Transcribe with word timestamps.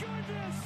goodness! 0.00 0.56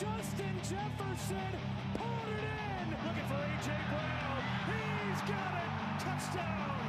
Justin 0.00 0.56
Jefferson 0.64 1.52
pulled 1.92 2.28
it 2.32 2.40
in. 2.40 2.88
Looking 3.04 3.28
for 3.28 3.36
A.J. 3.36 3.68
Brown. 3.92 4.40
He's 4.64 5.20
got 5.28 5.52
it. 5.60 5.72
Touchdown. 6.00 6.80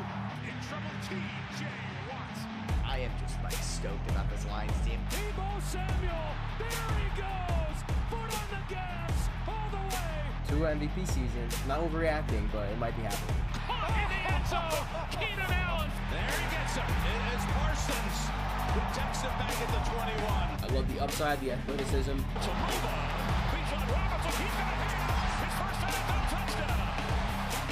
In 0.48 0.56
trouble, 0.64 0.96
T.J. 1.04 1.68
Watts. 2.08 2.42
I 2.88 3.00
am 3.00 3.12
just 3.20 3.36
like 3.44 3.60
stoked 3.60 4.10
about 4.12 4.30
this 4.30 4.46
Lions 4.48 4.80
team. 4.86 5.00
Deebo 5.12 5.62
Samuel. 5.62 6.32
There 6.60 6.96
he 7.04 7.10
goes. 7.20 7.78
Foot 8.12 8.32
on 8.32 8.48
the 8.56 8.64
gas. 8.72 9.28
All 9.48 9.68
the 9.72 9.84
way. 9.92 10.24
Two 10.48 10.64
MVP 10.64 11.06
seasons. 11.08 11.54
Not 11.68 11.84
overreacting, 11.84 12.48
but 12.52 12.70
it 12.72 12.78
might 12.78 12.96
be 12.96 13.04
happening. 13.04 13.44
Caught 13.68 13.92
in 13.92 14.08
the 14.08 14.22
end 14.32 14.48
zone. 14.48 14.84
Keenan 15.12 15.52
Allen. 15.52 15.92
There 16.12 16.32
he 16.32 16.46
gets 16.56 16.76
him. 16.76 16.88
It 16.88 17.36
is 17.36 17.44
Parsons 17.52 18.47
takes 18.94 19.24
it 19.24 19.34
back 19.40 19.56
at 19.62 19.70
the 19.74 19.82
21. 19.90 20.24
I 20.28 20.68
love 20.76 20.94
the 20.94 21.04
upside, 21.04 21.40
the 21.42 21.52
athleticism. 21.52 22.18
to. 22.18 22.50
Bijan 23.54 23.84
Robinson, 23.90 24.34
he's 24.38 24.56
got. 24.58 24.78
His 25.42 25.54
first 25.58 25.82
NFL 25.88 26.22
touchdown. 26.34 26.90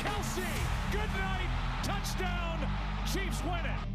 Kelce, 0.01 0.49
good 0.91 1.11
night. 1.19 1.49
Touchdown. 1.83 2.57
Chiefs 3.05 3.43
win 3.43 3.65
it. 3.65 3.94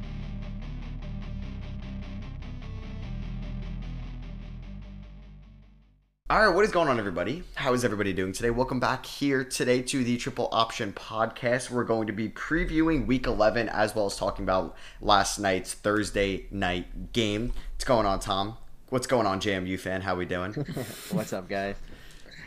All 6.31 6.47
right, 6.47 6.55
what 6.55 6.65
is 6.65 6.71
going 6.71 6.87
on, 6.87 7.01
everybody? 7.01 7.43
How 7.57 7.75
is 7.75 7.85
everybody 7.85 8.13
doing 8.13 8.33
today? 8.33 8.51
Welcome 8.51 8.79
back 8.79 9.05
here 9.05 9.43
today 9.43 9.83
to 9.83 10.05
the 10.05 10.17
Triple 10.17 10.49
Option 10.53 10.93
Podcast. 10.93 11.71
We're 11.71 11.83
going 11.83 12.07
to 12.07 12.13
be 12.13 12.29
previewing 12.29 13.05
Week 13.05 13.27
11 13.27 13.69
as 13.69 13.97
well 13.97 14.07
as 14.07 14.17
talking 14.17 14.45
about 14.45 14.77
last 15.01 15.41
night's 15.41 15.75
Thursday 15.75 16.47
night 16.53 17.13
game. 17.13 17.53
What's 17.73 17.85
going 17.85 18.07
on, 18.07 18.21
Tom? 18.21 18.57
What's 18.91 19.09
going 19.09 19.27
on, 19.27 19.41
JMU 19.41 19.77
fan? 19.81 20.03
How 20.03 20.15
we 20.15 20.25
doing? 20.25 20.53
What's 21.11 21.33
up, 21.33 21.49
guys? 21.49 21.75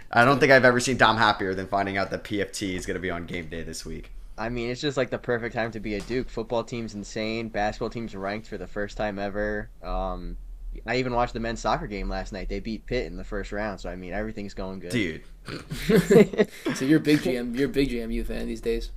I 0.09 0.23
don't 0.23 0.39
think 0.39 0.53
I've 0.53 0.63
ever 0.63 0.79
seen 0.79 0.95
Dom 0.95 1.17
happier 1.17 1.53
than 1.53 1.67
finding 1.67 1.97
out 1.97 2.09
that 2.11 2.23
PFT 2.23 2.75
is 2.75 2.85
going 2.85 2.95
to 2.95 3.01
be 3.01 3.11
on 3.11 3.25
game 3.25 3.49
day 3.49 3.63
this 3.63 3.85
week. 3.85 4.13
I 4.37 4.47
mean, 4.47 4.69
it's 4.69 4.79
just 4.79 4.95
like 4.95 5.09
the 5.09 5.17
perfect 5.17 5.55
time 5.55 5.71
to 5.71 5.81
be 5.81 5.95
a 5.95 5.99
Duke. 5.99 6.29
Football 6.29 6.63
team's 6.63 6.93
insane. 6.93 7.49
Basketball 7.49 7.89
team's 7.89 8.15
ranked 8.15 8.47
for 8.47 8.57
the 8.57 8.65
first 8.65 8.95
time 8.95 9.19
ever. 9.19 9.67
Um, 9.83 10.37
I 10.85 10.97
even 10.97 11.13
watched 11.13 11.33
the 11.33 11.39
men's 11.39 11.59
soccer 11.59 11.87
game 11.87 12.09
last 12.09 12.33
night. 12.33 12.49
They 12.49 12.59
beat 12.59 12.85
Pitt 12.85 13.05
in 13.05 13.17
the 13.17 13.23
first 13.23 13.51
round, 13.51 13.79
so 13.79 13.89
I 13.89 13.95
mean, 13.95 14.13
everything's 14.13 14.53
going 14.53 14.79
good. 14.79 14.91
Dude, 14.91 15.23
So 16.75 16.85
you're 16.85 16.97
a 16.97 17.01
big 17.01 17.19
GM, 17.21 17.55
you're 17.57 17.69
a 17.69 17.71
big 17.71 17.89
JMU 17.89 18.25
fan 18.25 18.47
these 18.47 18.61
days. 18.61 18.91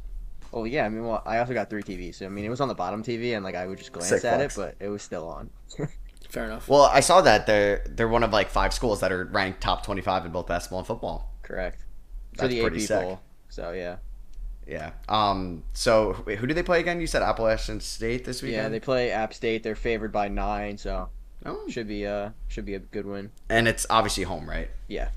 Oh 0.52 0.64
yeah, 0.64 0.84
I 0.86 0.88
mean, 0.88 1.04
well, 1.06 1.22
I 1.26 1.38
also 1.38 1.54
got 1.54 1.68
three 1.70 1.82
TVs, 1.82 2.16
so 2.16 2.26
I 2.26 2.28
mean, 2.28 2.44
it 2.44 2.48
was 2.48 2.60
on 2.60 2.68
the 2.68 2.74
bottom 2.74 3.02
TV, 3.02 3.34
and 3.34 3.44
like 3.44 3.54
I 3.54 3.66
would 3.66 3.78
just 3.78 3.92
glance 3.92 4.08
Sick 4.08 4.24
at 4.24 4.36
flex. 4.38 4.56
it, 4.56 4.60
but 4.78 4.84
it 4.84 4.88
was 4.88 5.02
still 5.02 5.28
on. 5.28 5.50
Fair 6.28 6.44
enough. 6.44 6.68
well, 6.68 6.82
I 6.92 7.00
saw 7.00 7.20
that 7.22 7.46
they're 7.46 7.84
they're 7.88 8.08
one 8.08 8.22
of 8.24 8.32
like 8.32 8.48
five 8.50 8.72
schools 8.74 9.00
that 9.00 9.12
are 9.12 9.24
ranked 9.26 9.60
top 9.60 9.84
25 9.84 10.26
in 10.26 10.32
both 10.32 10.46
basketball 10.46 10.80
and 10.80 10.86
football. 10.86 11.32
Correct. 11.42 11.84
For 12.34 12.42
That's 12.42 12.54
the 12.54 12.60
pretty 12.62 12.76
AP 12.82 12.82
sick. 12.88 13.00
poll. 13.02 13.20
So 13.48 13.72
yeah, 13.72 13.96
Yeah. 14.66 14.90
Um. 15.08 15.62
So 15.72 16.16
wait, 16.26 16.38
who 16.38 16.46
do 16.46 16.54
they 16.54 16.62
play 16.64 16.80
again? 16.80 17.00
You 17.00 17.06
said 17.06 17.22
Appalachian 17.22 17.80
State 17.80 18.24
this 18.24 18.42
weekend. 18.42 18.62
yeah, 18.64 18.68
they 18.68 18.80
play 18.80 19.10
App 19.12 19.34
State. 19.34 19.62
They're 19.62 19.76
favored 19.76 20.10
by 20.12 20.28
nine, 20.28 20.78
so 20.78 21.08
Oh. 21.46 21.68
should 21.68 21.88
be 21.88 22.06
uh 22.06 22.30
should 22.48 22.64
be 22.66 22.74
a 22.74 22.78
good 22.78 23.06
win. 23.06 23.30
And 23.48 23.66
it's 23.68 23.86
obviously 23.90 24.24
home, 24.24 24.48
right? 24.48 24.70
Yeah. 24.88 25.08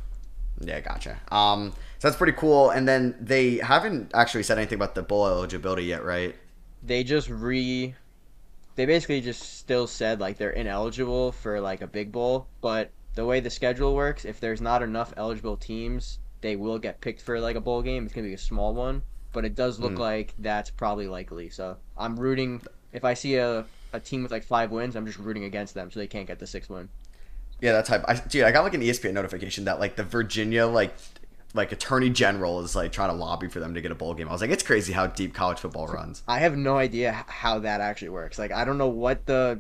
Yeah, 0.62 0.82
gotcha. 0.82 1.18
Um, 1.32 1.72
so 2.00 2.08
that's 2.10 2.18
pretty 2.18 2.34
cool. 2.34 2.70
And 2.72 2.86
then 2.88 3.16
they 3.22 3.58
haven't 3.58 4.12
actually 4.14 4.44
said 4.44 4.58
anything 4.58 4.76
about 4.76 4.94
the 4.96 5.02
bowl 5.04 5.26
eligibility 5.28 5.84
yet, 5.84 6.04
right? 6.04 6.36
they 6.82 7.04
just 7.04 7.30
re 7.30 7.94
they 8.76 8.86
basically 8.86 9.20
just 9.20 9.58
still 9.60 9.86
said 9.86 10.22
like 10.22 10.38
they're 10.38 10.52
ineligible 10.52 11.34
for 11.34 11.60
like 11.60 11.82
a 11.82 11.88
big 11.88 12.10
bowl 12.10 12.48
but 12.62 12.90
the 13.16 13.26
way 13.26 13.42
the 13.42 13.50
schedule 13.50 13.94
works 13.94 14.24
if 14.24 14.40
there's 14.40 14.62
not 14.62 14.82
enough 14.82 15.14
eligible 15.18 15.58
teams 15.58 16.20
they 16.40 16.56
will 16.56 16.80
get 16.80 17.02
picked 17.02 17.22
for 17.22 17.38
like 17.42 17.58
a 17.58 17.60
bowl 17.60 17.82
game 17.82 18.06
it's 18.06 18.14
gonna 18.14 18.26
be 18.28 18.34
a 18.34 18.38
small 18.38 18.74
one 18.74 19.02
but 19.34 19.44
it 19.44 19.56
does 19.56 19.78
look 19.78 19.92
Hmm. 19.96 20.00
like 20.00 20.34
that's 20.40 20.70
probably 20.70 21.08
likely 21.10 21.50
so 21.50 21.76
i'm 21.98 22.18
rooting 22.18 22.62
if 22.94 23.04
i 23.04 23.14
see 23.14 23.36
a, 23.36 23.66
a 23.94 24.00
team 24.00 24.24
with 24.24 24.32
like 24.32 24.44
five 24.44 24.72
wins 24.72 24.96
i'm 24.96 25.06
just 25.06 25.18
rooting 25.20 25.44
against 25.44 25.74
them 25.74 25.90
so 25.92 26.00
they 26.00 26.08
can't 26.08 26.28
get 26.28 26.40
the 26.40 26.48
sixth 26.48 26.70
win 26.70 26.90
Yeah, 27.62 27.74
that's 27.74 27.90
hype. 27.90 28.06
I, 28.08 28.16
dude, 28.16 28.44
I 28.46 28.52
got 28.52 28.64
like 28.64 28.74
an 28.74 28.82
ESPN 28.82 29.14
notification 29.14 29.66
that 29.66 29.80
like 29.82 29.96
the 29.98 30.04
Virginia 30.04 30.66
like 30.66 30.96
like 31.54 31.72
attorney 31.74 32.10
general 32.10 32.62
is 32.62 32.74
like 32.76 32.92
trying 32.94 33.10
to 33.10 33.16
lobby 33.16 33.50
for 33.50 33.60
them 33.60 33.74
to 33.74 33.82
get 33.82 33.92
a 33.92 33.96
bowl 33.96 34.14
game. 34.14 34.30
I 34.30 34.32
was 34.32 34.40
like, 34.40 34.52
it's 34.52 34.64
crazy 34.64 34.94
how 34.94 35.08
deep 35.08 35.34
college 35.34 35.60
football 35.60 35.88
runs. 35.88 36.24
i 36.28 36.40
have 36.40 36.56
no 36.56 36.78
idea 36.78 37.26
how 37.28 37.60
that 37.60 37.82
actually 37.82 38.10
works 38.10 38.40
like 38.40 38.52
i 38.52 38.64
don't 38.64 38.78
know 38.78 38.88
what 38.88 39.26
the 39.26 39.60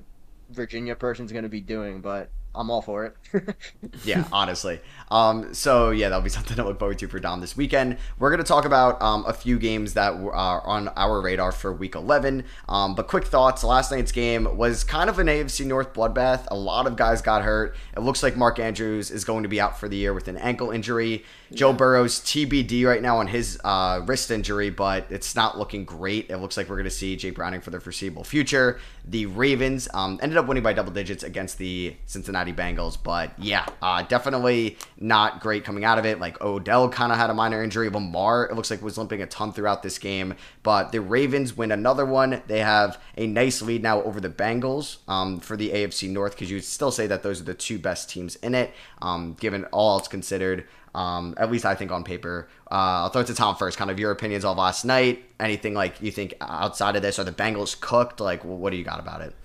virginia 0.52 0.96
person's 0.96 1.32
gonna 1.32 1.50
be 1.50 1.62
doing 1.62 2.00
but 2.00 2.30
i'm 2.60 2.70
all 2.70 2.82
for 2.82 3.06
it 3.06 3.16
yeah, 4.04 4.28
honestly. 4.32 4.80
Um, 5.12 5.54
so 5.54 5.92
yeah, 5.92 6.10
that'll 6.10 6.24
be 6.24 6.30
something 6.40 6.56
to 6.56 6.64
look 6.64 6.80
forward 6.80 7.00
to 7.00 7.08
for 7.08 7.20
Dom 7.20 7.42
this 7.42 7.56
weekend. 7.56 7.98
We're 8.18 8.32
gonna 8.32 8.44
talk 8.44 8.66
about 8.66 9.02
um, 9.02 9.26
a 9.28 9.34
few 9.34 9.60
games 9.60 9.94
that 9.94 10.14
are 10.14 10.66
on 10.66 10.90
our 10.90 11.22
radar 11.22 11.52
for 11.52 11.74
Week 11.74 11.96
11. 11.96 12.44
Um, 12.68 12.96
but 12.96 13.08
quick 13.08 13.26
thoughts: 13.26 13.64
last 13.64 13.92
night's 13.92 14.12
game 14.12 14.58
was 14.58 14.84
kind 14.84 15.10
of 15.10 15.20
an 15.20 15.28
AFC 15.28 15.66
North 15.66 15.94
bloodbath. 15.94 16.48
A 16.50 16.56
lot 16.56 16.88
of 16.88 16.96
guys 16.96 17.22
got 17.22 17.44
hurt. 17.44 17.76
It 17.96 18.02
looks 18.02 18.24
like 18.24 18.36
Mark 18.36 18.60
Andrews 18.60 19.12
is 19.12 19.24
going 19.24 19.44
to 19.44 19.50
be 19.50 19.60
out 19.62 19.80
for 19.80 19.88
the 19.88 19.98
year 19.98 20.14
with 20.14 20.28
an 20.28 20.38
ankle 20.38 20.72
injury. 20.72 21.24
Joe 21.52 21.74
Burrow's 21.74 22.20
TBD 22.20 22.86
right 22.86 23.02
now 23.02 23.18
on 23.18 23.28
his 23.28 23.60
uh, 23.64 24.02
wrist 24.06 24.30
injury, 24.30 24.70
but 24.70 25.08
it's 25.10 25.36
not 25.36 25.58
looking 25.58 25.84
great. 25.84 26.30
It 26.30 26.38
looks 26.38 26.58
like 26.58 26.70
we're 26.70 26.76
going 26.76 26.84
to 26.84 26.92
see 26.92 27.16
Jake 27.16 27.36
Browning 27.36 27.62
for 27.62 27.72
the 27.72 27.80
foreseeable 27.80 28.24
future. 28.24 28.80
The 29.10 29.26
Ravens 29.26 29.88
um, 29.92 30.20
ended 30.22 30.38
up 30.38 30.46
winning 30.46 30.62
by 30.62 30.74
double 30.74 30.92
digits 30.92 31.24
against 31.24 31.58
the 31.58 31.96
Cincinnati 32.06 32.54
Bengals, 32.54 32.96
but 33.02 33.32
yeah, 33.40 33.66
uh, 33.82 34.04
definitely 34.04 34.78
not 35.00 35.42
great 35.42 35.64
coming 35.64 35.84
out 35.84 35.98
of 35.98 36.06
it. 36.06 36.20
Like 36.20 36.40
Odell 36.42 36.90
kind 36.90 37.12
of 37.12 37.18
had 37.18 37.32
a 37.32 37.34
minor 37.34 37.64
injury. 37.64 37.90
Lamar, 37.90 38.46
it 38.46 38.56
looks 38.56 38.70
like 38.70 38.84
was 38.84 39.00
limping 39.00 39.24
a 39.24 39.26
ton 39.26 39.52
throughout 39.52 39.82
this 39.82 39.98
game, 39.98 40.36
but 40.62 40.92
the 40.92 41.02
Ravens 41.02 41.58
win 41.58 41.72
another 41.72 42.06
one. 42.06 42.44
They 42.46 42.60
have 42.60 43.02
a 43.18 43.26
nice 43.26 43.64
lead 43.64 43.82
now 43.82 44.04
over 44.04 44.22
the 44.22 44.30
Bengals 44.30 44.98
um, 45.08 45.40
for 45.40 45.58
the 45.58 45.72
AFC 45.72 46.08
North 46.08 46.34
because 46.34 46.52
you 46.52 46.60
still 46.60 46.92
say 46.92 47.08
that 47.08 47.24
those 47.24 47.42
are 47.42 47.46
the 47.46 47.56
two 47.56 47.80
best 47.80 48.12
teams 48.12 48.36
in 48.36 48.54
it, 48.54 48.76
um, 49.02 49.36
given 49.40 49.66
all 49.66 49.94
else 49.98 50.08
considered. 50.08 50.68
Um, 50.96 51.36
at 51.38 51.52
least 51.52 51.66
I 51.66 51.76
think 51.76 51.92
on 51.92 52.04
paper. 52.04 52.48
Uh, 52.72 53.04
I'll 53.04 53.10
throw 53.10 53.22
it 53.22 53.28
to 53.28 53.36
Tom 53.36 53.56
first. 53.56 53.78
Kind 53.78 53.92
of 53.92 54.00
your 54.00 54.12
opinions 54.12 54.46
of 54.46 54.58
last 54.58 54.86
night. 54.86 55.24
Anything 55.40 55.74
like 55.74 56.02
you 56.02 56.12
think 56.12 56.34
outside 56.42 56.96
of 56.96 57.02
this? 57.02 57.20
Are 57.20 57.24
the 57.24 57.32
Bengals 57.32 57.80
cooked? 57.80 58.20
Like, 58.20 58.44
what 58.44 58.72
do 58.72 58.78
you 58.78 58.84
got 58.84 59.00
about 59.00 59.22
it? 59.22 59.36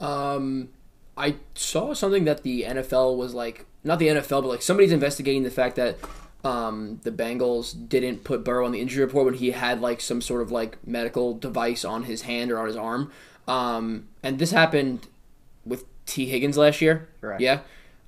Um, 0.00 0.70
I 1.16 1.36
saw 1.54 1.94
something 1.94 2.24
that 2.24 2.42
the 2.42 2.62
NFL 2.62 3.16
was 3.16 3.34
like, 3.34 3.66
not 3.84 3.98
the 3.98 4.08
NFL, 4.08 4.42
but 4.42 4.48
like 4.48 4.62
somebody's 4.62 4.92
investigating 4.92 5.42
the 5.42 5.50
fact 5.50 5.76
that 5.76 5.98
um, 6.44 7.00
the 7.02 7.10
Bengals 7.10 7.88
didn't 7.88 8.24
put 8.24 8.44
Burrow 8.44 8.64
on 8.64 8.72
the 8.72 8.80
injury 8.80 9.04
report 9.04 9.24
when 9.24 9.34
he 9.34 9.50
had 9.50 9.80
like 9.80 10.00
some 10.00 10.20
sort 10.20 10.42
of 10.42 10.50
like 10.50 10.78
medical 10.86 11.34
device 11.34 11.84
on 11.84 12.04
his 12.04 12.22
hand 12.22 12.50
or 12.50 12.58
on 12.58 12.66
his 12.66 12.76
arm. 12.76 13.10
Um, 13.46 14.08
and 14.22 14.38
this 14.38 14.52
happened 14.52 15.08
with 15.64 15.84
Tee 16.06 16.26
Higgins 16.26 16.56
last 16.56 16.80
year. 16.80 17.08
Correct. 17.20 17.40
Yeah. 17.40 17.60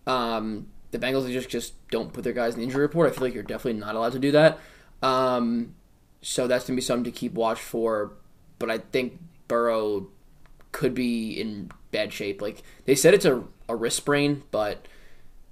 Um, 0.07 0.69
the 0.91 0.99
Bengals 0.99 1.31
just 1.33 1.49
just 1.49 1.75
don't 1.91 2.13
put 2.13 2.25
their 2.25 2.33
guys 2.33 2.55
in 2.55 2.61
the 2.61 2.65
injury 2.65 2.83
report. 2.83 3.09
I 3.09 3.15
feel 3.15 3.23
like 3.23 3.35
you're 3.35 3.43
definitely 3.43 3.81
not 3.81 3.95
allowed 3.95 4.13
to 4.13 4.19
do 4.19 4.33
that. 4.33 4.59
Um, 5.03 5.75
so 6.23 6.47
that's 6.47 6.67
gonna 6.67 6.77
be 6.77 6.83
something 6.83 7.05
to 7.05 7.17
keep 7.17 7.33
watch 7.35 7.61
for. 7.61 8.13
But 8.59 8.71
I 8.71 8.79
think 8.79 9.19
Burrow 9.49 10.09
could 10.73 10.95
be 10.95 11.41
in 11.41 11.71
bad 11.91 12.13
shape. 12.13 12.43
Like 12.43 12.63
they 12.85 12.95
said, 12.95 13.15
it's 13.15 13.25
a, 13.25 13.45
a 13.69 13.77
wrist 13.77 13.97
sprain, 13.97 14.43
but 14.51 14.87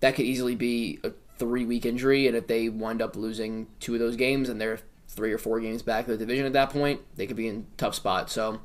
that 0.00 0.14
could 0.14 0.26
easily 0.26 0.54
be 0.54 1.00
a 1.02 1.12
three 1.38 1.64
week 1.64 1.86
injury. 1.86 2.26
And 2.26 2.36
if 2.36 2.46
they 2.46 2.68
wind 2.68 3.00
up 3.00 3.16
losing 3.16 3.68
two 3.80 3.94
of 3.94 4.00
those 4.00 4.16
games 4.16 4.48
and 4.48 4.60
they're 4.60 4.80
three 5.08 5.32
or 5.32 5.38
four 5.38 5.60
games 5.60 5.82
back 5.82 6.04
of 6.04 6.10
the 6.10 6.18
division 6.18 6.46
at 6.46 6.52
that 6.52 6.70
point, 6.70 7.00
they 7.16 7.26
could 7.26 7.36
be 7.36 7.48
in 7.48 7.66
tough 7.76 7.94
spot. 7.94 8.30
So 8.30 8.60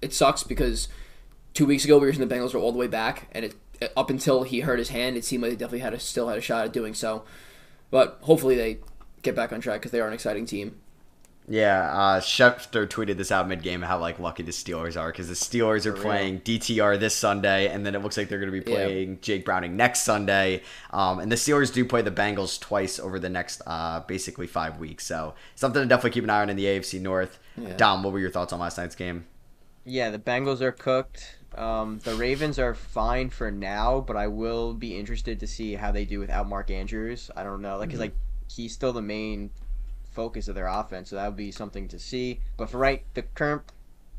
it 0.00 0.12
sucks 0.12 0.42
because 0.42 0.88
two 1.54 1.66
weeks 1.66 1.84
ago 1.84 1.98
we 1.98 2.06
were 2.06 2.12
saying 2.12 2.26
the 2.26 2.34
Bengals 2.34 2.54
were 2.54 2.60
all 2.60 2.72
the 2.72 2.78
way 2.78 2.86
back, 2.86 3.28
and 3.32 3.44
it 3.44 3.54
up 3.96 4.10
until 4.10 4.42
he 4.42 4.60
hurt 4.60 4.78
his 4.78 4.88
hand, 4.90 5.16
it 5.16 5.24
seemed 5.24 5.42
like 5.42 5.52
they 5.52 5.56
definitely 5.56 5.80
had 5.80 5.94
a, 5.94 6.00
still 6.00 6.28
had 6.28 6.38
a 6.38 6.42
shot 6.42 6.64
at 6.64 6.72
doing 6.72 6.94
so. 6.94 7.24
But 7.90 8.18
hopefully 8.22 8.54
they 8.56 8.78
get 9.22 9.34
back 9.34 9.52
on 9.52 9.60
track 9.60 9.80
because 9.80 9.92
they 9.92 10.00
are 10.00 10.08
an 10.08 10.14
exciting 10.14 10.46
team. 10.46 10.76
Yeah, 11.50 11.90
uh, 11.90 12.20
Schefter 12.20 12.86
tweeted 12.86 13.16
this 13.16 13.32
out 13.32 13.48
mid 13.48 13.62
game 13.62 13.80
how 13.80 13.98
like 13.98 14.18
lucky 14.18 14.42
the 14.42 14.52
Steelers 14.52 15.00
are 15.00 15.10
because 15.10 15.28
the 15.28 15.34
Steelers 15.34 15.86
are 15.86 15.94
playing 15.94 16.40
DTR 16.40 17.00
this 17.00 17.16
Sunday, 17.16 17.68
and 17.68 17.86
then 17.86 17.94
it 17.94 18.02
looks 18.02 18.18
like 18.18 18.28
they're 18.28 18.38
going 18.38 18.52
to 18.52 18.60
be 18.60 18.70
Yeah. 18.70 18.76
playing 18.76 19.18
Jake 19.22 19.46
Browning 19.46 19.74
next 19.74 20.00
Sunday. 20.02 20.62
Um, 20.90 21.20
and 21.20 21.32
the 21.32 21.36
Steelers 21.36 21.72
do 21.72 21.86
play 21.86 22.02
the 22.02 22.10
Bengals 22.10 22.60
twice 22.60 23.00
over 23.00 23.18
the 23.18 23.30
next 23.30 23.62
uh, 23.66 24.00
basically 24.00 24.46
five 24.46 24.78
weeks, 24.78 25.06
so 25.06 25.32
something 25.54 25.80
to 25.80 25.88
definitely 25.88 26.10
keep 26.10 26.24
an 26.24 26.28
eye 26.30 26.42
on 26.42 26.50
in 26.50 26.56
the 26.58 26.66
AFC 26.66 27.00
North. 27.00 27.38
Yeah. 27.56 27.74
Dom, 27.78 28.02
what 28.02 28.12
were 28.12 28.18
your 28.20 28.30
thoughts 28.30 28.52
on 28.52 28.60
last 28.60 28.76
night's 28.76 28.94
game? 28.94 29.24
Yeah, 29.86 30.10
the 30.10 30.18
Bengals 30.18 30.60
are 30.60 30.70
cooked. 30.72 31.37
Um, 31.56 31.98
the 32.00 32.14
Ravens 32.14 32.58
are 32.58 32.74
fine 32.74 33.30
for 33.30 33.50
now, 33.50 34.00
but 34.00 34.16
I 34.16 34.26
will 34.28 34.74
be 34.74 34.96
interested 34.98 35.40
to 35.40 35.46
see 35.46 35.74
how 35.74 35.90
they 35.92 36.04
do 36.04 36.20
without 36.20 36.48
Mark 36.48 36.70
Andrews. 36.70 37.30
I 37.36 37.42
don't 37.42 37.62
know, 37.62 37.78
like, 37.78 37.90
'cause, 37.90 37.98
like 38.00 38.14
he's 38.48 38.72
still 38.72 38.92
the 38.92 39.02
main 39.02 39.50
focus 40.10 40.48
of 40.48 40.54
their 40.54 40.66
offense, 40.66 41.10
so 41.10 41.16
that 41.16 41.26
would 41.26 41.36
be 41.36 41.50
something 41.50 41.88
to 41.88 41.98
see. 41.98 42.40
But 42.56 42.70
for 42.70 42.78
right, 42.78 43.04
the 43.14 43.22
current 43.22 43.62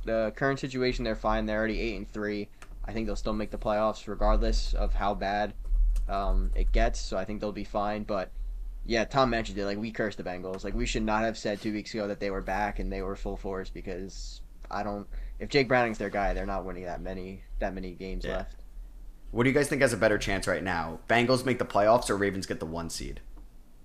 the 0.06 0.32
current 0.36 0.60
situation, 0.60 1.04
they're 1.04 1.16
fine. 1.16 1.46
They're 1.46 1.58
already 1.60 1.80
eight 1.80 1.98
and 1.98 2.10
three. 2.10 2.48
I 2.86 2.94
think 2.94 3.06
they'll 3.06 3.16
still 3.16 3.34
make 3.34 3.52
the 3.52 3.58
playoffs 3.58 4.08
regardless 4.08 4.74
of 4.74 4.94
how 4.94 5.14
bad 5.14 5.54
um, 6.08 6.52
it 6.56 6.72
gets. 6.72 7.00
So 7.00 7.18
I 7.18 7.26
think 7.26 7.42
they'll 7.42 7.52
be 7.52 7.66
fine. 7.66 8.04
But 8.04 8.32
yeah, 8.86 9.04
Tom 9.06 9.30
mentioned 9.30 9.58
it. 9.60 9.66
Like 9.66 9.78
we 9.78 9.92
cursed 9.92 10.18
the 10.18 10.24
Bengals. 10.24 10.64
Like 10.64 10.74
we 10.74 10.86
should 10.86 11.04
not 11.04 11.24
have 11.24 11.38
said 11.38 11.62
two 11.62 11.74
weeks 11.74 11.94
ago 11.94 12.08
that 12.08 12.20
they 12.20 12.32
were 12.32 12.42
back 12.42 12.80
and 12.80 12.92
they 12.92 13.02
were 13.02 13.16
full 13.16 13.38
force 13.38 13.70
because 13.70 14.42
I 14.72 14.84
don't. 14.84 15.08
If 15.40 15.50
Jake 15.50 15.68
Browning's 15.68 15.98
their 15.98 16.10
guy, 16.10 16.34
they're 16.34 16.46
not 16.46 16.66
winning 16.66 16.84
that 16.84 17.02
many 17.02 17.44
that 17.60 17.74
many 17.74 17.92
games 17.92 18.26
Yeah. 18.26 18.38
left. 18.38 18.56
What 19.32 19.44
do 19.44 19.50
you 19.50 19.54
guys 19.56 19.68
think 19.68 19.82
has 19.82 19.94
a 19.94 19.98
better 19.98 20.18
chance 20.18 20.48
right 20.48 20.64
now? 20.64 21.00
Bengals 21.08 21.46
make 21.46 21.60
the 21.60 21.66
playoffs 21.66 22.10
or 22.10 22.18
Ravens 22.18 22.46
get 22.46 22.60
the 22.60 22.66
one 22.66 22.90
seed? 22.90 23.20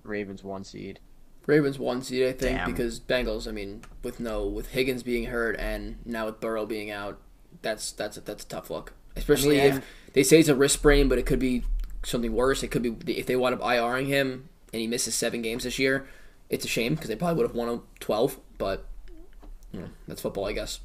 Ravens 0.02 0.42
one 0.42 0.64
seed. 0.64 1.00
Ravens 1.46 1.78
one 1.78 2.00
seed, 2.02 2.22
I 2.26 2.32
think, 2.32 2.56
Damn. 2.58 2.70
because 2.70 2.98
Bengals. 2.98 3.46
I 3.46 3.50
mean, 3.52 3.82
with 4.02 4.18
no 4.20 4.46
with 4.46 4.68
Higgins 4.68 5.02
being 5.02 5.24
hurt 5.26 5.56
and 5.58 5.96
now 6.04 6.26
with 6.26 6.40
Burrow 6.40 6.64
being 6.66 6.90
out, 6.90 7.20
that's 7.62 7.92
that's 7.92 8.16
a, 8.16 8.20
that's 8.22 8.44
a 8.44 8.48
tough 8.48 8.70
look. 8.70 8.94
Especially 9.16 9.60
I 9.60 9.68
mean, 9.70 9.76
if 9.78 9.84
they 10.14 10.22
say 10.22 10.40
it's 10.40 10.48
a 10.48 10.54
wrist 10.56 10.74
sprain, 10.74 11.08
but 11.08 11.18
it 11.18 11.26
could 11.26 11.38
be 11.38 11.62
something 12.02 12.32
worse. 12.32 12.62
It 12.62 12.68
could 12.68 12.82
be 12.82 13.12
if 13.18 13.26
they 13.26 13.36
wind 13.36 13.54
up 13.54 13.60
IRing 13.60 14.06
him 14.06 14.48
and 14.72 14.80
he 14.80 14.86
misses 14.86 15.14
seven 15.14 15.42
games 15.42 15.64
this 15.64 15.78
year. 15.78 16.06
It's 16.50 16.64
a 16.64 16.68
shame 16.68 16.94
because 16.94 17.08
they 17.08 17.16
probably 17.16 17.36
would 17.42 17.48
have 17.48 17.56
won 17.56 17.82
twelve, 18.00 18.38
but 18.58 18.86
you 19.72 19.80
know, 19.80 19.88
that's 20.08 20.20
football, 20.22 20.46
I 20.46 20.52
guess. 20.52 20.80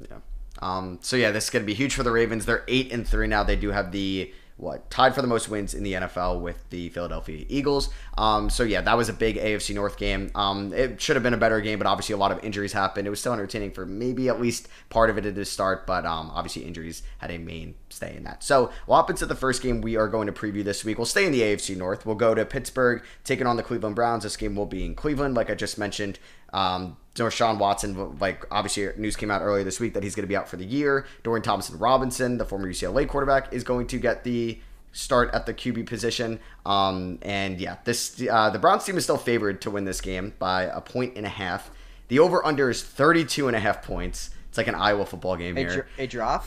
Yeah. 0.00 0.18
Um, 0.60 0.98
so 1.02 1.16
yeah, 1.16 1.30
this 1.30 1.44
is 1.44 1.50
going 1.50 1.62
to 1.62 1.66
be 1.66 1.74
huge 1.74 1.94
for 1.94 2.02
the 2.02 2.10
Ravens. 2.10 2.46
They're 2.46 2.64
eight 2.68 2.92
and 2.92 3.06
three 3.06 3.26
now. 3.26 3.42
They 3.42 3.56
do 3.56 3.70
have 3.70 3.92
the 3.92 4.32
what 4.58 4.90
tied 4.90 5.14
for 5.14 5.20
the 5.20 5.28
most 5.28 5.50
wins 5.50 5.74
in 5.74 5.82
the 5.82 5.92
NFL 5.92 6.40
with 6.40 6.68
the 6.70 6.88
Philadelphia 6.88 7.44
Eagles. 7.48 7.90
Um, 8.16 8.48
so 8.48 8.62
yeah, 8.62 8.80
that 8.80 8.96
was 8.96 9.10
a 9.10 9.12
big 9.12 9.36
AFC 9.36 9.74
North 9.74 9.98
game. 9.98 10.30
Um, 10.34 10.72
it 10.72 11.00
should 11.00 11.14
have 11.14 11.22
been 11.22 11.34
a 11.34 11.38
better 11.38 11.60
game, 11.60 11.78
but 11.78 11.86
obviously 11.86 12.14
a 12.14 12.16
lot 12.16 12.32
of 12.32 12.42
injuries 12.42 12.72
happened. 12.72 13.06
It 13.06 13.10
was 13.10 13.20
still 13.20 13.34
entertaining 13.34 13.72
for 13.72 13.84
maybe 13.84 14.30
at 14.30 14.40
least 14.40 14.68
part 14.88 15.10
of 15.10 15.18
it 15.18 15.26
at 15.26 15.34
the 15.34 15.44
start, 15.44 15.86
but 15.86 16.06
um, 16.06 16.30
obviously 16.32 16.64
injuries 16.64 17.02
had 17.18 17.30
a 17.30 17.36
main 17.36 17.74
stay 17.90 18.16
in 18.16 18.24
that. 18.24 18.42
So 18.42 18.70
what 18.86 18.96
happens 18.96 19.18
to 19.18 19.26
the 19.26 19.34
first 19.34 19.62
game 19.62 19.82
we 19.82 19.96
are 19.96 20.08
going 20.08 20.26
to 20.26 20.32
preview 20.32 20.64
this 20.64 20.84
week? 20.86 20.96
We'll 20.96 21.04
stay 21.04 21.26
in 21.26 21.32
the 21.32 21.42
AFC 21.42 21.76
North. 21.76 22.06
We'll 22.06 22.14
go 22.14 22.34
to 22.34 22.46
Pittsburgh 22.46 23.02
taking 23.24 23.46
on 23.46 23.56
the 23.56 23.62
Cleveland 23.62 23.94
Browns. 23.94 24.22
This 24.22 24.38
game 24.38 24.56
will 24.56 24.66
be 24.66 24.86
in 24.86 24.94
Cleveland, 24.94 25.34
like 25.34 25.50
I 25.50 25.54
just 25.54 25.76
mentioned. 25.76 26.18
Um, 26.52 26.96
Deshaun 27.14 27.58
Watson, 27.58 28.18
like 28.18 28.44
obviously 28.50 28.88
news 28.96 29.16
came 29.16 29.30
out 29.30 29.40
earlier 29.42 29.64
this 29.64 29.80
week 29.80 29.94
that 29.94 30.02
he's 30.02 30.14
going 30.14 30.24
to 30.24 30.28
be 30.28 30.36
out 30.36 30.48
for 30.48 30.56
the 30.56 30.64
year. 30.66 31.06
Dorian 31.22 31.42
Thompson 31.42 31.78
Robinson, 31.78 32.36
the 32.38 32.44
former 32.44 32.68
UCLA 32.68 33.08
quarterback, 33.08 33.52
is 33.52 33.64
going 33.64 33.86
to 33.88 33.98
get 33.98 34.22
the 34.24 34.60
start 34.92 35.32
at 35.34 35.46
the 35.46 35.54
QB 35.54 35.86
position. 35.86 36.38
Um, 36.66 37.18
and 37.22 37.58
yeah, 37.58 37.76
this 37.84 38.22
uh, 38.30 38.50
the 38.50 38.58
Browns 38.58 38.84
team 38.84 38.96
is 38.98 39.04
still 39.04 39.16
favored 39.16 39.62
to 39.62 39.70
win 39.70 39.84
this 39.86 40.00
game 40.02 40.34
by 40.38 40.64
a 40.64 40.80
point 40.82 41.16
and 41.16 41.24
a 41.24 41.30
half. 41.30 41.70
The 42.08 42.18
over 42.18 42.44
under 42.44 42.68
is 42.70 42.82
32 42.82 43.46
and 43.48 43.56
a 43.56 43.60
half 43.60 43.82
points. 43.82 44.30
It's 44.48 44.58
like 44.58 44.68
an 44.68 44.74
Iowa 44.74 45.06
football 45.06 45.36
game 45.36 45.56
A, 45.56 45.60
here. 45.60 45.88
a 45.98 46.06
drop. 46.06 46.46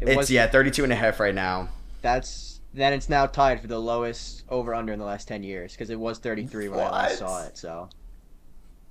It 0.00 0.08
It's 0.08 0.16
was- 0.16 0.30
yeah, 0.30 0.48
32 0.48 0.82
and 0.84 0.92
a 0.92 0.96
half 0.96 1.20
right 1.20 1.34
now. 1.34 1.68
That's 2.02 2.60
then 2.74 2.92
it's 2.92 3.08
now 3.08 3.26
tied 3.26 3.60
for 3.60 3.68
the 3.68 3.78
lowest 3.78 4.42
over 4.48 4.74
under 4.74 4.92
in 4.92 4.98
the 4.98 5.04
last 5.04 5.28
ten 5.28 5.44
years 5.44 5.72
because 5.72 5.88
it 5.90 5.98
was 6.00 6.18
thirty 6.18 6.44
three 6.46 6.68
when 6.68 6.80
I 6.80 6.90
last 6.90 7.18
saw 7.20 7.44
it. 7.44 7.56
So 7.56 7.88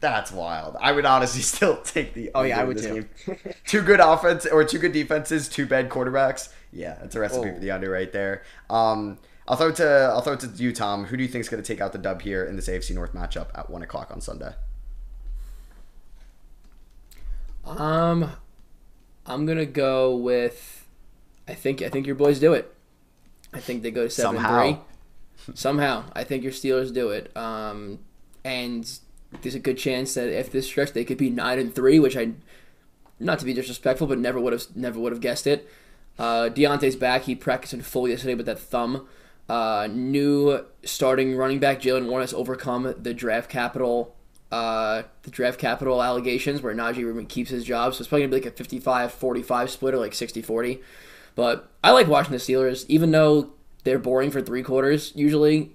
That's 0.04 0.34
wild. 0.34 0.76
I 0.82 0.92
would 0.92 1.06
honestly 1.06 1.42
still 1.54 1.78
take 1.82 2.14
the 2.14 2.30
oh 2.36 2.42
yeah, 2.44 2.60
I 2.60 2.66
would 2.66 2.78
this 2.78 2.86
too. 3.26 3.38
two 3.66 3.82
good 3.82 4.02
offense 4.02 4.46
or 4.46 4.66
two 4.66 4.78
good 4.78 4.92
defenses, 4.92 5.48
two 5.48 5.66
bad 5.66 5.90
quarterbacks. 5.90 6.50
Yeah, 6.74 6.96
that's 7.00 7.16
a 7.16 7.22
recipe 7.22 7.50
Oh. 7.50 7.54
for 7.54 7.60
the 7.62 7.72
under 7.72 7.90
right 7.90 8.12
there. 8.12 8.44
Um, 8.70 9.18
I'll 9.48 9.56
throw 9.56 9.70
it 9.70 9.78
to 9.78 9.88
I'll 10.14 10.20
throw 10.22 10.34
it 10.34 10.42
to 10.42 10.48
you, 10.48 10.74
Tom. 10.74 11.06
Who 11.06 11.16
do 11.16 11.24
you 11.24 11.30
think 11.30 11.42
is 11.44 11.48
going 11.50 11.64
to 11.64 11.66
take 11.68 11.80
out 11.80 11.94
the 11.94 11.98
dub 12.00 12.22
here 12.22 12.44
in 12.44 12.58
this 12.58 12.68
AFC 12.68 12.94
North 12.94 13.14
matchup 13.14 13.48
at 13.58 13.70
one 13.70 13.82
o'clock 13.82 14.12
on 14.12 14.20
Sunday? 14.20 14.54
Um, 17.66 18.30
I'm 19.26 19.46
gonna 19.46 19.66
go 19.66 20.16
with. 20.18 20.86
I 21.48 21.54
think 21.54 21.82
I 21.82 21.88
think 21.90 22.06
your 22.08 22.16
boys 22.18 22.40
do 22.40 22.54
it. 22.54 22.74
I 23.54 23.60
think 23.60 23.84
they 23.84 23.92
go 23.92 24.04
to 24.04 24.10
seven 24.10 24.36
Somehow. 24.36 24.62
three. 24.62 25.56
Somehow, 25.56 26.04
I 26.14 26.24
think 26.24 26.44
your 26.44 26.52
Steelers 26.52 26.94
do 26.94 27.10
it. 27.10 27.36
Um, 27.38 28.00
and 28.44 28.90
there's 29.42 29.56
a 29.56 29.60
good 29.60 29.78
chance 29.78 30.14
that 30.14 30.30
if 30.30 30.52
this 30.52 30.68
stretch 30.68 30.94
they 30.94 31.06
could 31.06 31.18
be 31.18 31.30
nine 31.30 31.60
and 31.60 31.74
three, 31.74 32.00
which 32.00 32.16
I, 32.18 32.34
not 33.20 33.40
to 33.40 33.46
be 33.46 33.54
disrespectful, 33.54 34.08
but 34.08 34.20
never 34.20 34.40
would 34.40 34.54
have 34.54 34.76
never 34.76 35.00
would 35.00 35.12
have 35.12 35.22
guessed 35.22 35.48
it. 35.48 35.68
Uh, 36.18 36.50
Diontae's 36.50 36.96
back. 36.96 37.24
He 37.24 37.36
practiced 37.36 37.74
in 37.74 37.82
full 37.82 38.08
yesterday 38.08 38.36
with 38.36 38.46
that 38.46 38.60
thumb. 38.60 39.08
Uh, 39.50 39.88
new 39.92 40.66
starting 40.86 41.36
running 41.36 41.60
back 41.60 41.82
Jaylen 41.82 42.08
Warren 42.08 42.24
has 42.24 42.34
overcome 42.34 42.96
the 42.98 43.14
draft 43.14 43.50
capital, 43.50 44.16
uh, 44.52 45.04
the 45.24 45.32
draft 45.32 45.60
capital 45.60 46.02
allegations 46.02 46.62
where 46.62 46.74
Najee 46.74 47.04
Rubin 47.04 47.26
keeps 47.26 47.50
his 47.50 47.64
job. 47.64 47.94
So 47.94 48.02
it's 48.02 48.08
probably 48.08 48.28
gonna 48.28 48.40
be 48.40 48.48
like 48.48 48.60
a 48.60 48.64
55-45 48.64 49.70
split 49.70 49.94
or 49.94 49.98
like 49.98 50.14
60-40. 50.14 50.82
But 51.36 51.70
I 51.84 51.92
like 51.92 52.08
watching 52.08 52.32
the 52.32 52.38
Steelers, 52.38 52.86
even 52.88 53.12
though 53.12 53.52
they're 53.84 54.00
boring 54.00 54.32
for 54.32 54.42
three 54.42 54.64
quarters. 54.64 55.12
Usually, 55.16 55.72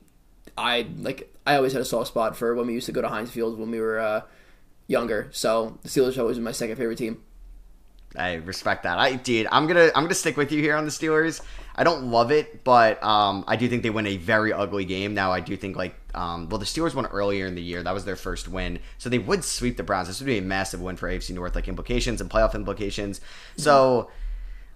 I 0.56 0.86
like. 0.98 1.34
I 1.48 1.56
always 1.56 1.72
had 1.72 1.80
a 1.80 1.86
soft 1.86 2.08
spot 2.08 2.36
for 2.36 2.54
when 2.54 2.66
we 2.66 2.74
used 2.74 2.84
to 2.86 2.92
go 2.92 3.00
to 3.00 3.08
Heinz 3.08 3.30
Field 3.30 3.58
when 3.58 3.70
we 3.70 3.80
were 3.80 3.98
uh, 3.98 4.20
younger. 4.86 5.28
So 5.32 5.78
the 5.82 5.88
Steelers 5.88 6.18
always 6.18 6.36
been 6.36 6.44
my 6.44 6.52
second 6.52 6.76
favorite 6.76 6.98
team. 6.98 7.22
I 8.14 8.34
respect 8.34 8.82
that. 8.82 8.98
I 8.98 9.14
did. 9.14 9.46
I'm 9.50 9.66
gonna 9.66 9.86
I'm 9.94 10.04
gonna 10.04 10.14
stick 10.14 10.36
with 10.36 10.52
you 10.52 10.60
here 10.60 10.76
on 10.76 10.84
the 10.84 10.90
Steelers. 10.90 11.40
I 11.74 11.84
don't 11.84 12.10
love 12.10 12.30
it, 12.32 12.64
but 12.64 13.02
um, 13.02 13.44
I 13.46 13.56
do 13.56 13.66
think 13.66 13.82
they 13.82 13.88
win 13.88 14.06
a 14.06 14.18
very 14.18 14.52
ugly 14.52 14.84
game. 14.84 15.14
Now 15.14 15.32
I 15.32 15.40
do 15.40 15.56
think 15.56 15.74
like 15.74 15.94
um, 16.14 16.50
well 16.50 16.58
the 16.58 16.66
Steelers 16.66 16.94
won 16.94 17.06
earlier 17.06 17.46
in 17.46 17.54
the 17.54 17.62
year. 17.62 17.82
That 17.82 17.94
was 17.94 18.04
their 18.04 18.16
first 18.16 18.48
win, 18.48 18.78
so 18.98 19.08
they 19.08 19.18
would 19.18 19.42
sweep 19.42 19.78
the 19.78 19.82
Browns. 19.82 20.08
This 20.08 20.20
would 20.20 20.26
be 20.26 20.36
a 20.36 20.42
massive 20.42 20.82
win 20.82 20.96
for 20.96 21.08
AFC 21.08 21.34
North, 21.34 21.54
like 21.54 21.68
implications 21.68 22.20
and 22.20 22.30
playoff 22.30 22.54
implications. 22.54 23.22
So. 23.56 24.10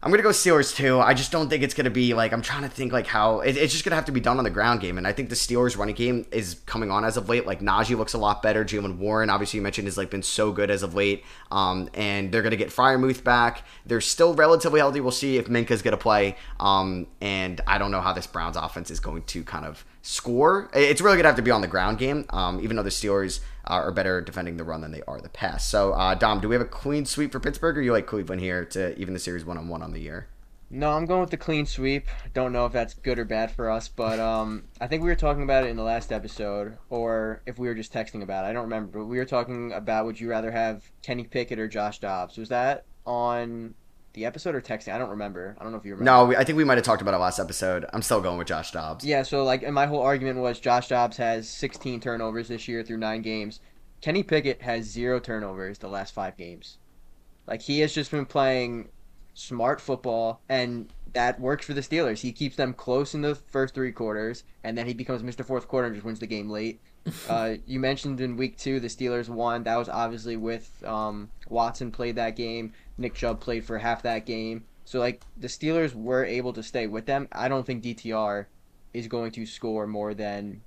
I'm 0.04 0.10
gonna 0.10 0.25
go 0.25 0.31
Steelers 0.31 0.75
too. 0.75 0.99
I 0.99 1.14
just 1.14 1.31
don't 1.31 1.49
think 1.49 1.62
it's 1.62 1.75
gonna 1.75 1.88
be 1.88 2.12
like 2.12 2.32
I'm 2.32 2.43
trying 2.43 2.62
to 2.62 2.69
think 2.69 2.93
like 2.93 3.06
how 3.06 3.38
it, 3.38 3.56
it's 3.56 3.72
just 3.72 3.84
gonna 3.84 3.94
have 3.94 4.06
to 4.06 4.12
be 4.12 4.19
done 4.19 4.38
on 4.38 4.43
the 4.43 4.50
ground 4.50 4.81
game, 4.81 4.99
and 4.99 5.06
I 5.06 5.12
think 5.12 5.28
the 5.28 5.37
Steelers 5.37 5.78
running 5.78 5.94
game 5.94 6.26
is 6.32 6.56
coming 6.66 6.90
on 6.90 7.04
as 7.04 7.16
of 7.16 7.28
late. 7.28 7.46
Like 7.46 7.60
Najee 7.60 7.96
looks 7.96 8.12
a 8.12 8.19
lot 8.19 8.43
better. 8.43 8.64
Jaylen 8.64 8.99
Warren, 8.99 9.31
obviously 9.31 9.58
you 9.58 9.62
mentioned, 9.62 9.87
has 9.87 9.96
like 9.96 10.10
been 10.10 10.25
so 10.25 10.50
good 10.50 10.70
as 10.70 10.82
of 10.82 10.96
late. 10.96 11.25
Um, 11.52 11.88
and 11.94 12.32
they're 12.32 12.43
gonna 12.43 12.56
get 12.56 12.70
Freiermuth 12.70 13.22
back. 13.22 13.64
They're 13.87 14.00
still 14.00 14.34
relatively 14.34 14.81
healthy. 14.81 15.00
We'll 15.00 15.12
see 15.12 15.37
if 15.37 15.46
Minkah's 15.46 15.82
gonna 15.82 15.96
play. 15.96 16.37
Um, 16.58 17.06
and 17.20 17.60
I 17.69 17.78
don't 17.78 17.93
know 17.93 18.00
how 18.00 18.12
this 18.12 18.26
Browns 18.26 18.56
offense 18.56 18.90
is 18.90 18.98
going 18.98 19.22
to 19.22 19.44
kind 19.44 19.64
of 19.64 19.84
score. 20.02 20.69
It's 20.75 21.00
really 21.00 21.16
gonna 21.16 21.28
have 21.28 21.37
to 21.37 21.43
be 21.43 21.50
on 21.50 21.60
the 21.60 21.69
ground 21.69 21.99
game. 21.99 22.26
Um, 22.31 22.60
even 22.60 22.76
though 22.76 22.82
the 22.82 22.90
Steelers 22.90 23.40
uh, 23.66 23.75
are 23.75 23.93
better 23.93 24.20
defending 24.20 24.56
the 24.56 24.64
run 24.64 24.81
than 24.81 24.93
they 24.93 25.02
are 25.06 25.20
the 25.20 25.28
pass. 25.28 25.66
So 25.66 25.93
uh, 25.93 26.14
Dom, 26.14 26.40
do 26.40 26.49
we 26.49 26.54
have 26.54 26.62
a 26.62 26.66
clean 26.66 27.06
sweep 27.06 27.32
for 27.32 27.40
Pittsburgh, 27.40 27.78
or 27.78 27.82
you 27.82 27.93
like 27.93 28.06
Cleveland 28.06 28.40
here 28.40 28.64
to 28.66 28.99
even 28.99 29.14
the 29.14 29.20
series 29.20 29.44
one 29.44 29.56
on 29.56 29.69
one 29.69 29.82
on 29.82 29.93
the 29.93 30.00
year? 30.00 30.28
No, 30.75 30.90
I'm 30.93 31.04
going 31.04 31.20
with 31.20 31.28
the 31.28 31.37
clean 31.37 31.66
sweep. 31.66 32.06
Don't 32.32 32.50
know 32.50 32.64
if 32.64 32.72
that's 32.72 32.94
good 32.94 33.19
or 33.19 33.26
bad 33.26 33.50
for 33.50 33.70
us, 33.70 33.88
but 33.88 34.19
um, 34.19 34.64
I 34.81 34.86
think 34.86 35.03
we 35.03 35.10
were 35.10 35.15
talking 35.15 35.43
about 35.43 35.65
it 35.65 35.69
in 35.69 35.77
the 35.77 35.82
last 35.82 36.10
episode, 36.10 36.79
or 36.88 37.43
if 37.44 37.58
we 37.58 37.69
were 37.69 37.74
just 37.74 37.93
texting 37.93 38.22
about 38.22 38.46
it. 38.46 38.48
I 38.48 38.53
don't 38.55 38.62
remember, 38.62 39.00
but 39.00 39.05
we 39.05 39.19
were 39.19 39.27
talking 39.27 39.72
about 39.72 40.06
would 40.06 40.19
you 40.19 40.31
rather 40.31 40.50
have 40.50 40.91
Kenny 41.03 41.24
Pickett 41.24 41.58
or 41.58 41.69
Josh 41.69 41.98
Dobbs? 41.98 42.38
Was 42.38 42.48
that 42.48 42.86
on 43.05 43.74
the 44.14 44.24
episode 44.24 44.54
or 44.54 44.60
texting? 44.60 44.92
I 44.92 44.98
don't 44.98 45.10
remember. 45.10 45.56
I 45.58 45.62
don't 45.62 45.72
know 45.72 45.78
if 45.78 45.84
you 45.84 45.94
remember. 45.94 46.10
No, 46.10 46.24
we, 46.26 46.36
I 46.36 46.44
think 46.44 46.56
we 46.56 46.64
might 46.64 46.78
have 46.78 46.84
talked 46.84 47.02
about 47.02 47.14
it 47.14 47.19
last 47.19 47.38
episode. 47.38 47.86
I'm 47.92 48.02
still 48.02 48.20
going 48.20 48.38
with 48.38 48.48
Josh 48.48 48.70
Dobbs. 48.70 49.04
Yeah, 49.04 49.22
so 49.22 49.44
like, 49.44 49.62
and 49.62 49.74
my 49.74 49.86
whole 49.86 50.02
argument 50.02 50.38
was 50.38 50.60
Josh 50.60 50.88
Dobbs 50.88 51.16
has 51.16 51.48
16 51.48 52.00
turnovers 52.00 52.48
this 52.48 52.69
year 52.69 52.82
through 52.82 52.98
nine 52.98 53.22
games. 53.22 53.60
Kenny 54.00 54.22
Pickett 54.22 54.62
has 54.62 54.84
zero 54.84 55.20
turnovers 55.20 55.78
the 55.78 55.88
last 55.88 56.12
five 56.12 56.36
games. 56.36 56.78
Like 57.46 57.62
he 57.62 57.81
has 57.81 57.94
just 57.94 58.10
been 58.10 58.26
playing 58.26 58.88
smart 59.34 59.81
football, 59.81 60.40
and 60.48 60.92
that 61.12 61.40
works 61.40 61.66
for 61.66 61.74
the 61.74 61.81
Steelers. 61.81 62.20
He 62.20 62.32
keeps 62.32 62.56
them 62.56 62.72
close 62.72 63.14
in 63.14 63.22
the 63.22 63.34
first 63.34 63.74
three 63.74 63.92
quarters, 63.92 64.44
and 64.64 64.76
then 64.76 64.86
he 64.86 64.94
becomes 64.94 65.22
Mr. 65.22 65.44
Fourth 65.44 65.69
Quarter 65.69 65.88
and 65.88 65.96
just 65.96 66.04
wins 66.04 66.20
the 66.20 66.26
game 66.26 66.48
late. 66.48 66.81
uh, 67.28 67.54
you 67.66 67.81
mentioned 67.81 68.20
in 68.20 68.36
week 68.36 68.56
two 68.56 68.78
the 68.78 68.88
Steelers 68.88 69.28
won. 69.28 69.64
That 69.64 69.76
was 69.76 69.88
obviously 69.88 70.36
with 70.36 70.70
um, 70.84 71.31
Watson 71.48 71.90
played 71.90 72.16
that 72.16 72.36
game. 72.36 72.72
Nick 72.99 73.15
Chubb 73.15 73.41
played 73.41 73.65
for 73.65 73.79
half 73.79 74.03
that 74.03 74.27
game. 74.27 74.65
So 74.84 74.99
like 74.99 75.22
the 75.37 75.49
Steelers 75.49 75.94
were 75.94 76.25
able 76.25 76.53
to 76.53 76.63
stay 76.63 76.87
with 76.87 77.06
them. 77.06 77.29
I 77.32 77.49
don't 77.49 77.65
think 77.65 77.82
DTR 77.82 78.46
is 78.93 79.08
going 79.08 79.32
to 79.32 79.46
score 79.46 79.87
more 79.87 80.15
than 80.15 80.63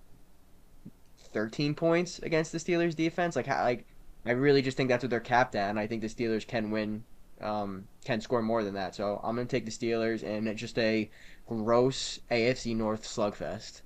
13 1.33 1.75
points 1.75 2.19
against 2.19 2.51
the 2.51 2.57
Steelers 2.57 2.95
defense. 2.95 3.35
Like 3.35 3.47
like 3.47 3.85
I 4.25 4.31
really 4.31 4.61
just 4.61 4.77
think 4.77 4.89
that's 4.89 5.03
what 5.03 5.09
they're 5.09 5.19
capped 5.19 5.55
at, 5.55 5.69
and 5.69 5.79
I 5.79 5.85
think 5.85 6.01
the 6.01 6.07
Steelers 6.07 6.47
can 6.47 6.71
win, 6.71 7.03
um, 7.41 7.87
can 8.03 8.21
score 8.21 8.41
more 8.41 8.63
than 8.63 8.73
that. 8.73 8.95
So 8.95 9.19
I'm 9.23 9.35
gonna 9.35 9.47
take 9.47 9.65
the 9.65 9.71
Steelers, 9.71 10.23
and 10.23 10.47
it's 10.47 10.59
just 10.59 10.79
a 10.79 11.09
gross 11.45 12.19
AFC 12.31 12.75
North 12.75 13.03
slugfest. 13.03 13.81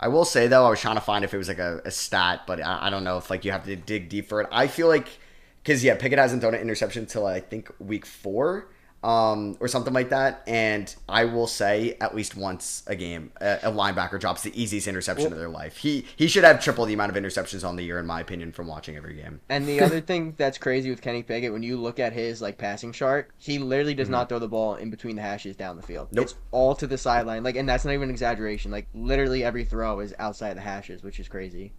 I 0.00 0.08
will 0.08 0.24
say 0.24 0.48
though, 0.48 0.66
I 0.66 0.70
was 0.70 0.80
trying 0.80 0.96
to 0.96 1.00
find 1.00 1.24
if 1.24 1.32
it 1.32 1.38
was 1.38 1.48
like 1.48 1.58
a, 1.58 1.80
a 1.84 1.90
stat, 1.90 2.42
but 2.46 2.60
I, 2.60 2.86
I 2.86 2.90
don't 2.90 3.04
know 3.04 3.16
if 3.18 3.30
like 3.30 3.44
you 3.44 3.52
have 3.52 3.64
to 3.64 3.76
dig 3.76 4.08
deep 4.08 4.28
for 4.28 4.40
it. 4.40 4.48
I 4.50 4.66
feel 4.66 4.88
like 4.88 5.08
because 5.64 5.82
yeah, 5.82 5.96
Pickett 5.96 6.20
hasn't 6.20 6.40
thrown 6.42 6.54
an 6.54 6.60
interception 6.60 7.02
until 7.02 7.26
I 7.26 7.40
think 7.40 7.72
week 7.80 8.06
four. 8.06 8.68
um, 9.02 9.54
or 9.60 9.68
something 9.68 9.92
like 9.92 10.08
that. 10.08 10.42
And 10.46 10.94
I 11.10 11.26
will 11.26 11.46
say, 11.46 11.94
at 12.00 12.14
least 12.14 12.36
once 12.38 12.82
a 12.86 12.96
game, 12.96 13.32
a, 13.38 13.58
a 13.64 13.70
linebacker 13.70 14.18
drops 14.18 14.42
the 14.42 14.58
easiest 14.58 14.88
interception 14.88 15.30
of 15.30 15.38
their 15.38 15.50
life. 15.50 15.76
He 15.76 16.06
he 16.16 16.26
should 16.26 16.42
have 16.44 16.62
triple 16.64 16.86
the 16.86 16.94
amount 16.94 17.14
of 17.14 17.22
interceptions 17.22 17.68
on 17.68 17.76
the 17.76 17.82
year, 17.82 17.98
in 17.98 18.06
my 18.06 18.20
opinion, 18.22 18.50
from 18.52 18.66
watching 18.66 18.96
every 18.96 19.12
game. 19.14 19.42
And 19.50 19.68
the 19.68 19.82
other 19.82 20.00
thing 20.10 20.32
that's 20.38 20.56
crazy 20.56 20.88
with 20.88 21.02
Kenny 21.02 21.22
Pickett, 21.22 21.52
when 21.52 21.62
you 21.62 21.76
look 21.76 21.98
at 21.98 22.14
his 22.14 22.40
like 22.40 22.56
passing 22.56 22.92
chart, 22.92 23.30
he 23.36 23.58
literally 23.58 23.92
does 23.94 24.08
not 24.08 24.30
throw 24.30 24.38
the 24.38 24.48
ball 24.48 24.76
in 24.76 24.88
between 24.90 25.16
the 25.16 25.22
hashes 25.22 25.54
down 25.54 25.76
the 25.76 25.82
field. 25.82 26.08
Nope. 26.10 26.24
It's 26.24 26.34
all 26.50 26.74
to 26.76 26.86
the 26.86 26.96
sideline. 26.96 27.42
Like, 27.44 27.56
and 27.56 27.68
that's 27.68 27.84
not 27.84 27.92
even 27.92 28.04
an 28.04 28.10
exaggeration. 28.10 28.70
Like, 28.70 28.88
literally 28.94 29.44
every 29.44 29.66
throw 29.66 30.00
is 30.00 30.14
outside 30.18 30.56
the 30.56 30.62
hashes, 30.62 31.02
which 31.02 31.20
is 31.20 31.28
crazy. 31.28 31.74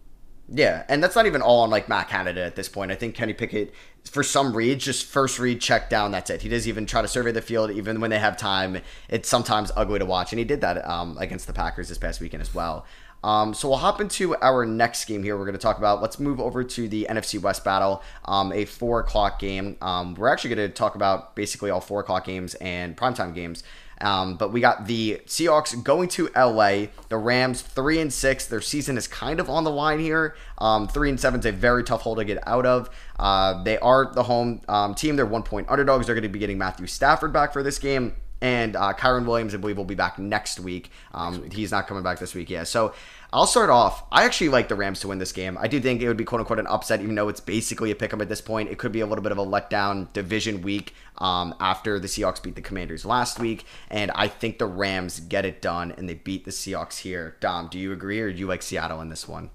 Yeah, 0.48 0.84
and 0.88 1.02
that's 1.02 1.16
not 1.16 1.26
even 1.26 1.42
all 1.42 1.62
on 1.62 1.70
like 1.70 1.88
Matt 1.88 2.08
Canada 2.08 2.44
at 2.44 2.54
this 2.54 2.68
point. 2.68 2.92
I 2.92 2.94
think 2.94 3.16
Kenny 3.16 3.32
Pickett, 3.32 3.74
for 4.04 4.22
some 4.22 4.56
reads, 4.56 4.84
just 4.84 5.06
first 5.06 5.40
read, 5.40 5.60
check 5.60 5.90
down, 5.90 6.12
that's 6.12 6.30
it. 6.30 6.42
He 6.42 6.48
doesn't 6.48 6.68
even 6.68 6.86
try 6.86 7.02
to 7.02 7.08
survey 7.08 7.32
the 7.32 7.42
field, 7.42 7.72
even 7.72 8.00
when 8.00 8.10
they 8.10 8.18
have 8.20 8.36
time. 8.36 8.80
It's 9.08 9.28
sometimes 9.28 9.72
ugly 9.76 9.98
to 9.98 10.06
watch, 10.06 10.32
and 10.32 10.38
he 10.38 10.44
did 10.44 10.60
that 10.60 10.86
um, 10.88 11.18
against 11.18 11.48
the 11.48 11.52
Packers 11.52 11.88
this 11.88 11.98
past 11.98 12.20
weekend 12.20 12.42
as 12.42 12.54
well. 12.54 12.86
Um, 13.24 13.54
so 13.54 13.68
we'll 13.68 13.78
hop 13.78 14.00
into 14.00 14.36
our 14.36 14.64
next 14.64 15.06
game 15.06 15.24
here. 15.24 15.36
We're 15.36 15.46
going 15.46 15.56
to 15.56 15.60
talk 15.60 15.78
about. 15.78 16.00
Let's 16.00 16.20
move 16.20 16.38
over 16.38 16.62
to 16.62 16.88
the 16.88 17.08
NFC 17.10 17.40
West 17.40 17.64
battle, 17.64 18.04
um, 18.24 18.52
a 18.52 18.66
four 18.66 19.00
o'clock 19.00 19.40
game. 19.40 19.76
Um, 19.82 20.14
we're 20.14 20.28
actually 20.28 20.54
going 20.54 20.68
to 20.68 20.74
talk 20.74 20.94
about 20.94 21.34
basically 21.34 21.70
all 21.70 21.80
four 21.80 21.98
o'clock 21.98 22.24
games 22.24 22.54
and 22.56 22.96
primetime 22.96 23.34
games. 23.34 23.64
Um, 24.00 24.36
but 24.36 24.52
we 24.52 24.60
got 24.60 24.86
the 24.86 25.20
Seahawks 25.26 25.82
going 25.82 26.08
to 26.10 26.28
LA. 26.36 26.86
The 27.08 27.16
Rams 27.16 27.62
three 27.62 28.00
and 28.00 28.12
six. 28.12 28.46
Their 28.46 28.60
season 28.60 28.96
is 28.96 29.06
kind 29.06 29.40
of 29.40 29.48
on 29.48 29.64
the 29.64 29.70
line 29.70 30.00
here. 30.00 30.36
Um, 30.58 30.88
three 30.88 31.08
and 31.08 31.18
seven 31.18 31.40
is 31.40 31.46
a 31.46 31.52
very 31.52 31.84
tough 31.84 32.02
hole 32.02 32.16
to 32.16 32.24
get 32.24 32.46
out 32.46 32.66
of. 32.66 32.90
Uh, 33.18 33.62
they 33.62 33.78
are 33.78 34.12
the 34.12 34.24
home 34.24 34.60
um, 34.68 34.94
team. 34.94 35.16
They're 35.16 35.26
one 35.26 35.42
point 35.42 35.68
underdogs. 35.70 36.06
They're 36.06 36.14
going 36.14 36.22
to 36.22 36.28
be 36.28 36.38
getting 36.38 36.58
Matthew 36.58 36.86
Stafford 36.86 37.32
back 37.32 37.52
for 37.52 37.62
this 37.62 37.78
game. 37.78 38.14
And 38.42 38.76
uh, 38.76 38.92
Kyren 38.92 39.24
Williams, 39.24 39.54
I 39.54 39.56
believe, 39.56 39.78
will 39.78 39.84
be 39.84 39.94
back 39.94 40.18
next 40.18 40.60
week. 40.60 40.90
Um, 41.14 41.32
next 41.32 41.42
week. 41.44 41.52
He's 41.54 41.70
not 41.70 41.86
coming 41.86 42.02
back 42.02 42.18
this 42.18 42.34
week, 42.34 42.50
yeah. 42.50 42.64
So 42.64 42.92
I'll 43.32 43.46
start 43.46 43.70
off. 43.70 44.04
I 44.12 44.24
actually 44.24 44.50
like 44.50 44.68
the 44.68 44.74
Rams 44.74 45.00
to 45.00 45.08
win 45.08 45.18
this 45.18 45.32
game. 45.32 45.58
I 45.60 45.68
do 45.68 45.80
think 45.80 46.00
it 46.00 46.08
would 46.08 46.16
be 46.16 46.24
quote 46.24 46.40
unquote 46.40 46.58
an 46.58 46.66
upset, 46.66 47.00
even 47.00 47.14
though 47.14 47.28
it's 47.28 47.40
basically 47.40 47.90
a 47.90 47.94
pick 47.94 48.12
'em 48.12 48.20
at 48.20 48.28
this 48.28 48.40
point. 48.40 48.70
It 48.70 48.78
could 48.78 48.92
be 48.92 49.00
a 49.00 49.06
little 49.06 49.22
bit 49.22 49.32
of 49.32 49.38
a 49.38 49.44
letdown 49.44 50.12
division 50.12 50.62
week 50.62 50.94
um, 51.18 51.54
after 51.60 51.98
the 51.98 52.08
Seahawks 52.08 52.42
beat 52.42 52.54
the 52.54 52.62
Commanders 52.62 53.04
last 53.04 53.38
week. 53.38 53.66
And 53.90 54.10
I 54.12 54.28
think 54.28 54.58
the 54.58 54.66
Rams 54.66 55.20
get 55.20 55.44
it 55.44 55.60
done 55.60 55.92
and 55.92 56.08
they 56.08 56.14
beat 56.14 56.44
the 56.44 56.50
Seahawks 56.50 56.98
here. 56.98 57.36
Dom, 57.40 57.68
do 57.68 57.78
you 57.78 57.92
agree 57.92 58.20
or 58.20 58.32
do 58.32 58.38
you 58.38 58.46
like 58.46 58.62
Seattle 58.62 59.00
in 59.00 59.08
this 59.08 59.26
one? 59.26 59.50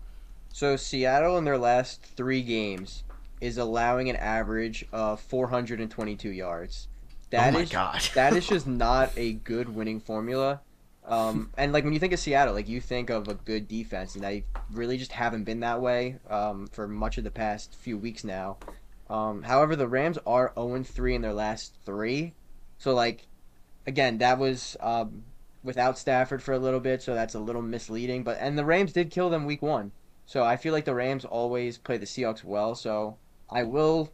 So 0.53 0.75
Seattle 0.75 1.37
in 1.37 1.45
their 1.45 1.57
last 1.57 2.01
three 2.03 2.41
games 2.41 3.03
is 3.39 3.57
allowing 3.57 4.09
an 4.09 4.17
average 4.17 4.85
of 4.91 5.19
422 5.21 6.29
yards. 6.29 6.87
That 7.31 7.49
oh 7.49 7.51
my 7.53 7.61
is, 7.61 7.69
god, 7.69 8.01
that 8.13 8.33
is 8.33 8.47
just 8.49 8.67
not 8.67 9.11
a 9.15 9.33
good 9.33 9.73
winning 9.73 9.99
formula. 9.99 10.61
Um, 11.05 11.51
and 11.57 11.73
like 11.73 11.83
when 11.83 11.93
you 11.93 11.99
think 11.99 12.13
of 12.13 12.19
Seattle, 12.19 12.53
like 12.53 12.69
you 12.69 12.79
think 12.79 13.09
of 13.09 13.27
a 13.27 13.33
good 13.33 13.67
defense, 13.67 14.15
and 14.15 14.23
they 14.23 14.45
really 14.71 14.97
just 14.97 15.11
haven't 15.11 15.43
been 15.43 15.61
that 15.61 15.81
way 15.81 16.17
um, 16.29 16.67
for 16.67 16.87
much 16.87 17.17
of 17.17 17.23
the 17.23 17.31
past 17.31 17.75
few 17.75 17.97
weeks 17.97 18.23
now. 18.23 18.57
Um, 19.09 19.43
however, 19.43 19.75
the 19.75 19.87
Rams 19.87 20.17
are 20.25 20.53
0 20.55 20.83
3 20.83 21.15
in 21.15 21.21
their 21.21 21.33
last 21.33 21.75
three, 21.85 22.33
so 22.77 22.93
like 22.93 23.27
again, 23.87 24.19
that 24.19 24.37
was 24.37 24.77
um, 24.79 25.23
without 25.63 25.97
Stafford 25.97 26.41
for 26.43 26.53
a 26.53 26.59
little 26.59 26.79
bit, 26.79 27.01
so 27.01 27.13
that's 27.13 27.35
a 27.35 27.39
little 27.39 27.61
misleading. 27.61 28.23
But 28.23 28.37
and 28.39 28.57
the 28.57 28.65
Rams 28.65 28.93
did 28.93 29.11
kill 29.11 29.29
them 29.29 29.45
week 29.45 29.61
one, 29.61 29.91
so 30.25 30.43
I 30.43 30.55
feel 30.55 30.71
like 30.71 30.85
the 30.85 30.95
Rams 30.95 31.25
always 31.25 31.77
play 31.77 31.97
the 31.97 32.05
Seahawks 32.05 32.43
well. 32.43 32.75
So 32.75 33.17
I 33.49 33.63
will 33.63 34.11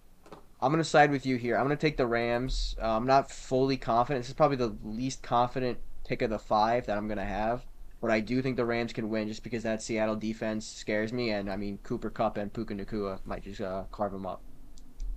I'm 0.59 0.71
going 0.71 0.83
to 0.83 0.89
side 0.89 1.11
with 1.11 1.25
you 1.25 1.35
here. 1.35 1.55
I'm 1.55 1.65
going 1.65 1.77
to 1.77 1.81
take 1.81 1.97
the 1.97 2.07
Rams. 2.07 2.75
Uh, 2.81 2.97
I'm 2.97 3.05
not 3.05 3.29
fully 3.29 3.77
confident. 3.77 4.23
This 4.23 4.29
is 4.29 4.35
probably 4.35 4.57
the 4.57 4.75
least 4.83 5.21
confident 5.21 5.77
pick 6.07 6.21
of 6.21 6.29
the 6.29 6.39
five 6.39 6.85
that 6.85 6.97
I'm 6.97 7.07
going 7.07 7.17
to 7.17 7.25
have. 7.25 7.65
But 7.99 8.11
I 8.11 8.19
do 8.19 8.41
think 8.41 8.57
the 8.57 8.65
Rams 8.65 8.93
can 8.93 9.09
win 9.09 9.27
just 9.27 9.43
because 9.43 9.63
that 9.63 9.81
Seattle 9.81 10.15
defense 10.15 10.65
scares 10.65 11.11
me. 11.11 11.31
And, 11.31 11.51
I 11.51 11.55
mean, 11.55 11.79
Cooper 11.83 12.09
Kupp 12.09 12.37
and 12.37 12.53
Puka 12.53 12.75
Nacua 12.75 13.19
might 13.25 13.43
just 13.43 13.59
uh, 13.59 13.83
carve 13.91 14.11
them 14.11 14.25
up. 14.25 14.41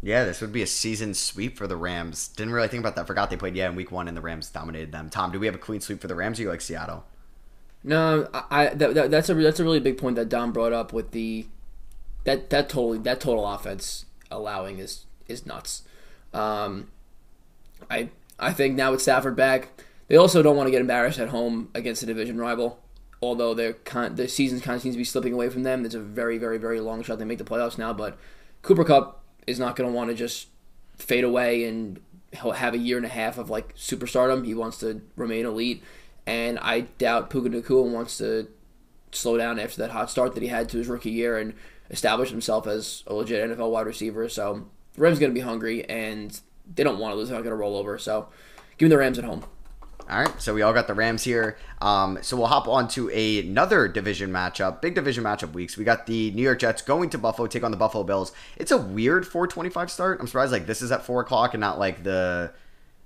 Yeah, 0.02 0.24
this 0.24 0.40
would 0.40 0.52
be 0.52 0.62
a 0.62 0.66
season 0.66 1.12
sweep 1.12 1.58
for 1.58 1.66
the 1.66 1.76
Rams. 1.76 2.28
Didn't 2.28 2.54
really 2.54 2.68
think 2.68 2.80
about 2.80 2.96
that. 2.96 3.06
Forgot 3.06 3.28
they 3.28 3.36
played, 3.36 3.54
yeah, 3.54 3.68
in 3.68 3.76
week 3.76 3.92
one 3.92 4.08
and 4.08 4.16
the 4.16 4.22
Rams 4.22 4.48
dominated 4.48 4.92
them. 4.92 5.10
Tom, 5.10 5.30
do 5.30 5.38
we 5.38 5.44
have 5.44 5.54
a 5.54 5.58
clean 5.58 5.82
sweep 5.82 6.00
for 6.00 6.08
the 6.08 6.14
Rams 6.14 6.38
or 6.38 6.44
you 6.44 6.48
like 6.48 6.62
Seattle? 6.62 7.04
No, 7.84 8.28
I, 8.32 8.68
that, 8.68 8.94
that, 8.94 9.10
that's 9.10 9.28
a 9.30 9.34
that's 9.34 9.60
a 9.60 9.64
really 9.64 9.80
big 9.80 9.96
point 9.96 10.16
that 10.16 10.28
Dom 10.28 10.52
brought 10.52 10.72
up 10.72 10.92
with 10.92 11.12
the 11.12 11.46
that 12.24 12.50
that 12.50 12.68
totally 12.68 12.98
that 12.98 13.20
total 13.20 13.46
offense 13.46 14.04
allowing 14.30 14.78
is 14.78 15.06
is 15.28 15.46
nuts. 15.46 15.82
Um, 16.34 16.90
I 17.90 18.10
I 18.38 18.52
think 18.52 18.74
now 18.74 18.90
with 18.90 19.00
Stafford 19.00 19.34
back, 19.34 19.68
they 20.10 20.16
also 20.16 20.42
don't 20.42 20.56
want 20.56 20.66
to 20.66 20.72
get 20.72 20.80
embarrassed 20.80 21.20
at 21.20 21.28
home 21.28 21.70
against 21.72 22.02
a 22.02 22.06
division 22.06 22.36
rival. 22.36 22.80
Although 23.22 23.54
their 23.54 23.76
the 24.10 24.26
season 24.28 24.60
kind 24.60 24.74
of 24.74 24.82
seems 24.82 24.96
to 24.96 24.98
be 24.98 25.04
slipping 25.04 25.32
away 25.32 25.48
from 25.50 25.62
them. 25.62 25.84
It's 25.84 25.94
a 25.94 26.00
very 26.00 26.36
very 26.36 26.58
very 26.58 26.80
long 26.80 27.02
shot 27.02 27.18
they 27.20 27.24
make 27.24 27.38
the 27.38 27.44
playoffs 27.44 27.78
now. 27.78 27.92
But 27.92 28.18
Cooper 28.62 28.84
Kupp 28.84 29.22
is 29.46 29.60
not 29.60 29.76
going 29.76 29.88
to 29.88 29.94
want 29.94 30.10
to 30.10 30.16
just 30.16 30.48
fade 30.96 31.22
away 31.22 31.64
and 31.64 32.00
have 32.34 32.74
a 32.74 32.78
year 32.78 32.96
and 32.96 33.06
a 33.06 33.10
half 33.10 33.38
of 33.38 33.50
like 33.50 33.76
superstardom. 33.76 34.44
He 34.44 34.52
wants 34.52 34.78
to 34.78 35.00
remain 35.14 35.46
elite, 35.46 35.84
and 36.26 36.58
I 36.58 36.80
doubt 36.80 37.30
Puka 37.30 37.48
Nacua 37.48 37.88
wants 37.88 38.18
to 38.18 38.48
slow 39.12 39.36
down 39.36 39.60
after 39.60 39.76
that 39.82 39.92
hot 39.92 40.10
start 40.10 40.34
that 40.34 40.42
he 40.42 40.48
had 40.48 40.68
to 40.70 40.78
his 40.78 40.88
rookie 40.88 41.10
year 41.10 41.38
and 41.38 41.54
establish 41.88 42.30
himself 42.30 42.66
as 42.66 43.04
a 43.06 43.14
legit 43.14 43.48
NFL 43.48 43.70
wide 43.70 43.86
receiver. 43.86 44.28
So 44.28 44.66
the 44.94 45.02
Rams 45.02 45.18
are 45.18 45.20
going 45.20 45.32
to 45.32 45.38
be 45.38 45.46
hungry, 45.46 45.88
and 45.88 46.40
they 46.74 46.82
don't 46.82 46.98
want 46.98 47.12
to 47.12 47.16
lose. 47.16 47.28
They're 47.28 47.38
not 47.38 47.44
going 47.44 47.52
to 47.52 47.56
roll 47.56 47.76
over. 47.76 47.96
So 47.96 48.28
give 48.76 48.86
me 48.86 48.90
the 48.90 48.98
Rams 48.98 49.16
at 49.16 49.24
home. 49.24 49.44
All 50.10 50.18
right, 50.18 50.42
so 50.42 50.52
we 50.52 50.62
all 50.62 50.72
got 50.72 50.88
the 50.88 50.94
Rams 50.94 51.22
here. 51.22 51.56
Um, 51.80 52.18
so 52.20 52.36
we'll 52.36 52.48
hop 52.48 52.66
on 52.66 52.88
to 52.88 53.08
another 53.10 53.86
division 53.86 54.32
matchup, 54.32 54.80
big 54.80 54.96
division 54.96 55.22
matchup 55.22 55.52
weeks. 55.52 55.76
We 55.76 55.84
got 55.84 56.06
the 56.06 56.32
New 56.32 56.42
York 56.42 56.58
Jets 56.58 56.82
going 56.82 57.10
to 57.10 57.18
Buffalo, 57.18 57.46
take 57.46 57.62
on 57.62 57.70
the 57.70 57.76
Buffalo 57.76 58.02
Bills. 58.02 58.32
It's 58.56 58.72
a 58.72 58.76
weird 58.76 59.24
425 59.24 59.88
start. 59.88 60.18
I'm 60.18 60.26
surprised 60.26 60.50
like 60.50 60.66
this 60.66 60.82
is 60.82 60.90
at 60.90 61.04
four 61.04 61.20
o'clock 61.20 61.54
and 61.54 61.60
not 61.60 61.78
like 61.78 62.02
the 62.02 62.52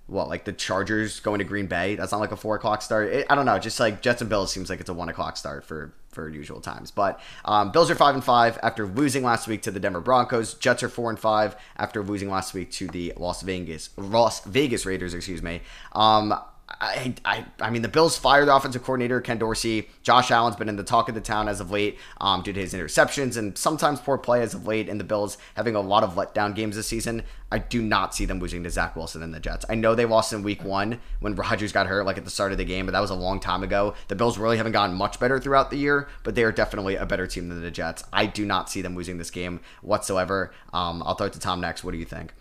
what 0.06 0.28
like 0.28 0.44
the 0.46 0.52
Chargers 0.54 1.20
going 1.20 1.40
to 1.40 1.44
Green 1.44 1.66
Bay. 1.66 1.94
That's 1.94 2.12
not 2.12 2.20
like 2.22 2.32
a 2.32 2.36
four 2.36 2.56
o'clock 2.56 2.80
start. 2.80 3.08
It, 3.08 3.26
I 3.28 3.34
don't 3.34 3.44
know. 3.44 3.58
Just 3.58 3.78
like 3.78 4.00
Jets 4.00 4.22
and 4.22 4.30
Bills 4.30 4.50
seems 4.50 4.70
like 4.70 4.80
it's 4.80 4.88
a 4.88 4.94
one 4.94 5.10
o'clock 5.10 5.36
start 5.36 5.64
for 5.66 5.92
for 6.10 6.30
usual 6.30 6.62
times. 6.62 6.90
But 6.90 7.20
um, 7.44 7.70
Bills 7.70 7.90
are 7.90 7.94
five 7.94 8.14
and 8.14 8.24
five 8.24 8.58
after 8.62 8.86
losing 8.86 9.22
last 9.22 9.46
week 9.46 9.60
to 9.62 9.70
the 9.70 9.80
Denver 9.80 10.00
Broncos. 10.00 10.54
Jets 10.54 10.82
are 10.82 10.88
four 10.88 11.10
and 11.10 11.18
five 11.18 11.54
after 11.76 12.02
losing 12.02 12.30
last 12.30 12.54
week 12.54 12.70
to 12.72 12.86
the 12.88 13.12
Las 13.18 13.42
Vegas 13.42 13.90
Las 13.98 14.42
Vegas 14.44 14.86
Raiders. 14.86 15.12
Excuse 15.12 15.42
me. 15.42 15.60
Um, 15.92 16.34
I, 16.80 17.14
I, 17.24 17.44
I 17.60 17.70
mean, 17.70 17.82
the 17.82 17.88
Bills 17.88 18.16
fired 18.16 18.48
offensive 18.48 18.82
coordinator, 18.82 19.20
Ken 19.20 19.38
Dorsey. 19.38 19.88
Josh 20.02 20.30
Allen's 20.30 20.56
been 20.56 20.68
in 20.68 20.76
the 20.76 20.84
talk 20.84 21.08
of 21.08 21.14
the 21.14 21.20
town 21.20 21.48
as 21.48 21.60
of 21.60 21.70
late 21.70 21.98
um, 22.20 22.42
due 22.42 22.52
to 22.52 22.60
his 22.60 22.74
interceptions 22.74 23.36
and 23.36 23.56
sometimes 23.56 24.00
poor 24.00 24.18
play 24.18 24.42
as 24.42 24.54
of 24.54 24.66
late, 24.66 24.88
and 24.88 24.98
the 24.98 25.04
Bills 25.04 25.38
having 25.54 25.74
a 25.74 25.80
lot 25.80 26.02
of 26.02 26.14
letdown 26.14 26.54
games 26.54 26.76
this 26.76 26.86
season. 26.86 27.22
I 27.52 27.58
do 27.58 27.80
not 27.80 28.14
see 28.14 28.24
them 28.24 28.40
losing 28.40 28.64
to 28.64 28.70
Zach 28.70 28.96
Wilson 28.96 29.22
and 29.22 29.32
the 29.32 29.40
Jets. 29.40 29.64
I 29.68 29.76
know 29.76 29.94
they 29.94 30.06
lost 30.06 30.32
in 30.32 30.42
week 30.42 30.64
one 30.64 31.00
when 31.20 31.34
Rodgers 31.36 31.72
got 31.72 31.86
hurt, 31.86 32.04
like 32.04 32.18
at 32.18 32.24
the 32.24 32.30
start 32.30 32.52
of 32.52 32.58
the 32.58 32.64
game, 32.64 32.86
but 32.86 32.92
that 32.92 33.00
was 33.00 33.10
a 33.10 33.14
long 33.14 33.38
time 33.38 33.62
ago. 33.62 33.94
The 34.08 34.16
Bills 34.16 34.38
really 34.38 34.56
haven't 34.56 34.72
gotten 34.72 34.96
much 34.96 35.20
better 35.20 35.38
throughout 35.38 35.70
the 35.70 35.76
year, 35.76 36.08
but 36.24 36.34
they 36.34 36.42
are 36.42 36.52
definitely 36.52 36.96
a 36.96 37.06
better 37.06 37.26
team 37.26 37.48
than 37.48 37.62
the 37.62 37.70
Jets. 37.70 38.04
I 38.12 38.26
do 38.26 38.44
not 38.44 38.70
see 38.70 38.82
them 38.82 38.96
losing 38.96 39.18
this 39.18 39.30
game 39.30 39.60
whatsoever. 39.82 40.52
Um, 40.72 41.02
I'll 41.06 41.14
throw 41.14 41.28
it 41.28 41.32
to 41.34 41.40
Tom 41.40 41.60
next. 41.60 41.84
What 41.84 41.92
do 41.92 41.98
you 41.98 42.04
think? 42.04 42.34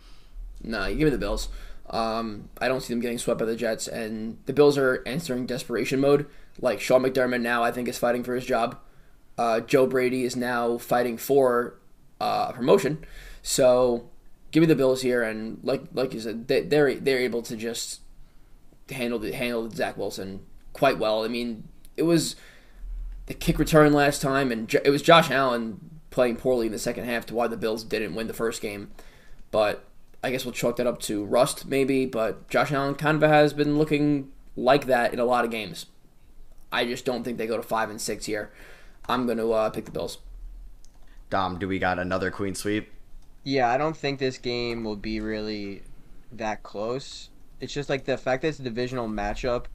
No, 0.63 0.85
you 0.85 0.95
give 0.95 1.05
me 1.05 1.11
the 1.11 1.17
Bills. 1.17 1.49
Um, 1.89 2.49
I 2.59 2.67
don't 2.67 2.81
see 2.81 2.93
them 2.93 3.01
getting 3.01 3.17
swept 3.17 3.39
by 3.39 3.45
the 3.45 3.55
Jets, 3.55 3.87
and 3.87 4.37
the 4.45 4.53
Bills 4.53 4.77
are 4.77 5.03
entering 5.05 5.45
desperation 5.45 5.99
mode. 5.99 6.25
Like 6.59 6.79
Sean 6.79 7.03
McDermott 7.03 7.41
now, 7.41 7.63
I 7.63 7.71
think 7.71 7.87
is 7.87 7.97
fighting 7.97 8.23
for 8.23 8.35
his 8.35 8.45
job. 8.45 8.77
Uh, 9.37 9.59
Joe 9.59 9.87
Brady 9.87 10.23
is 10.23 10.35
now 10.35 10.77
fighting 10.77 11.17
for 11.17 11.79
uh, 12.21 12.51
promotion. 12.51 13.03
So 13.41 14.09
give 14.51 14.61
me 14.61 14.67
the 14.67 14.75
Bills 14.75 15.01
here, 15.01 15.23
and 15.23 15.59
like 15.63 15.81
like 15.93 16.13
you 16.13 16.19
said, 16.19 16.47
they, 16.47 16.61
they're 16.61 16.95
they're 16.95 17.19
able 17.19 17.41
to 17.43 17.57
just 17.57 18.01
handle 18.89 19.19
the 19.19 19.33
handle 19.33 19.69
Zach 19.69 19.97
Wilson 19.97 20.45
quite 20.71 20.97
well. 20.99 21.23
I 21.23 21.27
mean, 21.27 21.67
it 21.97 22.03
was 22.03 22.35
the 23.25 23.33
kick 23.33 23.59
return 23.59 23.93
last 23.93 24.21
time, 24.21 24.51
and 24.51 24.73
it 24.85 24.89
was 24.89 25.01
Josh 25.01 25.29
Allen 25.31 25.99
playing 26.11 26.35
poorly 26.35 26.67
in 26.67 26.71
the 26.71 26.79
second 26.79 27.05
half 27.05 27.25
to 27.25 27.33
why 27.33 27.47
the 27.47 27.57
Bills 27.57 27.83
didn't 27.83 28.15
win 28.15 28.27
the 28.27 28.33
first 28.33 28.61
game. 28.61 28.91
But 29.51 29.85
I 30.23 30.31
guess 30.31 30.45
we'll 30.45 30.53
chalk 30.53 30.77
that 30.77 30.87
up 30.87 30.99
to 31.01 31.25
rust, 31.25 31.67
maybe. 31.67 32.05
But 32.05 32.49
Josh 32.49 32.71
Allen 32.71 32.95
kind 32.95 33.21
of 33.21 33.29
has 33.29 33.53
been 33.53 33.77
looking 33.77 34.31
like 34.55 34.85
that 34.85 35.13
in 35.13 35.19
a 35.19 35.25
lot 35.25 35.45
of 35.45 35.51
games. 35.51 35.87
I 36.71 36.85
just 36.85 37.05
don't 37.05 37.23
think 37.23 37.37
they 37.37 37.45
go 37.45 37.57
to 37.57 37.63
five 37.63 37.89
and 37.89 38.01
six 38.01 38.25
here. 38.25 38.51
I'm 39.07 39.25
going 39.25 39.37
to 39.37 39.51
uh, 39.51 39.69
pick 39.69 39.85
the 39.85 39.91
Bills. 39.91 40.19
Dom, 41.29 41.59
do 41.59 41.67
we 41.67 41.77
got 41.77 41.99
another 41.99 42.31
queen 42.31 42.55
sweep? 42.55 42.91
Yeah, 43.43 43.69
I 43.69 43.77
don't 43.77 43.97
think 43.97 44.19
this 44.19 44.37
game 44.37 44.83
will 44.83 44.95
be 44.95 45.19
really 45.19 45.83
that 46.31 46.63
close. 46.63 47.29
It's 47.59 47.73
just 47.73 47.89
like 47.89 48.05
the 48.05 48.17
fact 48.17 48.41
that 48.41 48.49
it's 48.49 48.59
a 48.59 48.63
divisional 48.63 49.07
matchup 49.07 49.65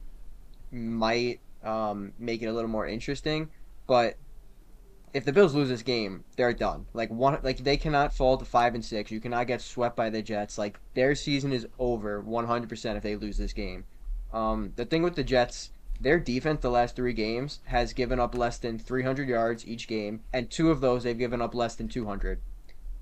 might 0.71 1.41
um, 1.63 2.13
make 2.19 2.43
it 2.43 2.47
a 2.47 2.53
little 2.53 2.71
more 2.71 2.87
interesting. 2.87 3.51
But 3.87 4.17
if 5.13 5.25
the 5.25 5.33
Bills 5.33 5.55
lose 5.55 5.69
this 5.69 5.83
game, 5.83 6.25
they're 6.37 6.53
done. 6.53 6.87
Like 6.93 7.11
one, 7.11 7.39
like 7.43 7.59
they 7.59 7.77
cannot 7.77 8.15
fall 8.15 8.37
to 8.37 8.45
five 8.45 8.75
and 8.75 8.85
six. 8.85 9.11
You 9.11 9.21
cannot 9.21 9.47
get 9.47 9.61
swept 9.61 9.97
by 9.97 10.11
the 10.11 10.23
Jets. 10.23 10.59
Like 10.59 10.79
their 10.95 11.15
season 11.15 11.53
is 11.53 11.67
over 11.79 12.23
100% 12.23 12.97
if 12.97 13.03
they 13.03 13.17
lose 13.17 13.37
this 13.37 13.53
game. 13.53 13.85
Um, 14.33 14.73
the 14.77 14.85
thing 14.85 15.03
with 15.03 15.17
the 15.17 15.25
Jets, 15.25 15.71
their 16.01 16.21
defense 16.21 16.61
the 16.61 16.71
last 16.71 16.95
three 16.95 17.13
games 17.13 17.61
has 17.65 17.93
given 17.93 18.21
up 18.21 18.37
less 18.37 18.59
than 18.59 18.79
300 18.79 19.29
yards 19.29 19.67
each 19.67 19.89
game, 19.89 20.21
and 20.33 20.51
two 20.51 20.71
of 20.71 20.81
those 20.81 21.03
they've 21.03 21.19
given 21.19 21.43
up 21.43 21.55
less 21.55 21.75
than 21.75 21.89
200. 21.89 22.41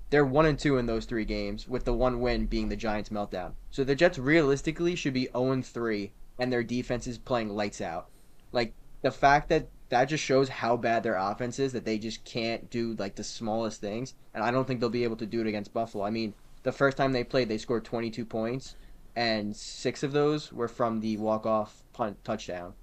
They're 0.09 0.25
one 0.25 0.45
and 0.45 0.57
two 0.57 0.77
in 0.77 0.85
those 0.85 1.05
three 1.05 1.25
games, 1.25 1.67
with 1.67 1.83
the 1.83 1.93
one 1.93 2.21
win 2.21 2.45
being 2.45 2.69
the 2.69 2.77
Giants' 2.77 3.09
meltdown. 3.09 3.53
So 3.69 3.83
the 3.83 3.95
Jets 3.95 4.17
realistically 4.17 4.95
should 4.95 5.13
be 5.13 5.29
0 5.33 5.51
and 5.51 5.65
three, 5.65 6.13
and 6.39 6.51
their 6.51 6.63
defense 6.63 7.07
is 7.07 7.17
playing 7.17 7.49
lights 7.49 7.81
out. 7.81 8.07
Like 8.53 8.73
the 9.01 9.11
fact 9.11 9.49
that 9.49 9.67
that 9.89 10.05
just 10.05 10.23
shows 10.23 10.49
how 10.49 10.77
bad 10.77 11.03
their 11.03 11.15
offense 11.15 11.59
is 11.59 11.73
that 11.73 11.85
they 11.85 11.97
just 11.97 12.23
can't 12.25 12.69
do 12.69 12.93
like 12.97 13.15
the 13.15 13.23
smallest 13.23 13.81
things, 13.81 14.13
and 14.33 14.43
I 14.43 14.51
don't 14.51 14.65
think 14.65 14.79
they'll 14.79 14.89
be 14.89 15.03
able 15.03 15.15
to 15.17 15.25
do 15.25 15.41
it 15.41 15.47
against 15.47 15.73
Buffalo. 15.73 16.03
I 16.03 16.09
mean, 16.09 16.33
the 16.63 16.71
first 16.71 16.97
time 16.97 17.13
they 17.13 17.23
played, 17.23 17.47
they 17.47 17.57
scored 17.57 17.85
22 17.85 18.25
points, 18.25 18.75
and 19.15 19.55
six 19.55 20.03
of 20.03 20.11
those 20.11 20.51
were 20.51 20.67
from 20.67 20.99
the 20.99 21.17
walk-off 21.17 21.83
punt 21.93 22.23
touchdown. 22.23 22.73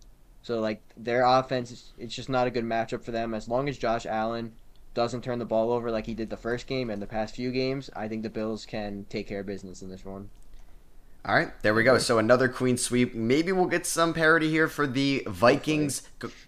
So 0.42 0.60
like 0.60 0.82
their 0.96 1.24
offense, 1.24 1.92
it's 1.98 2.14
just 2.14 2.28
not 2.28 2.46
a 2.46 2.50
good 2.50 2.64
matchup 2.64 3.02
for 3.02 3.12
them. 3.12 3.34
As 3.34 3.48
long 3.48 3.68
as 3.68 3.78
Josh 3.78 4.04
Allen 4.04 4.52
doesn't 4.92 5.22
turn 5.22 5.38
the 5.38 5.44
ball 5.44 5.72
over 5.72 5.90
like 5.90 6.06
he 6.06 6.14
did 6.14 6.30
the 6.30 6.36
first 6.36 6.66
game 6.66 6.90
and 6.90 7.00
the 7.00 7.06
past 7.06 7.34
few 7.34 7.50
games, 7.50 7.90
I 7.96 8.08
think 8.08 8.22
the 8.22 8.30
Bills 8.30 8.66
can 8.66 9.06
take 9.08 9.26
care 9.26 9.40
of 9.40 9.46
business 9.46 9.82
in 9.82 9.88
this 9.88 10.04
one. 10.04 10.30
All 11.26 11.34
right, 11.34 11.50
there 11.62 11.72
we 11.72 11.84
go. 11.84 11.96
So 11.96 12.18
another 12.18 12.50
queen 12.50 12.76
sweep. 12.76 13.14
Maybe 13.14 13.50
we'll 13.50 13.64
get 13.64 13.86
some 13.86 14.12
parity 14.12 14.50
here 14.50 14.68
for 14.68 14.86
the 14.86 15.22
Vikings 15.26 16.02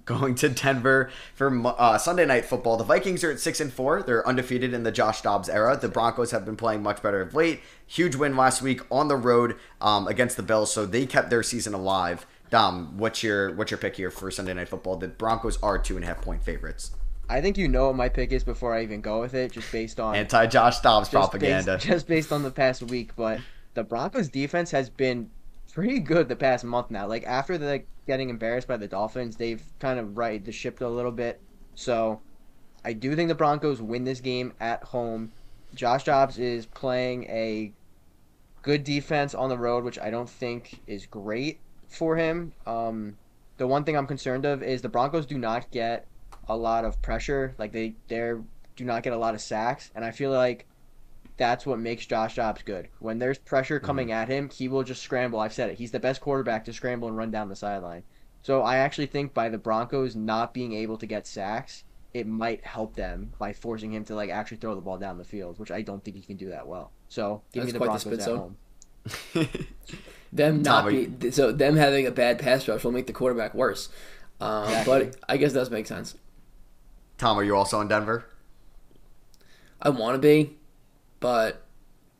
going 0.04 0.34
to 0.34 0.50
Denver 0.50 1.10
for 1.34 1.50
uh, 1.78 1.96
Sunday 1.96 2.26
night 2.26 2.44
football. 2.44 2.76
The 2.76 2.84
Vikings 2.84 3.24
are 3.24 3.30
at 3.30 3.40
six 3.40 3.58
and 3.58 3.72
four. 3.72 4.02
They're 4.02 4.26
undefeated 4.28 4.74
in 4.74 4.82
the 4.82 4.92
Josh 4.92 5.22
Dobbs 5.22 5.48
era. 5.48 5.78
The 5.80 5.88
Broncos 5.88 6.30
have 6.32 6.44
been 6.44 6.58
playing 6.58 6.82
much 6.82 7.02
better 7.02 7.22
of 7.22 7.34
late. 7.34 7.60
Huge 7.86 8.16
win 8.16 8.36
last 8.36 8.60
week 8.60 8.82
on 8.90 9.08
the 9.08 9.16
road 9.16 9.56
um, 9.80 10.06
against 10.08 10.36
the 10.36 10.42
Bills, 10.42 10.70
so 10.70 10.84
they 10.84 11.06
kept 11.06 11.30
their 11.30 11.42
season 11.42 11.72
alive. 11.72 12.26
Dom, 12.50 12.98
what's 12.98 13.22
your 13.22 13.54
what's 13.54 13.70
your 13.70 13.78
pick 13.78 13.96
here 13.96 14.10
for 14.10 14.30
Sunday 14.30 14.52
night 14.52 14.68
football? 14.68 14.96
The 14.96 15.08
Broncos 15.08 15.58
are 15.62 15.78
two 15.78 15.96
and 15.96 16.04
a 16.04 16.08
half 16.08 16.20
point 16.20 16.44
favorites. 16.44 16.90
I 17.30 17.40
think 17.40 17.56
you 17.56 17.66
know 17.66 17.86
what 17.86 17.96
my 17.96 18.10
pick 18.10 18.30
is 18.30 18.44
before 18.44 18.74
I 18.74 18.82
even 18.82 19.00
go 19.00 19.20
with 19.20 19.32
it, 19.32 19.52
just 19.52 19.72
based 19.72 19.98
on 19.98 20.14
anti 20.14 20.44
Josh 20.46 20.80
Dobbs 20.80 21.08
just 21.08 21.30
propaganda. 21.30 21.76
Based, 21.76 21.86
just 21.86 22.06
based 22.06 22.30
on 22.30 22.42
the 22.42 22.50
past 22.50 22.82
week, 22.82 23.16
but 23.16 23.40
the 23.76 23.84
Broncos 23.84 24.28
defense 24.28 24.72
has 24.72 24.90
been 24.90 25.30
pretty 25.72 26.00
good 26.00 26.28
the 26.28 26.34
past 26.34 26.64
month 26.64 26.90
now. 26.90 27.06
Like 27.06 27.24
after 27.24 27.58
the 27.58 27.84
getting 28.06 28.30
embarrassed 28.30 28.66
by 28.66 28.78
the 28.78 28.88
Dolphins, 28.88 29.36
they've 29.36 29.62
kind 29.78 30.00
of 30.00 30.16
right 30.16 30.44
the 30.44 30.50
ship 30.50 30.80
a 30.80 30.86
little 30.86 31.12
bit. 31.12 31.40
So 31.74 32.20
I 32.84 32.94
do 32.94 33.14
think 33.14 33.28
the 33.28 33.34
Broncos 33.34 33.82
win 33.82 34.04
this 34.04 34.20
game 34.20 34.54
at 34.58 34.82
home. 34.82 35.32
Josh 35.74 36.04
Dobbs 36.04 36.38
is 36.38 36.64
playing 36.64 37.24
a 37.24 37.72
good 38.62 38.82
defense 38.82 39.34
on 39.34 39.50
the 39.50 39.58
road, 39.58 39.84
which 39.84 39.98
I 39.98 40.08
don't 40.08 40.30
think 40.30 40.80
is 40.86 41.04
great 41.04 41.60
for 41.88 42.16
him. 42.16 42.52
Um, 42.66 43.18
the 43.58 43.66
one 43.66 43.84
thing 43.84 43.96
I'm 43.96 44.06
concerned 44.06 44.46
of 44.46 44.62
is 44.62 44.80
the 44.80 44.88
Broncos 44.88 45.26
do 45.26 45.36
not 45.36 45.70
get 45.70 46.06
a 46.48 46.56
lot 46.56 46.86
of 46.86 47.02
pressure. 47.02 47.54
Like 47.58 47.72
they 47.72 47.94
they 48.08 48.32
do 48.74 48.84
not 48.84 49.02
get 49.02 49.12
a 49.12 49.18
lot 49.18 49.34
of 49.34 49.42
sacks, 49.42 49.90
and 49.94 50.02
I 50.02 50.12
feel 50.12 50.30
like 50.30 50.66
that's 51.36 51.66
what 51.66 51.78
makes 51.78 52.06
Josh 52.06 52.36
Dobbs 52.36 52.62
good. 52.62 52.88
When 52.98 53.18
there's 53.18 53.38
pressure 53.38 53.78
coming 53.78 54.08
mm-hmm. 54.08 54.16
at 54.16 54.28
him, 54.28 54.48
he 54.48 54.68
will 54.68 54.82
just 54.82 55.02
scramble. 55.02 55.40
I've 55.40 55.52
said 55.52 55.70
it. 55.70 55.78
He's 55.78 55.90
the 55.90 56.00
best 56.00 56.20
quarterback 56.20 56.64
to 56.64 56.72
scramble 56.72 57.08
and 57.08 57.16
run 57.16 57.30
down 57.30 57.48
the 57.48 57.56
sideline. 57.56 58.04
So 58.42 58.62
I 58.62 58.76
actually 58.76 59.06
think 59.06 59.34
by 59.34 59.48
the 59.48 59.58
Broncos 59.58 60.16
not 60.16 60.54
being 60.54 60.72
able 60.72 60.96
to 60.98 61.06
get 61.06 61.26
sacks, 61.26 61.84
it 62.14 62.26
might 62.26 62.64
help 62.64 62.96
them 62.96 63.32
by 63.38 63.52
forcing 63.52 63.92
him 63.92 64.04
to 64.04 64.14
like 64.14 64.30
actually 64.30 64.58
throw 64.58 64.74
the 64.74 64.80
ball 64.80 64.98
down 64.98 65.18
the 65.18 65.24
field, 65.24 65.58
which 65.58 65.70
I 65.70 65.82
don't 65.82 66.02
think 66.02 66.16
he 66.16 66.22
can 66.22 66.36
do 66.36 66.48
that 66.50 66.66
well. 66.66 66.92
So 67.08 67.42
give 67.52 67.64
That's 67.64 67.72
me 67.74 67.78
the 67.78 67.84
Broncos 67.84 68.04
the 68.04 68.22
at 68.22 68.38
home. 68.38 68.56
them 70.32 70.62
not 70.62 70.88
be 70.88 71.30
so 71.30 71.52
them 71.52 71.76
having 71.76 72.06
a 72.06 72.10
bad 72.10 72.38
pass 72.38 72.66
rush 72.66 72.82
will 72.82 72.92
make 72.92 73.06
the 73.06 73.12
quarterback 73.12 73.54
worse. 73.54 73.88
Um, 74.40 74.64
exactly. 74.64 75.04
But 75.10 75.16
I 75.28 75.36
guess 75.36 75.52
does 75.52 75.70
make 75.70 75.86
sense. 75.86 76.14
Tom, 77.18 77.38
are 77.38 77.44
you 77.44 77.56
also 77.56 77.80
in 77.80 77.88
Denver? 77.88 78.24
I 79.80 79.90
want 79.90 80.14
to 80.14 80.18
be 80.18 80.56
but 81.20 81.66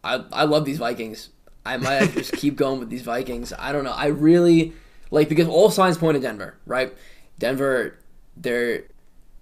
I 0.03 0.25
I 0.33 0.45
love 0.45 0.65
these 0.65 0.79
Vikings. 0.79 1.31
I 1.65 1.77
might 1.77 2.13
just 2.13 2.33
keep 2.33 2.57
going 2.57 2.79
with 2.79 2.91
these 2.91 3.03
Vikings. 3.03 3.53
I 3.59 3.73
don't 3.73 3.85
know. 3.85 3.93
I 3.93 4.07
really 4.07 4.73
like 5.11 5.29
because 5.29 5.49
all 5.49 5.71
signs 5.71 5.99
point 5.99 6.17
to 6.17 6.21
Denver, 6.21 6.57
right? 6.67 6.97
Denver, 7.39 7.99
their 8.37 8.85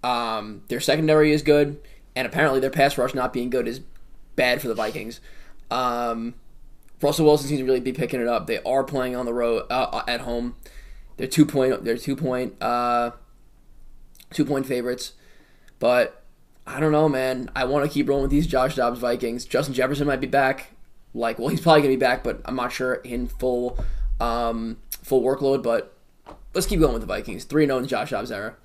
um, 0.03 0.63
their 0.67 0.79
secondary 0.79 1.31
is 1.31 1.41
good, 1.41 1.79
and 2.15 2.27
apparently 2.27 2.59
their 2.59 2.69
pass 2.69 2.97
rush 2.97 3.13
not 3.13 3.33
being 3.33 3.49
good 3.49 3.67
is 3.67 3.81
bad 4.35 4.61
for 4.61 4.67
the 4.67 4.75
Vikings. 4.75 5.19
Um, 5.71 6.35
Russell 7.01 7.25
Wilson 7.25 7.47
seems 7.47 7.59
to 7.59 7.65
really 7.65 7.79
be 7.79 7.93
picking 7.93 8.21
it 8.21 8.27
up. 8.27 8.47
They 8.47 8.61
are 8.63 8.83
playing 8.83 9.15
on 9.15 9.25
the 9.25 9.33
road 9.33 9.65
uh, 9.69 9.89
uh 9.91 10.03
at 10.07 10.21
home. 10.21 10.55
They're 11.17 11.27
two 11.27 11.45
point. 11.45 11.83
They're 11.83 11.97
two 11.97 12.15
point. 12.15 12.61
Uh, 12.61 13.11
two 14.31 14.45
point 14.45 14.65
favorites, 14.65 15.13
but 15.79 16.24
I 16.67 16.79
don't 16.79 16.91
know, 16.91 17.07
man. 17.07 17.49
I 17.55 17.65
want 17.65 17.85
to 17.85 17.91
keep 17.91 18.09
rolling 18.09 18.23
with 18.23 18.31
these 18.31 18.47
Josh 18.47 18.75
Dobbs 18.75 18.99
Vikings. 18.99 19.45
Justin 19.45 19.73
Jefferson 19.73 20.07
might 20.07 20.21
be 20.21 20.27
back. 20.27 20.71
Like, 21.13 21.39
well, 21.39 21.49
he's 21.49 21.61
probably 21.61 21.81
gonna 21.81 21.93
be 21.93 21.97
back, 21.97 22.23
but 22.23 22.41
I'm 22.45 22.55
not 22.55 22.71
sure 22.71 22.95
in 22.95 23.27
full, 23.27 23.79
um, 24.19 24.77
full 25.03 25.21
workload. 25.21 25.63
But 25.63 25.95
let's 26.53 26.67
keep 26.67 26.79
going 26.79 26.93
with 26.93 27.01
the 27.01 27.07
Vikings. 27.07 27.45
Three 27.45 27.65
zero 27.65 27.79
oh 27.79 27.85
Josh 27.85 28.09
Dobbs 28.09 28.31
era. 28.31 28.55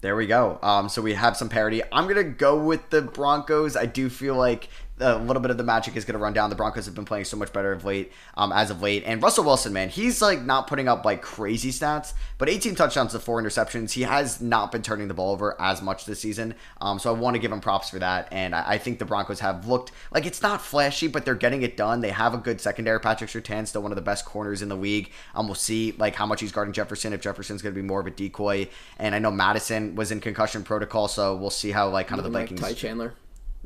There 0.00 0.16
we 0.16 0.26
go. 0.26 0.58
Um, 0.62 0.88
so 0.88 1.02
we 1.02 1.12
have 1.14 1.36
some 1.36 1.48
parity. 1.50 1.82
I'm 1.92 2.08
gonna 2.08 2.24
go 2.24 2.58
with 2.58 2.88
the 2.90 3.02
Broncos. 3.02 3.76
I 3.76 3.84
do 3.86 4.08
feel 4.08 4.34
like 4.34 4.68
a 5.00 5.18
little 5.18 5.40
bit 5.40 5.50
of 5.50 5.56
the 5.56 5.64
magic 5.64 5.96
is 5.96 6.04
going 6.04 6.14
to 6.14 6.18
run 6.18 6.32
down. 6.32 6.50
The 6.50 6.56
Broncos 6.56 6.86
have 6.86 6.94
been 6.94 7.04
playing 7.04 7.24
so 7.24 7.36
much 7.36 7.52
better 7.52 7.72
of 7.72 7.84
late, 7.84 8.12
um, 8.36 8.52
as 8.52 8.70
of 8.70 8.82
late. 8.82 9.02
And 9.06 9.22
Russell 9.22 9.44
Wilson, 9.44 9.72
man, 9.72 9.88
he's 9.88 10.20
like 10.20 10.42
not 10.42 10.66
putting 10.66 10.88
up 10.88 11.04
like 11.04 11.22
crazy 11.22 11.70
stats, 11.70 12.12
but 12.38 12.48
18 12.48 12.74
touchdowns 12.74 13.12
to 13.12 13.18
four 13.18 13.42
interceptions. 13.42 13.92
He 13.92 14.02
has 14.02 14.40
not 14.40 14.72
been 14.72 14.82
turning 14.82 15.08
the 15.08 15.14
ball 15.14 15.32
over 15.32 15.60
as 15.60 15.82
much 15.82 16.04
this 16.04 16.20
season. 16.20 16.54
Um, 16.80 16.98
so 16.98 17.14
I 17.14 17.18
want 17.18 17.34
to 17.34 17.40
give 17.40 17.52
him 17.52 17.60
props 17.60 17.90
for 17.90 17.98
that. 17.98 18.28
And 18.30 18.54
I, 18.54 18.64
I, 18.66 18.78
think 18.78 18.98
the 18.98 19.04
Broncos 19.04 19.40
have 19.40 19.66
looked 19.66 19.92
like 20.12 20.26
it's 20.26 20.42
not 20.42 20.60
flashy, 20.60 21.08
but 21.08 21.24
they're 21.24 21.34
getting 21.34 21.62
it 21.62 21.76
done. 21.76 22.00
They 22.00 22.10
have 22.10 22.34
a 22.34 22.38
good 22.38 22.60
secondary. 22.60 23.00
Patrick 23.00 23.30
Surtain, 23.30 23.66
still 23.66 23.82
one 23.82 23.92
of 23.92 23.96
the 23.96 24.02
best 24.02 24.24
corners 24.24 24.62
in 24.62 24.68
the 24.68 24.76
league. 24.76 25.10
Um, 25.34 25.46
we'll 25.46 25.54
see 25.54 25.94
like 25.98 26.14
how 26.14 26.26
much 26.26 26.40
he's 26.40 26.52
guarding 26.52 26.72
Jefferson. 26.72 27.12
If 27.12 27.20
Jefferson's 27.20 27.62
going 27.62 27.74
to 27.74 27.80
be 27.80 27.86
more 27.86 28.00
of 28.00 28.06
a 28.06 28.10
decoy, 28.10 28.68
and 28.98 29.14
I 29.14 29.18
know 29.18 29.30
Madison 29.30 29.94
was 29.94 30.10
in 30.10 30.20
concussion 30.20 30.62
protocol, 30.62 31.08
so 31.08 31.36
we'll 31.36 31.50
see 31.50 31.70
how 31.70 31.88
like 31.88 32.08
kind 32.08 32.18
of 32.18 32.24
the 32.24 32.30
Vikings. 32.30 32.60
Ty 32.60 32.74
Chandler. 32.74 33.14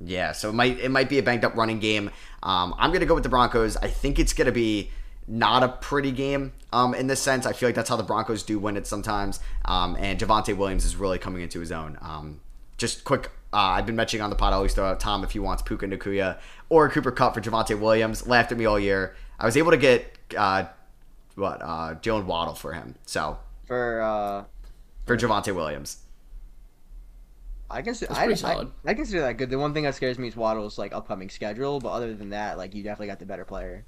Yeah, 0.02 0.32
so 0.32 0.50
it 0.50 0.54
might 0.54 0.78
it 0.78 0.90
might 0.90 1.08
be 1.08 1.18
a 1.18 1.22
banged 1.22 1.44
up 1.44 1.56
running 1.56 1.78
game. 1.78 2.10
Um, 2.42 2.74
I'm 2.78 2.92
gonna 2.92 3.06
go 3.06 3.14
with 3.14 3.22
the 3.22 3.28
Broncos. 3.28 3.76
I 3.76 3.88
think 3.88 4.18
it's 4.18 4.32
gonna 4.32 4.52
be 4.52 4.90
not 5.26 5.62
a 5.62 5.68
pretty 5.68 6.12
game 6.12 6.52
um, 6.72 6.94
in 6.94 7.06
this 7.06 7.20
sense. 7.20 7.46
I 7.46 7.52
feel 7.52 7.68
like 7.68 7.76
that's 7.76 7.88
how 7.88 7.96
the 7.96 8.02
Broncos 8.02 8.42
do 8.42 8.58
win 8.58 8.76
it 8.76 8.86
sometimes. 8.86 9.40
Um, 9.64 9.96
and 9.98 10.18
Javonte 10.18 10.56
Williams 10.56 10.84
is 10.84 10.96
really 10.96 11.18
coming 11.18 11.42
into 11.42 11.60
his 11.60 11.72
own. 11.72 11.98
Um, 12.02 12.40
just 12.76 13.04
quick, 13.04 13.30
uh, 13.52 13.56
I've 13.56 13.86
been 13.86 13.96
mentioning 13.96 14.22
on 14.22 14.30
the 14.30 14.36
pod. 14.36 14.52
I 14.52 14.56
always 14.56 14.74
throw 14.74 14.84
out 14.84 15.00
Tom 15.00 15.24
if 15.24 15.30
he 15.30 15.38
wants 15.38 15.62
Puka 15.62 15.86
Nacua 15.86 16.38
or 16.68 16.88
Cooper 16.90 17.12
Kupp 17.12 17.34
for 17.34 17.40
Javonte 17.40 17.78
Williams. 17.78 18.26
Laughed 18.26 18.52
at 18.52 18.58
me 18.58 18.64
all 18.64 18.78
year. 18.78 19.16
I 19.38 19.46
was 19.46 19.56
able 19.56 19.70
to 19.70 19.76
get 19.76 20.18
uh, 20.36 20.64
what 21.36 21.62
uh, 21.62 21.94
Jaylen 22.02 22.26
Waddle 22.26 22.54
for 22.54 22.72
him. 22.72 22.96
So 23.06 23.38
for 23.66 24.02
uh, 24.02 24.44
for 25.06 25.16
Javonte 25.16 25.54
Williams. 25.54 25.98
I 27.70 27.82
consider 27.82 28.12
I, 28.12 28.26
I, 28.26 28.66
I, 28.84 28.94
consider 28.94 29.22
that 29.22 29.34
good. 29.34 29.50
The 29.50 29.58
one 29.58 29.72
thing 29.72 29.84
that 29.84 29.94
scares 29.94 30.18
me 30.18 30.28
is 30.28 30.36
Waddle's 30.36 30.78
like 30.78 30.92
upcoming 30.92 31.30
schedule, 31.30 31.80
but 31.80 31.90
other 31.90 32.14
than 32.14 32.30
that, 32.30 32.58
like 32.58 32.74
you 32.74 32.82
definitely 32.82 33.08
got 33.08 33.18
the 33.18 33.26
better 33.26 33.44
player. 33.44 33.84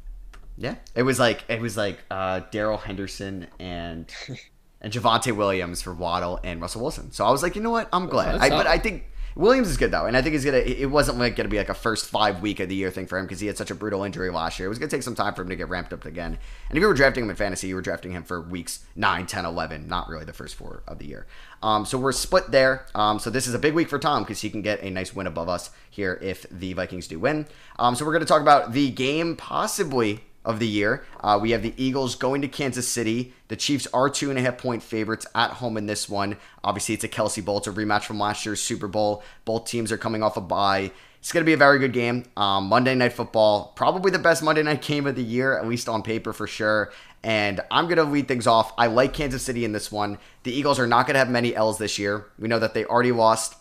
Yeah, 0.56 0.76
it 0.94 1.02
was 1.02 1.18
like 1.18 1.44
it 1.48 1.60
was 1.60 1.76
like 1.76 1.98
uh, 2.10 2.40
Darrell 2.50 2.78
Henderson 2.78 3.46
and 3.58 4.12
and 4.80 4.92
Javonte 4.92 5.36
Williams 5.36 5.82
for 5.82 5.92
Waddle 5.92 6.40
and 6.42 6.60
Russell 6.60 6.82
Wilson. 6.82 7.12
So 7.12 7.24
I 7.24 7.30
was 7.30 7.42
like, 7.42 7.54
you 7.56 7.62
know 7.62 7.70
what, 7.70 7.88
I'm 7.92 8.06
glad. 8.06 8.36
I, 8.36 8.48
but 8.48 8.66
I 8.66 8.78
think 8.78 9.04
Williams 9.36 9.68
is 9.68 9.76
good 9.76 9.90
though, 9.90 10.06
and 10.06 10.16
I 10.16 10.22
think 10.22 10.32
he's 10.32 10.46
gonna. 10.46 10.56
It 10.56 10.86
wasn't 10.86 11.18
like 11.18 11.36
gonna 11.36 11.50
be 11.50 11.58
like 11.58 11.68
a 11.68 11.74
first 11.74 12.06
five 12.06 12.40
week 12.40 12.58
of 12.58 12.70
the 12.70 12.74
year 12.74 12.90
thing 12.90 13.06
for 13.06 13.18
him 13.18 13.26
because 13.26 13.38
he 13.38 13.46
had 13.46 13.58
such 13.58 13.70
a 13.70 13.74
brutal 13.74 14.02
injury 14.02 14.30
last 14.30 14.58
year. 14.58 14.64
It 14.64 14.70
was 14.70 14.78
gonna 14.78 14.90
take 14.90 15.02
some 15.02 15.14
time 15.14 15.34
for 15.34 15.42
him 15.42 15.50
to 15.50 15.56
get 15.56 15.68
ramped 15.68 15.92
up 15.92 16.06
again. 16.06 16.38
And 16.70 16.78
if 16.78 16.80
you 16.80 16.86
were 16.86 16.94
drafting 16.94 17.24
him 17.24 17.30
in 17.30 17.36
fantasy, 17.36 17.68
you 17.68 17.74
were 17.74 17.82
drafting 17.82 18.12
him 18.12 18.22
for 18.22 18.40
weeks 18.40 18.86
9, 18.96 19.26
10, 19.26 19.44
11, 19.44 19.88
not 19.88 20.08
really 20.08 20.24
the 20.24 20.32
first 20.32 20.54
four 20.54 20.82
of 20.88 20.98
the 20.98 21.06
year. 21.06 21.26
Um, 21.62 21.84
so 21.84 21.98
we're 21.98 22.12
split 22.12 22.50
there. 22.50 22.86
Um, 22.94 23.18
so 23.18 23.28
this 23.28 23.46
is 23.46 23.52
a 23.52 23.58
big 23.58 23.74
week 23.74 23.90
for 23.90 23.98
Tom 23.98 24.22
because 24.22 24.40
he 24.40 24.48
can 24.48 24.62
get 24.62 24.82
a 24.82 24.88
nice 24.88 25.14
win 25.14 25.26
above 25.26 25.50
us 25.50 25.68
here 25.90 26.18
if 26.22 26.46
the 26.50 26.72
Vikings 26.72 27.06
do 27.06 27.18
win. 27.20 27.46
Um, 27.78 27.94
so 27.94 28.06
we're 28.06 28.14
gonna 28.14 28.24
talk 28.24 28.40
about 28.40 28.72
the 28.72 28.90
game 28.90 29.36
possibly 29.36 30.22
of 30.46 30.60
the 30.60 30.66
year. 30.66 31.04
Uh, 31.20 31.38
we 31.40 31.50
have 31.50 31.62
the 31.62 31.74
Eagles 31.76 32.14
going 32.14 32.40
to 32.40 32.48
Kansas 32.48 32.88
City. 32.88 33.34
The 33.48 33.56
Chiefs 33.56 33.86
are 33.92 34.08
two 34.08 34.30
and 34.30 34.38
a 34.38 34.42
half 34.42 34.56
point 34.56 34.82
favorites 34.82 35.26
at 35.34 35.50
home 35.50 35.76
in 35.76 35.86
this 35.86 36.08
one. 36.08 36.38
Obviously, 36.64 36.94
it's 36.94 37.04
a 37.04 37.08
Kelce 37.08 37.44
Bowl. 37.44 37.58
It's 37.58 37.66
a 37.66 37.72
rematch 37.72 38.04
from 38.04 38.18
last 38.18 38.46
year's 38.46 38.62
Super 38.62 38.88
Bowl. 38.88 39.22
Both 39.44 39.66
teams 39.66 39.92
are 39.92 39.98
coming 39.98 40.22
off 40.22 40.36
a 40.36 40.40
bye. 40.40 40.92
It's 41.18 41.32
going 41.32 41.42
to 41.42 41.46
be 41.46 41.54
a 41.54 41.58
very 41.58 41.80
good 41.80 41.92
game. 41.92 42.24
Um, 42.36 42.66
Monday 42.66 42.94
Night 42.94 43.12
Football, 43.12 43.72
probably 43.74 44.12
the 44.12 44.18
best 44.18 44.44
Monday 44.44 44.62
night 44.62 44.80
game 44.80 45.08
of 45.08 45.16
the 45.16 45.24
year, 45.24 45.58
at 45.58 45.66
least 45.66 45.88
on 45.88 46.04
paper 46.04 46.32
for 46.32 46.46
sure. 46.46 46.92
And 47.24 47.60
I'm 47.68 47.86
going 47.86 47.96
to 47.96 48.04
lead 48.04 48.28
things 48.28 48.46
off. 48.46 48.72
I 48.78 48.86
like 48.86 49.12
Kansas 49.12 49.42
City 49.42 49.64
in 49.64 49.72
this 49.72 49.90
one. 49.90 50.18
The 50.44 50.52
Eagles 50.52 50.78
are 50.78 50.86
not 50.86 51.06
going 51.06 51.14
to 51.14 51.18
have 51.18 51.28
many 51.28 51.56
L's 51.56 51.78
this 51.78 51.98
year. 51.98 52.26
We 52.38 52.46
know 52.46 52.60
that 52.60 52.74
they 52.74 52.84
already 52.84 53.10
lost 53.10 53.56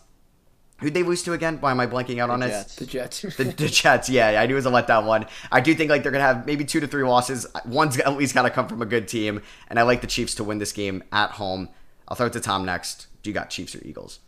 Who'd 0.78 0.92
they 0.92 1.02
lose 1.02 1.22
to 1.22 1.32
again? 1.32 1.58
Why 1.60 1.70
am 1.70 1.80
I 1.80 1.86
blanking 1.86 2.18
out 2.18 2.28
on 2.28 2.42
it? 2.42 2.48
Jets. 2.48 2.76
The 2.76 2.86
Jets. 2.86 3.22
The, 3.22 3.44
the 3.44 3.68
Jets, 3.68 4.10
yeah, 4.10 4.40
I 4.40 4.46
knew 4.46 4.54
it 4.54 4.56
was 4.56 4.66
a 4.66 4.70
letdown 4.70 5.06
one. 5.06 5.26
I 5.50 5.60
do 5.60 5.74
think 5.74 5.90
like 5.90 6.02
they're 6.02 6.12
gonna 6.12 6.24
have 6.24 6.44
maybe 6.46 6.64
two 6.64 6.80
to 6.80 6.86
three 6.86 7.04
losses. 7.04 7.46
One's 7.64 7.98
at 7.98 8.16
least 8.16 8.34
gotta 8.34 8.50
come 8.50 8.68
from 8.68 8.82
a 8.82 8.86
good 8.86 9.08
team, 9.08 9.40
and 9.68 9.78
I 9.78 9.82
like 9.82 10.02
the 10.02 10.06
Chiefs 10.06 10.34
to 10.34 10.44
win 10.44 10.58
this 10.58 10.72
game 10.72 11.02
at 11.12 11.32
home. 11.32 11.70
I'll 12.08 12.16
throw 12.16 12.26
it 12.26 12.34
to 12.34 12.40
Tom 12.40 12.66
next. 12.66 13.06
Do 13.22 13.30
you 13.30 13.34
got 13.34 13.48
Chiefs 13.48 13.74
or 13.74 13.82
Eagles? 13.84 14.20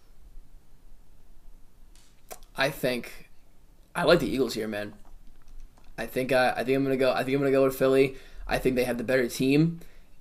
I 2.57 2.71
think 2.71 3.31
I 3.95 4.05
like 4.05 4.21
the 4.21 4.29
Eagles 4.29 4.55
here, 4.55 4.69
man. 4.69 4.95
I 5.99 6.07
think 6.07 6.33
I, 6.33 6.51
I 6.53 6.65
think 6.65 6.77
I'm 6.77 6.83
gonna 6.83 6.97
go. 6.97 7.13
I 7.13 7.25
think 7.25 7.35
I'm 7.35 7.41
gonna 7.41 7.53
go 7.53 7.65
with 7.65 7.77
Philly. 7.77 8.17
I 8.47 8.59
think 8.59 8.75
they 8.77 8.85
have 8.85 8.97
the 8.97 9.05
better 9.05 9.29
team, 9.29 9.81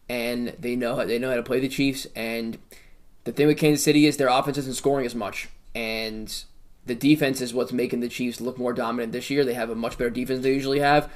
and 0.10 0.50
they 0.60 0.76
know 0.76 1.06
they 1.06 1.20
know 1.20 1.30
how 1.30 1.36
to 1.36 1.44
play 1.44 1.60
the 1.60 1.70
Chiefs. 1.70 2.06
And 2.16 2.58
the 3.24 3.32
thing 3.32 3.48
with 3.48 3.58
Kansas 3.58 3.84
City 3.84 4.06
is 4.06 4.18
their 4.18 4.28
offense 4.28 4.58
isn't 4.58 4.76
scoring 4.76 5.06
as 5.06 5.16
much, 5.16 5.48
and 5.76 6.44
the 6.86 6.96
defense 6.96 7.42
is 7.42 7.54
what's 7.54 7.72
making 7.72 8.00
the 8.00 8.10
Chiefs 8.10 8.42
look 8.42 8.58
more 8.58 8.74
dominant 8.74 9.12
this 9.12 9.30
year. 9.30 9.44
They 9.44 9.54
have 9.54 9.70
a 9.70 9.76
much 9.76 9.98
better 9.98 10.10
defense 10.10 10.38
than 10.38 10.44
they 10.44 10.54
usually 10.54 10.80
have, 10.80 11.12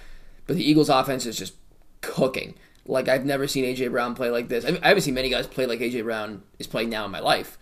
but 0.45 0.55
the 0.57 0.69
Eagles' 0.69 0.89
offense 0.89 1.25
is 1.25 1.37
just 1.37 1.55
cooking. 2.01 2.55
Like 2.85 3.07
I've 3.07 3.25
never 3.25 3.47
seen 3.47 3.63
AJ 3.63 3.91
Brown 3.91 4.15
play 4.15 4.29
like 4.29 4.49
this. 4.49 4.65
I 4.65 4.79
I 4.83 4.89
haven't 4.89 5.03
seen 5.03 5.13
many 5.13 5.29
guys 5.29 5.47
play 5.47 5.65
like 5.65 5.79
AJ 5.79 6.03
Brown 6.03 6.43
is 6.59 6.67
playing 6.67 6.89
now 6.89 7.05
in 7.05 7.11
my 7.11 7.19
life. 7.19 7.57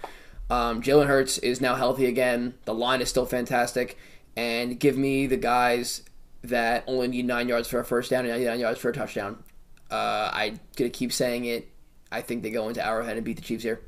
Um, 0.50 0.82
Jalen 0.82 1.08
Hurts 1.08 1.38
is 1.38 1.62
now 1.62 1.76
healthy 1.76 2.06
again. 2.06 2.56
The 2.66 2.74
line 2.74 3.02
is 3.02 3.10
still 3.10 3.26
fantastic, 3.26 3.98
and 4.36 4.80
give 4.80 4.98
me 4.98 5.28
the 5.28 5.38
guys 5.38 6.04
that 6.44 6.84
only 6.88 7.10
need 7.10 7.26
nine 7.26 7.50
yards 7.50 7.68
for 7.68 7.80
a 7.80 7.86
first 7.86 8.10
down 8.10 8.26
and 8.26 8.30
99 8.30 8.60
yards 8.60 8.80
for 8.80 8.90
a 8.90 8.94
touchdown. 8.94 9.44
Uh, 9.92 10.32
I'm 10.34 10.60
gonna 10.76 10.90
keep 10.90 11.12
saying 11.12 11.46
it. 11.46 11.70
I 12.12 12.22
think 12.22 12.42
they 12.42 12.50
go 12.50 12.68
into 12.70 12.84
Arrowhead 12.84 13.18
and 13.18 13.26
beat 13.26 13.36
the 13.36 13.44
Chiefs 13.44 13.64
here. 13.64 13.82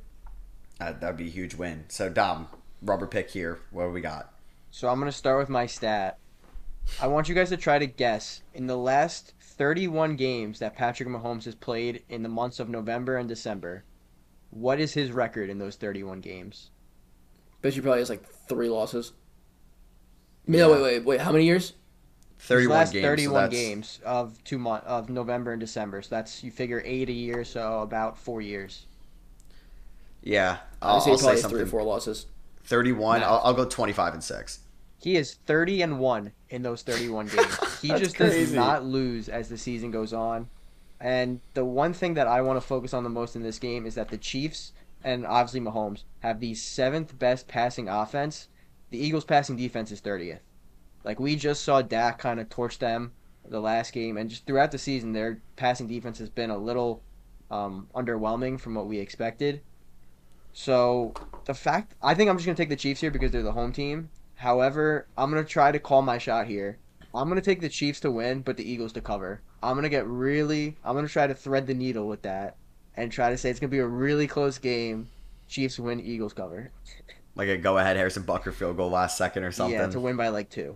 Uh, 0.79 0.93
that'd 0.93 1.17
be 1.17 1.27
a 1.27 1.31
huge 1.31 1.55
win. 1.55 1.85
So 1.87 2.09
Dom, 2.09 2.47
rubber 2.81 3.07
pick 3.07 3.29
here. 3.29 3.59
What 3.71 3.85
do 3.85 3.91
we 3.91 4.01
got? 4.01 4.33
So 4.71 4.87
I'm 4.89 4.99
gonna 4.99 5.11
start 5.11 5.37
with 5.39 5.49
my 5.49 5.65
stat. 5.65 6.17
I 6.99 7.07
want 7.07 7.29
you 7.29 7.35
guys 7.35 7.49
to 7.49 7.57
try 7.57 7.77
to 7.79 7.85
guess 7.85 8.41
in 8.53 8.67
the 8.67 8.75
last 8.75 9.33
31 9.39 10.15
games 10.15 10.59
that 10.59 10.75
Patrick 10.75 11.07
Mahomes 11.07 11.45
has 11.45 11.55
played 11.55 12.03
in 12.09 12.23
the 12.23 12.29
months 12.29 12.59
of 12.59 12.69
November 12.69 13.17
and 13.17 13.29
December. 13.29 13.83
What 14.49 14.79
is 14.79 14.93
his 14.93 15.11
record 15.11 15.49
in 15.49 15.59
those 15.59 15.75
31 15.75 16.21
games? 16.21 16.71
Bet 17.61 17.75
you 17.75 17.81
probably 17.81 17.99
has 17.99 18.09
like 18.09 18.25
three 18.49 18.69
losses. 18.69 19.13
No, 20.47 20.71
wait, 20.71 20.81
wait, 20.81 21.05
wait. 21.05 21.21
How 21.21 21.31
many 21.31 21.45
years? 21.45 21.73
Thirty-one 22.39 22.75
last 22.75 22.93
games. 22.93 23.03
so 23.03 23.07
31 23.09 23.33
that's- 23.33 23.53
games 23.61 23.99
of 24.03 24.43
two 24.43 24.57
month 24.57 24.83
of 24.85 25.09
November 25.09 25.51
and 25.51 25.59
December. 25.59 26.01
So 26.01 26.15
that's 26.15 26.43
you 26.43 26.49
figure 26.49 26.81
eight 26.83 27.07
a 27.07 27.13
year, 27.13 27.45
so 27.45 27.81
about 27.81 28.17
four 28.17 28.41
years. 28.41 28.87
Yeah, 30.23 30.57
I 30.81 30.87
I'll, 30.89 31.01
say 31.01 31.11
I'll 31.11 31.17
probably 31.17 31.37
say 31.37 31.41
has 31.43 31.51
three 31.51 31.61
or 31.61 31.65
four 31.67 31.83
losses. 31.83 32.25
Thirty-one. 32.63 33.21
No. 33.21 33.27
I'll, 33.27 33.41
I'll 33.45 33.53
go 33.53 33.65
twenty-five 33.65 34.13
and 34.13 34.23
six. 34.23 34.59
He 35.01 35.15
is 35.15 35.33
30 35.47 35.81
and 35.81 35.99
1 35.99 36.31
in 36.51 36.61
those 36.61 36.83
31 36.83 37.25
games. 37.27 37.57
He 37.81 37.87
just 37.87 38.17
does 38.17 38.53
not 38.53 38.85
lose 38.85 39.29
as 39.29 39.49
the 39.49 39.57
season 39.57 39.89
goes 39.89 40.13
on. 40.13 40.47
And 40.99 41.41
the 41.55 41.65
one 41.65 41.93
thing 41.93 42.13
that 42.13 42.27
I 42.27 42.41
want 42.41 42.61
to 42.61 42.67
focus 42.67 42.93
on 42.93 43.03
the 43.03 43.09
most 43.09 43.35
in 43.35 43.41
this 43.41 43.57
game 43.57 43.87
is 43.87 43.95
that 43.95 44.09
the 44.09 44.19
Chiefs 44.19 44.73
and 45.03 45.25
obviously 45.25 45.59
Mahomes 45.59 46.03
have 46.19 46.39
the 46.39 46.53
seventh 46.53 47.17
best 47.17 47.47
passing 47.47 47.89
offense. 47.89 48.47
The 48.91 49.03
Eagles' 49.03 49.25
passing 49.25 49.55
defense 49.55 49.91
is 49.91 50.01
30th. 50.01 50.41
Like 51.03 51.19
we 51.19 51.35
just 51.35 51.63
saw 51.63 51.81
Dak 51.81 52.19
kind 52.19 52.39
of 52.39 52.49
torch 52.49 52.77
them 52.77 53.13
the 53.43 53.59
last 53.59 53.93
game, 53.93 54.17
and 54.17 54.29
just 54.29 54.45
throughout 54.45 54.71
the 54.71 54.77
season, 54.77 55.13
their 55.13 55.41
passing 55.55 55.87
defense 55.87 56.19
has 56.19 56.29
been 56.29 56.51
a 56.51 56.57
little 56.57 57.01
um, 57.49 57.87
underwhelming 57.95 58.59
from 58.59 58.75
what 58.75 58.85
we 58.85 58.99
expected. 58.99 59.61
So 60.53 61.13
the 61.45 61.53
fact 61.53 61.95
I 62.01 62.13
think 62.13 62.29
I'm 62.29 62.37
just 62.37 62.45
gonna 62.45 62.55
take 62.55 62.69
the 62.69 62.75
Chiefs 62.75 63.01
here 63.01 63.11
because 63.11 63.31
they're 63.31 63.43
the 63.43 63.51
home 63.51 63.71
team. 63.73 64.09
However, 64.35 65.07
I'm 65.17 65.29
gonna 65.29 65.43
try 65.43 65.71
to 65.71 65.79
call 65.79 66.01
my 66.01 66.17
shot 66.17 66.47
here. 66.47 66.77
I'm 67.13 67.27
gonna 67.27 67.41
take 67.41 67.61
the 67.61 67.69
Chiefs 67.69 67.99
to 68.01 68.11
win, 68.11 68.41
but 68.41 68.57
the 68.57 68.69
Eagles 68.69 68.93
to 68.93 69.01
cover. 69.01 69.41
I'm 69.61 69.75
gonna 69.75 69.89
get 69.89 70.07
really. 70.07 70.77
I'm 70.83 70.95
gonna 70.95 71.07
try 71.07 71.27
to 71.27 71.35
thread 71.35 71.67
the 71.67 71.73
needle 71.73 72.07
with 72.07 72.21
that, 72.23 72.55
and 72.95 73.11
try 73.11 73.29
to 73.29 73.37
say 73.37 73.49
it's 73.49 73.59
gonna 73.59 73.69
be 73.69 73.79
a 73.79 73.87
really 73.87 74.27
close 74.27 74.57
game. 74.57 75.09
Chiefs 75.47 75.77
win, 75.79 75.99
Eagles 75.99 76.33
cover. 76.33 76.71
Like 77.35 77.49
a 77.49 77.57
go-ahead 77.57 77.97
Harrison 77.97 78.23
Butker 78.23 78.53
field 78.53 78.77
goal 78.77 78.89
last 78.89 79.17
second 79.17 79.43
or 79.43 79.51
something. 79.51 79.77
Yeah, 79.77 79.87
to 79.87 79.99
win 79.99 80.15
by 80.15 80.29
like 80.29 80.49
two. 80.49 80.75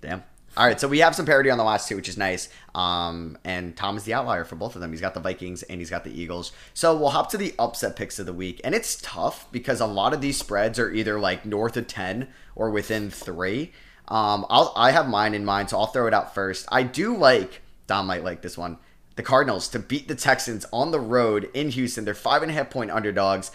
Damn. 0.00 0.22
All 0.56 0.66
right, 0.66 0.80
so 0.80 0.88
we 0.88 0.98
have 0.98 1.14
some 1.14 1.26
parity 1.26 1.48
on 1.48 1.58
the 1.58 1.64
last 1.64 1.88
two, 1.88 1.94
which 1.94 2.08
is 2.08 2.18
nice. 2.18 2.48
Um, 2.74 3.38
and 3.44 3.76
Tom 3.76 3.96
is 3.96 4.02
the 4.02 4.14
outlier 4.14 4.44
for 4.44 4.56
both 4.56 4.74
of 4.74 4.80
them. 4.80 4.90
He's 4.90 5.00
got 5.00 5.14
the 5.14 5.20
Vikings 5.20 5.62
and 5.62 5.80
he's 5.80 5.90
got 5.90 6.02
the 6.02 6.10
Eagles. 6.10 6.50
So 6.74 6.96
we'll 6.96 7.10
hop 7.10 7.30
to 7.30 7.38
the 7.38 7.54
upset 7.56 7.94
picks 7.94 8.18
of 8.18 8.26
the 8.26 8.32
week, 8.32 8.60
and 8.64 8.74
it's 8.74 9.00
tough 9.00 9.50
because 9.52 9.80
a 9.80 9.86
lot 9.86 10.12
of 10.12 10.20
these 10.20 10.38
spreads 10.38 10.78
are 10.78 10.92
either 10.92 11.20
like 11.20 11.46
north 11.46 11.76
of 11.76 11.86
ten 11.86 12.28
or 12.56 12.70
within 12.70 13.10
three. 13.10 13.72
Um, 14.08 14.44
I'll 14.50 14.72
I 14.74 14.90
have 14.90 15.08
mine 15.08 15.34
in 15.34 15.44
mind, 15.44 15.70
so 15.70 15.78
I'll 15.78 15.86
throw 15.86 16.08
it 16.08 16.14
out 16.14 16.34
first. 16.34 16.66
I 16.70 16.82
do 16.82 17.16
like 17.16 17.62
Dom 17.86 18.06
might 18.06 18.24
like 18.24 18.42
this 18.42 18.58
one. 18.58 18.78
The 19.14 19.22
Cardinals 19.22 19.68
to 19.68 19.78
beat 19.78 20.08
the 20.08 20.14
Texans 20.16 20.66
on 20.72 20.90
the 20.90 21.00
road 21.00 21.48
in 21.54 21.70
Houston. 21.70 22.04
They're 22.04 22.14
five 22.14 22.42
and 22.42 22.50
a 22.50 22.54
half 22.54 22.70
point 22.70 22.90
underdogs. 22.90 23.52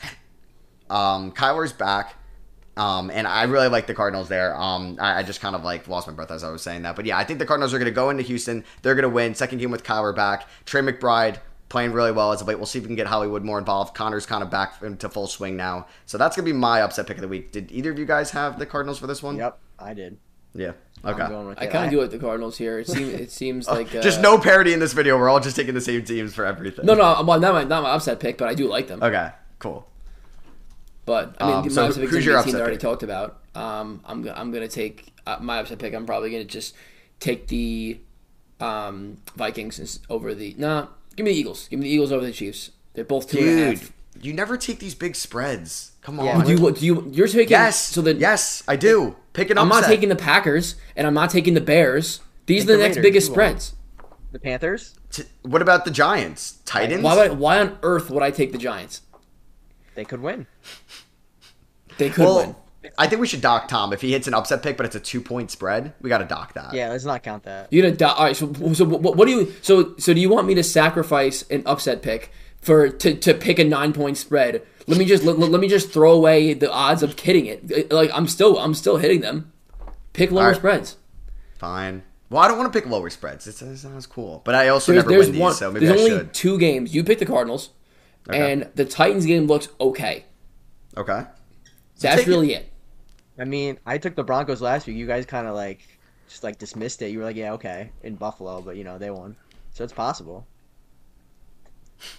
Um, 0.89 1.31
Kyler's 1.31 1.73
back. 1.73 2.15
Um, 2.77 3.09
and 3.09 3.25
I 3.25 3.43
really 3.43 3.69
like 3.69 3.87
the 3.87 3.93
Cardinals 3.93 4.27
there. 4.27 4.55
Um, 4.55 4.97
I, 4.99 5.19
I 5.19 5.23
just 5.23 5.39
kind 5.39 5.55
of 5.55 5.63
like 5.63 5.87
lost 5.87 6.07
my 6.07 6.13
breath 6.13 6.31
as 6.31 6.43
I 6.43 6.51
was 6.51 6.61
saying 6.61 6.81
that, 6.81 6.95
but 6.95 7.05
yeah, 7.05 7.17
I 7.17 7.23
think 7.23 7.39
the 7.39 7.45
Cardinals 7.45 7.73
are 7.73 7.77
going 7.77 7.85
to 7.85 7.91
go 7.91 8.09
into 8.09 8.23
Houston. 8.23 8.63
They're 8.81 8.95
going 8.95 9.03
to 9.03 9.09
win. 9.09 9.33
Second 9.33 9.59
game 9.59 9.71
with 9.71 9.83
Kyler 9.83 10.15
back. 10.15 10.47
Trey 10.65 10.81
McBride 10.81 11.37
playing 11.69 11.93
really 11.93 12.11
well 12.11 12.31
as 12.31 12.41
of 12.41 12.47
late. 12.47 12.57
We'll 12.57 12.65
see 12.65 12.79
if 12.79 12.83
we 12.83 12.87
can 12.87 12.95
get 12.95 13.07
Hollywood 13.07 13.43
more 13.43 13.59
involved. 13.59 13.95
Conner's 13.95 14.25
kind 14.25 14.43
of 14.43 14.49
back 14.49 14.81
into 14.83 15.09
full 15.09 15.27
swing 15.27 15.55
now, 15.55 15.87
so 16.05 16.17
that's 16.17 16.35
going 16.35 16.45
to 16.45 16.51
be 16.51 16.57
my 16.57 16.81
upset 16.81 17.07
pick 17.07 17.17
of 17.17 17.21
the 17.21 17.27
week. 17.27 17.51
Did 17.51 17.71
either 17.71 17.91
of 17.91 17.99
you 17.99 18.05
guys 18.05 18.31
have 18.31 18.59
the 18.59 18.65
Cardinals 18.65 18.99
for 18.99 19.07
this 19.07 19.23
one? 19.23 19.37
Yep, 19.37 19.57
I 19.79 19.93
did. 19.93 20.17
Yeah. 20.53 20.71
I'm 21.03 21.19
Okay. 21.19 21.53
I 21.57 21.67
kind 21.67 21.85
of 21.85 21.91
do 21.91 22.01
it 22.01 22.09
the 22.09 22.17
Cardinals 22.17 22.57
here. 22.57 22.79
It 22.79 22.87
seems 22.87 23.13
it 23.13 23.31
seems 23.31 23.67
like 23.69 23.93
uh, 23.93 24.01
just 24.01 24.21
no 24.21 24.39
parody 24.39 24.73
in 24.73 24.79
this 24.79 24.93
video. 24.93 25.19
We're 25.19 25.29
all 25.29 25.39
just 25.39 25.55
taking 25.55 25.75
the 25.75 25.81
same 25.81 26.03
teams 26.03 26.33
for 26.33 26.45
everything. 26.45 26.85
No, 26.85 26.95
no, 26.95 27.23
well, 27.23 27.39
not 27.39 27.53
my 27.53 27.63
not 27.63 27.83
my 27.83 27.91
upset 27.91 28.19
pick, 28.19 28.37
but 28.37 28.47
I 28.47 28.55
do 28.55 28.67
like 28.67 28.87
them. 28.87 29.03
Okay. 29.03 29.29
Cool. 29.59 29.87
But 31.05 31.35
I 31.39 31.45
mean, 31.45 31.55
Um, 31.55 31.61
my 31.63 31.69
so 31.69 31.85
upset 31.87 32.01
pick 32.01 32.09
who's 32.09 32.19
is 32.19 32.25
your 32.25 32.39
a 32.39 32.43
team 32.43 32.55
I 32.55 32.59
already 32.59 32.75
pick? 32.75 32.81
talked 32.81 33.03
about. 33.03 33.39
Um, 33.53 34.01
I'm 34.05 34.27
I'm 34.29 34.51
gonna 34.51 34.67
take 34.67 35.13
uh, 35.27 35.37
my 35.39 35.59
upset 35.59 35.79
pick. 35.79 35.93
I'm 35.93 36.05
probably 36.05 36.31
gonna 36.31 36.43
just 36.45 36.73
take 37.19 37.47
the 37.47 37.99
um, 38.59 39.17
Vikings 39.35 39.99
over 40.09 40.33
the 40.33 40.55
nah. 40.57 40.87
Give 41.15 41.25
me 41.25 41.31
the 41.33 41.37
Eagles. 41.39 41.67
Give 41.69 41.79
me 41.79 41.85
the 41.87 41.93
Eagles 41.93 42.11
over 42.11 42.25
the 42.25 42.31
Chiefs. 42.31 42.71
They're 42.93 43.03
both 43.05 43.29
two 43.29 43.37
and 43.39 43.47
a 43.47 43.51
Dude, 43.71 43.79
half. 43.79 43.91
you 44.21 44.33
never 44.33 44.57
take 44.57 44.79
these 44.79 44.95
big 44.95 45.15
spreads. 45.15 45.91
Come 46.01 46.19
on. 46.19 46.25
Yeah, 46.25 46.43
Do 46.43 46.51
you, 46.51 46.57
what, 46.61 46.75
do 46.75 46.85
you 46.85 47.09
you're 47.11 47.27
taking 47.27 47.51
yes. 47.51 47.79
so 47.81 48.01
the 48.01 48.13
yes, 48.15 48.63
I 48.67 48.75
do. 48.75 49.15
Pick 49.33 49.49
an 49.49 49.57
I'm 49.57 49.69
not 49.69 49.83
taking 49.85 50.09
the 50.09 50.15
Packers 50.15 50.75
and 50.95 51.05
I'm 51.07 51.13
not 51.13 51.29
taking 51.29 51.53
the 51.53 51.61
Bears. 51.61 52.21
These 52.45 52.63
Take 52.63 52.69
are 52.69 52.71
the, 52.73 52.77
the 52.77 52.83
next 52.83 52.95
Raiders, 52.97 53.03
biggest 53.11 53.27
you 53.29 53.33
spreads. 53.33 53.73
The 54.31 54.39
Panthers, 54.39 54.95
T- 55.11 55.23
what 55.43 55.61
about 55.61 55.85
the 55.85 55.91
Giants? 55.91 56.59
Titans? 56.65 57.01
Why 57.03 57.15
would 57.15 57.31
I, 57.31 57.33
why 57.33 57.59
on 57.59 57.77
earth 57.83 58.09
would 58.09 58.21
I 58.21 58.31
take 58.31 58.51
the 58.51 58.57
Giants? 58.57 59.01
They 59.95 60.05
could 60.05 60.21
win. 60.21 60.47
They 61.97 62.09
could 62.09 62.25
well, 62.25 62.37
win. 62.37 62.55
I 62.97 63.07
think 63.07 63.19
we 63.19 63.27
should 63.27 63.41
dock 63.41 63.67
Tom 63.67 63.93
if 63.93 64.01
he 64.01 64.11
hits 64.11 64.27
an 64.27 64.33
upset 64.33 64.61
pick, 64.61 64.77
but 64.77 64.85
it's 64.85 64.95
a 64.95 64.99
two 64.99 65.21
point 65.21 65.49
spread. 65.49 65.93
We 66.01 66.09
got 66.09 66.19
to 66.19 66.25
dock 66.25 66.53
that. 66.53 66.73
Yeah, 66.73 66.89
let's 66.89 67.05
not 67.05 67.23
count 67.23 67.43
that. 67.43 67.71
You're 67.71 67.83
gonna 67.83 67.95
die. 67.95 68.13
All 68.13 68.25
right. 68.25 68.35
So, 68.35 68.53
so 68.73 68.85
what, 68.85 69.15
what 69.15 69.25
do 69.25 69.31
you? 69.31 69.53
So, 69.61 69.95
so 69.97 70.13
do 70.13 70.19
you 70.19 70.29
want 70.29 70.47
me 70.47 70.53
to 70.55 70.63
sacrifice 70.63 71.43
an 71.49 71.63
upset 71.65 72.01
pick 72.01 72.31
for 72.61 72.89
to, 72.89 73.15
to 73.15 73.33
pick 73.33 73.57
a 73.59 73.63
nine 73.63 73.91
point 73.93 74.17
spread? 74.17 74.61
Let 74.87 74.99
me 74.99 75.05
just 75.05 75.23
let, 75.23 75.39
let 75.39 75.59
me 75.59 75.67
just 75.67 75.91
throw 75.91 76.11
away 76.11 76.53
the 76.53 76.71
odds 76.71 77.01
of 77.01 77.17
hitting 77.19 77.47
it. 77.47 77.91
Like 77.91 78.11
I'm 78.13 78.27
still 78.27 78.59
I'm 78.59 78.75
still 78.75 78.97
hitting 78.97 79.21
them. 79.21 79.51
Pick 80.13 80.29
lower 80.31 80.43
All 80.43 80.49
right. 80.49 80.57
spreads. 80.57 80.97
Fine. 81.57 82.03
Well, 82.29 82.41
I 82.41 82.47
don't 82.47 82.57
want 82.57 82.71
to 82.71 82.79
pick 82.79 82.89
lower 82.89 83.09
spreads. 83.09 83.47
It's, 83.47 83.61
it 83.61 83.77
sounds 83.77 84.05
cool, 84.07 84.41
but 84.45 84.55
I 84.55 84.69
also 84.69 84.91
There's, 84.91 85.03
never 85.03 85.09
there's 85.15 85.25
win 85.27 85.33
these, 85.33 85.41
one. 85.41 85.53
so 85.53 85.71
maybe 85.71 85.85
there's 85.85 85.99
I 85.99 86.03
only 86.03 86.17
should. 86.17 86.33
two 86.33 86.57
games. 86.57 86.93
You 86.93 87.03
pick 87.03 87.19
the 87.19 87.25
Cardinals, 87.25 87.69
Okay. 88.29 88.51
and 88.53 88.69
the 88.75 88.85
Titans 88.85 89.25
game 89.25 89.47
looks 89.47 89.67
okay. 89.79 90.25
Okay. 90.97 91.25
That's 91.99 92.17
take 92.17 92.27
it. 92.27 92.29
really 92.29 92.53
it. 92.53 92.71
I 93.37 93.43
mean, 93.45 93.77
I 93.85 93.97
took 93.97 94.15
the 94.15 94.23
Broncos 94.23 94.61
last 94.61 94.87
week. 94.87 94.95
You 94.95 95.05
guys 95.05 95.25
kind 95.25 95.45
of 95.47 95.55
like 95.55 95.81
just 96.27 96.43
like 96.43 96.57
dismissed 96.57 97.01
it. 97.01 97.11
You 97.11 97.19
were 97.19 97.25
like, 97.25 97.35
yeah, 97.35 97.53
okay, 97.53 97.91
in 98.03 98.15
Buffalo, 98.15 98.61
but 98.61 98.77
you 98.77 98.83
know 98.83 98.97
they 98.97 99.11
won, 99.11 99.35
so 99.73 99.83
it's 99.83 99.93
possible. 99.93 100.47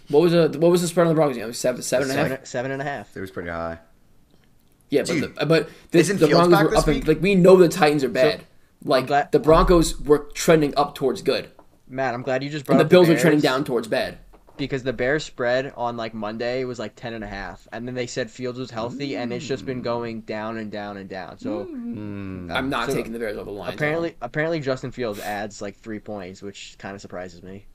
What 0.08 0.22
was 0.22 0.32
the 0.32 0.58
what 0.58 0.70
was 0.70 0.82
the 0.82 0.88
spread 0.88 1.06
on 1.06 1.08
the 1.08 1.14
Broncos 1.14 1.36
game? 1.36 1.52
Seven 1.52 1.82
seven 1.82 2.10
and 2.10 2.18
a 2.18 2.22
half. 2.22 2.28
Seven, 2.30 2.46
seven 2.46 2.70
and 2.70 2.82
a 2.82 2.84
half. 2.84 3.16
It 3.16 3.20
was 3.20 3.30
pretty 3.30 3.50
high. 3.50 3.78
Yeah, 4.90 5.02
but 5.02 5.06
Dude, 5.08 5.34
the, 5.34 5.46
but 5.46 5.68
the, 5.90 5.98
isn't 5.98 6.20
the 6.20 6.28
Fields 6.28 6.48
Broncos 6.48 6.70
were 6.70 6.76
up. 6.76 6.88
In, 6.88 7.00
like 7.02 7.20
we 7.20 7.34
know 7.34 7.56
the 7.56 7.68
Titans 7.68 8.04
are 8.04 8.08
bad. 8.08 8.44
like 8.84 9.08
glad- 9.08 9.32
the 9.32 9.40
Broncos 9.40 10.00
were 10.00 10.30
trending 10.34 10.74
up 10.76 10.94
towards 10.94 11.22
good, 11.22 11.50
Matt, 11.88 12.14
I'm 12.14 12.22
glad 12.22 12.42
you 12.42 12.50
just 12.50 12.64
brought 12.66 12.74
and 12.74 12.80
the 12.80 12.84
up 12.84 12.90
Bills 12.90 13.08
were 13.08 13.14
Bears 13.14 13.22
trending 13.22 13.40
down 13.40 13.64
towards 13.64 13.88
bad. 13.88 14.18
Because 14.56 14.82
the 14.82 14.92
Bears 14.92 15.24
spread 15.24 15.72
on 15.76 15.96
like 15.96 16.14
Monday 16.14 16.64
was 16.64 16.78
like 16.78 16.94
10 16.96 17.14
and 17.14 17.22
a 17.24 17.26
half, 17.26 17.66
and 17.72 17.86
then 17.86 17.94
they 17.94 18.06
said 18.06 18.30
Fields 18.30 18.58
was 18.58 18.70
healthy, 18.70 19.16
and 19.16 19.32
it's 19.32 19.44
just 19.46 19.66
been 19.66 19.82
going 19.82 20.22
down 20.22 20.56
and 20.58 20.70
down 20.70 20.96
and 20.96 21.08
down. 21.08 21.38
So 21.38 21.66
Mm, 21.66 22.50
I'm 22.50 22.68
not 22.70 22.88
So, 22.88 22.94
taking 22.94 23.12
the 23.12 23.18
Bears 23.18 23.36
over 23.36 23.50
the 23.50 23.56
line. 23.56 23.72
apparently, 23.74 24.14
apparently 24.20 24.60
Justin 24.60 24.90
Fields 24.90 25.20
adds 25.20 25.62
like 25.62 25.76
three 25.76 26.00
points, 26.00 26.42
which 26.42 26.76
kind 26.78 26.94
of 26.94 27.00
surprises 27.00 27.42
me. 27.42 27.66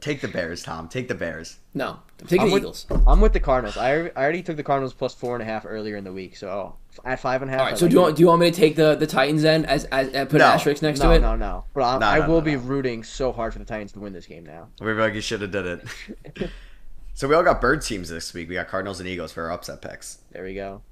Take 0.00 0.20
the 0.20 0.28
Bears, 0.28 0.62
Tom. 0.62 0.88
Take 0.88 1.08
the 1.08 1.14
Bears. 1.14 1.58
No, 1.74 1.88
I'm 1.88 2.00
I'm 2.20 2.26
the 2.48 2.52
with, 2.52 2.62
Eagles. 2.62 2.86
I'm 3.06 3.20
with 3.20 3.32
the 3.32 3.40
Cardinals. 3.40 3.76
I, 3.76 3.90
I 4.08 4.10
already 4.16 4.42
took 4.42 4.56
the 4.56 4.62
Cardinals 4.62 4.92
plus 4.92 5.14
four 5.14 5.34
and 5.34 5.42
a 5.42 5.46
half 5.46 5.64
earlier 5.66 5.96
in 5.96 6.04
the 6.04 6.12
week, 6.12 6.36
so 6.36 6.74
at 7.04 7.20
five 7.20 7.40
and 7.42 7.50
a 7.50 7.52
half. 7.52 7.60
All 7.60 7.66
right, 7.66 7.74
I 7.74 7.76
so 7.76 7.86
like 7.86 7.90
do 7.90 7.96
you 7.96 8.02
want 8.02 8.16
do 8.16 8.20
you 8.20 8.26
want 8.26 8.40
me 8.40 8.50
to 8.50 8.56
take 8.56 8.76
the 8.76 8.94
the 8.96 9.06
Titans 9.06 9.42
then 9.42 9.64
as, 9.64 9.84
as 9.86 10.08
and 10.08 10.28
put 10.28 10.38
No. 10.38 10.46
an 10.46 10.52
asterisk 10.52 10.82
next 10.82 11.00
no, 11.00 11.10
to 11.10 11.14
it? 11.16 11.20
no, 11.20 11.36
no. 11.36 11.64
But 11.72 11.84
I'm, 11.84 12.00
No, 12.00 12.06
I 12.06 12.18
no, 12.18 12.28
will 12.28 12.38
no, 12.40 12.44
be 12.44 12.56
no. 12.56 12.58
rooting 12.60 13.04
so 13.04 13.32
hard 13.32 13.52
for 13.52 13.58
the 13.58 13.64
Titans 13.64 13.92
to 13.92 14.00
win 14.00 14.12
this 14.12 14.26
game 14.26 14.44
now. 14.44 14.68
We 14.80 14.86
feel 14.88 14.96
like 14.96 15.14
you 15.14 15.20
should 15.20 15.40
have 15.40 15.50
did 15.52 15.66
it. 15.66 16.50
so 17.14 17.28
we 17.28 17.34
all 17.34 17.42
got 17.42 17.60
bird 17.60 17.82
teams 17.82 18.08
this 18.08 18.34
week. 18.34 18.48
We 18.48 18.56
got 18.56 18.68
Cardinals 18.68 19.00
and 19.00 19.08
Eagles 19.08 19.32
for 19.32 19.44
our 19.44 19.52
upset 19.52 19.80
picks. 19.82 20.18
There 20.32 20.44
we 20.44 20.54
go. 20.54 20.82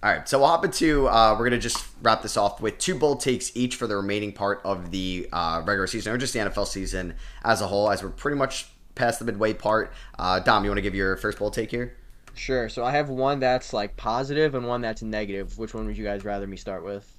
All 0.00 0.12
right, 0.12 0.28
so 0.28 0.38
we'll 0.38 0.48
hop 0.48 0.64
into. 0.64 1.08
Uh, 1.08 1.34
we're 1.36 1.44
gonna 1.44 1.58
just 1.58 1.84
wrap 2.02 2.22
this 2.22 2.36
off 2.36 2.60
with 2.60 2.78
two 2.78 2.94
bold 2.94 3.20
takes 3.20 3.56
each 3.56 3.74
for 3.74 3.88
the 3.88 3.96
remaining 3.96 4.32
part 4.32 4.60
of 4.64 4.92
the 4.92 5.28
uh, 5.32 5.62
regular 5.66 5.88
season, 5.88 6.12
or 6.12 6.18
just 6.18 6.32
the 6.32 6.38
NFL 6.38 6.68
season 6.68 7.14
as 7.44 7.60
a 7.60 7.66
whole, 7.66 7.90
as 7.90 8.02
we're 8.02 8.10
pretty 8.10 8.36
much 8.36 8.68
past 8.94 9.18
the 9.18 9.24
midway 9.24 9.52
part. 9.54 9.92
Uh, 10.18 10.38
Dom, 10.38 10.64
you 10.64 10.70
want 10.70 10.78
to 10.78 10.82
give 10.82 10.94
your 10.94 11.16
first 11.16 11.38
bold 11.38 11.52
take 11.52 11.70
here? 11.70 11.96
Sure. 12.34 12.68
So 12.68 12.84
I 12.84 12.92
have 12.92 13.08
one 13.08 13.40
that's 13.40 13.72
like 13.72 13.96
positive 13.96 14.54
and 14.54 14.66
one 14.66 14.80
that's 14.80 15.02
negative. 15.02 15.58
Which 15.58 15.74
one 15.74 15.86
would 15.86 15.98
you 15.98 16.04
guys 16.04 16.24
rather 16.24 16.46
me 16.46 16.56
start 16.56 16.84
with? 16.84 17.12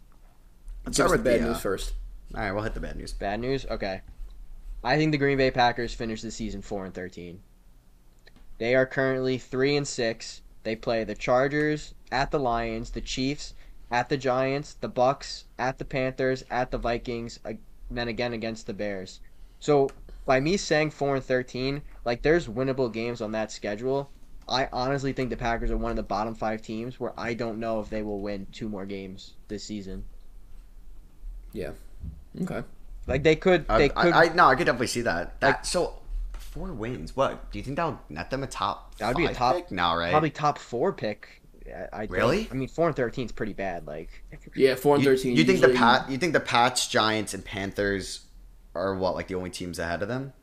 Let's 0.85 0.95
start 0.95 1.07
us 1.07 1.11
the 1.11 1.17
with 1.17 1.25
bad 1.25 1.41
the, 1.41 1.47
news 1.47 1.57
uh, 1.57 1.59
first. 1.59 1.93
All 2.33 2.41
right, 2.41 2.51
we'll 2.51 2.63
hit 2.63 2.73
the 2.73 2.79
bad 2.79 2.95
news. 2.95 3.11
Bad 3.11 3.41
news. 3.41 3.65
Okay. 3.69 4.01
I 4.83 4.95
think 4.95 5.11
the 5.11 5.17
Green 5.17 5.37
Bay 5.37 5.51
Packers 5.51 5.93
finished 5.93 6.23
the 6.23 6.31
season 6.31 6.61
four 6.61 6.85
and 6.85 6.93
thirteen. 6.93 7.41
They 8.57 8.75
are 8.75 8.85
currently 8.85 9.37
three 9.37 9.75
and 9.75 9.87
six. 9.87 10.41
They 10.63 10.75
play 10.75 11.03
the 11.03 11.15
Chargers 11.15 11.93
at 12.11 12.31
the 12.31 12.39
Lions, 12.39 12.91
the 12.91 13.01
Chiefs 13.01 13.53
at 13.91 14.09
the 14.09 14.17
Giants, 14.17 14.75
the 14.81 14.87
Bucks 14.87 15.45
at 15.57 15.77
the 15.77 15.85
Panthers, 15.85 16.43
at 16.51 16.69
the 16.71 16.77
Vikings, 16.77 17.39
ag- 17.45 17.59
then 17.89 18.07
again 18.07 18.33
against 18.33 18.67
the 18.67 18.73
Bears. 18.73 19.19
So 19.59 19.89
by 20.25 20.39
me 20.39 20.57
saying 20.57 20.91
four 20.91 21.15
and 21.15 21.23
thirteen, 21.23 21.81
like 22.05 22.21
there's 22.21 22.47
winnable 22.47 22.91
games 22.91 23.21
on 23.21 23.31
that 23.31 23.51
schedule. 23.51 24.09
I 24.47 24.67
honestly 24.73 25.13
think 25.13 25.29
the 25.29 25.37
Packers 25.37 25.69
are 25.71 25.77
one 25.77 25.91
of 25.91 25.95
the 25.97 26.03
bottom 26.03 26.33
five 26.35 26.61
teams 26.61 26.99
where 26.99 27.13
I 27.19 27.33
don't 27.35 27.59
know 27.59 27.79
if 27.79 27.89
they 27.89 28.01
will 28.01 28.19
win 28.19 28.47
two 28.51 28.67
more 28.69 28.85
games 28.85 29.33
this 29.47 29.63
season. 29.63 30.05
Yeah. 31.53 31.71
Okay. 32.41 32.63
Like 33.07 33.23
they 33.23 33.35
could, 33.35 33.65
I, 33.69 33.77
they 33.77 33.89
could. 33.89 34.13
I, 34.13 34.25
I 34.25 34.33
no, 34.33 34.45
I 34.47 34.55
could 34.55 34.65
definitely 34.65 34.87
see 34.87 35.01
that. 35.01 35.39
That 35.39 35.47
Like- 35.47 35.65
so 35.65 35.99
four 36.41 36.73
wins. 36.73 37.15
What 37.15 37.51
do 37.51 37.59
you 37.59 37.63
think 37.63 37.77
that'll 37.77 37.99
net 38.09 38.29
them 38.29 38.43
a 38.43 38.47
top? 38.47 38.95
That 38.97 39.09
would 39.09 39.17
be 39.17 39.25
a 39.25 39.33
top- 39.33 39.55
pick? 39.55 39.71
No, 39.71 39.95
right? 39.95 40.11
probably 40.11 40.29
top 40.31 40.57
four 40.57 40.93
pick. 40.93 41.27
I, 41.67 41.87
I 41.93 41.99
think. 42.01 42.11
Really? 42.13 42.47
I 42.51 42.53
mean, 42.55 42.67
four 42.67 42.87
and 42.87 42.95
thirteen 42.95 43.25
is 43.25 43.31
pretty 43.31 43.53
bad. 43.53 43.85
Like, 43.85 44.09
Yeah, 44.55 44.75
four 44.75 44.95
and 44.95 45.03
You, 45.03 45.11
thirteen. 45.15 45.35
you 45.35 45.43
think 45.43 45.61
the 45.61 45.69
Pat? 45.69 46.09
You 46.09 46.17
think 46.17 46.33
the 46.33 46.39
Pats, 46.39 46.87
Giants, 46.87 47.33
and 47.33 47.45
Panthers 47.45 48.21
are 48.75 48.95
what 48.95 49.15
like 49.15 49.27
the 49.27 49.35
only 49.35 49.49
teams 49.51 49.77
ahead 49.79 50.01
of 50.01 50.07
them? 50.07 50.33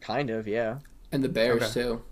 kind 0.00 0.28
of, 0.28 0.46
yeah. 0.46 0.78
and 1.12 1.24
the 1.24 1.28
Bears 1.30 1.62
Okay. 1.62 1.72
too. 1.72 2.02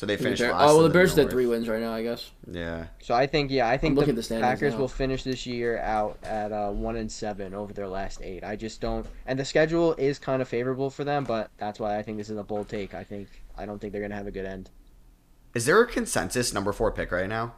So 0.00 0.06
they 0.06 0.16
The 0.16 0.22
finished 0.22 0.40
Bear- 0.40 0.52
last. 0.52 0.62
oh 0.70 0.76
well, 0.76 0.82
the 0.84 0.88
Bears 0.88 1.14
North. 1.14 1.26
at 1.26 1.30
three 1.30 1.44
wins 1.44 1.68
right 1.68 1.78
now, 1.78 1.92
I 1.92 2.02
guess. 2.02 2.30
Yeah. 2.50 2.86
So 3.02 3.12
I 3.14 3.26
think, 3.26 3.50
yeah, 3.50 3.68
I 3.68 3.76
think 3.76 3.98
looking 3.98 4.14
the, 4.14 4.22
at 4.22 4.28
the 4.28 4.40
Packers 4.40 4.72
now. 4.72 4.78
will 4.80 4.88
finish 4.88 5.24
this 5.24 5.44
year 5.44 5.76
out 5.76 6.16
at 6.22 6.52
uh, 6.52 6.70
one 6.70 6.96
and 6.96 7.12
seven 7.12 7.52
over 7.52 7.74
their 7.74 7.86
last 7.86 8.22
eight. 8.22 8.42
I 8.42 8.56
just 8.56 8.80
don't, 8.80 9.04
and 9.26 9.38
the 9.38 9.44
schedule 9.44 9.92
is 9.96 10.18
kind 10.18 10.40
of 10.40 10.48
favorable 10.48 10.88
for 10.88 11.04
them, 11.04 11.24
but 11.24 11.50
that's 11.58 11.78
why 11.78 11.98
I 11.98 12.02
think 12.02 12.16
this 12.16 12.30
is 12.30 12.38
a 12.38 12.42
bold 12.42 12.70
take. 12.70 12.94
I 12.94 13.04
think 13.04 13.28
I 13.58 13.66
don't 13.66 13.78
think 13.78 13.92
they're 13.92 14.00
gonna 14.00 14.14
have 14.14 14.26
a 14.26 14.30
good 14.30 14.46
end. 14.46 14.70
Is 15.52 15.66
there 15.66 15.78
a 15.82 15.86
consensus 15.86 16.54
number 16.54 16.72
four 16.72 16.90
pick 16.92 17.12
right 17.12 17.28
now 17.28 17.52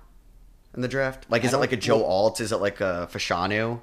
in 0.74 0.83
the 0.83 0.88
draft? 0.88 1.26
Like, 1.31 1.44
is 1.44 1.55
I 1.55 1.59
it 1.59 1.61
like 1.61 1.70
a 1.70 1.76
Joe 1.76 2.02
Alt? 2.05 2.40
Is 2.40 2.50
it 2.50 2.57
like 2.57 2.81
a 2.81 3.09
Fashanu? 3.12 3.81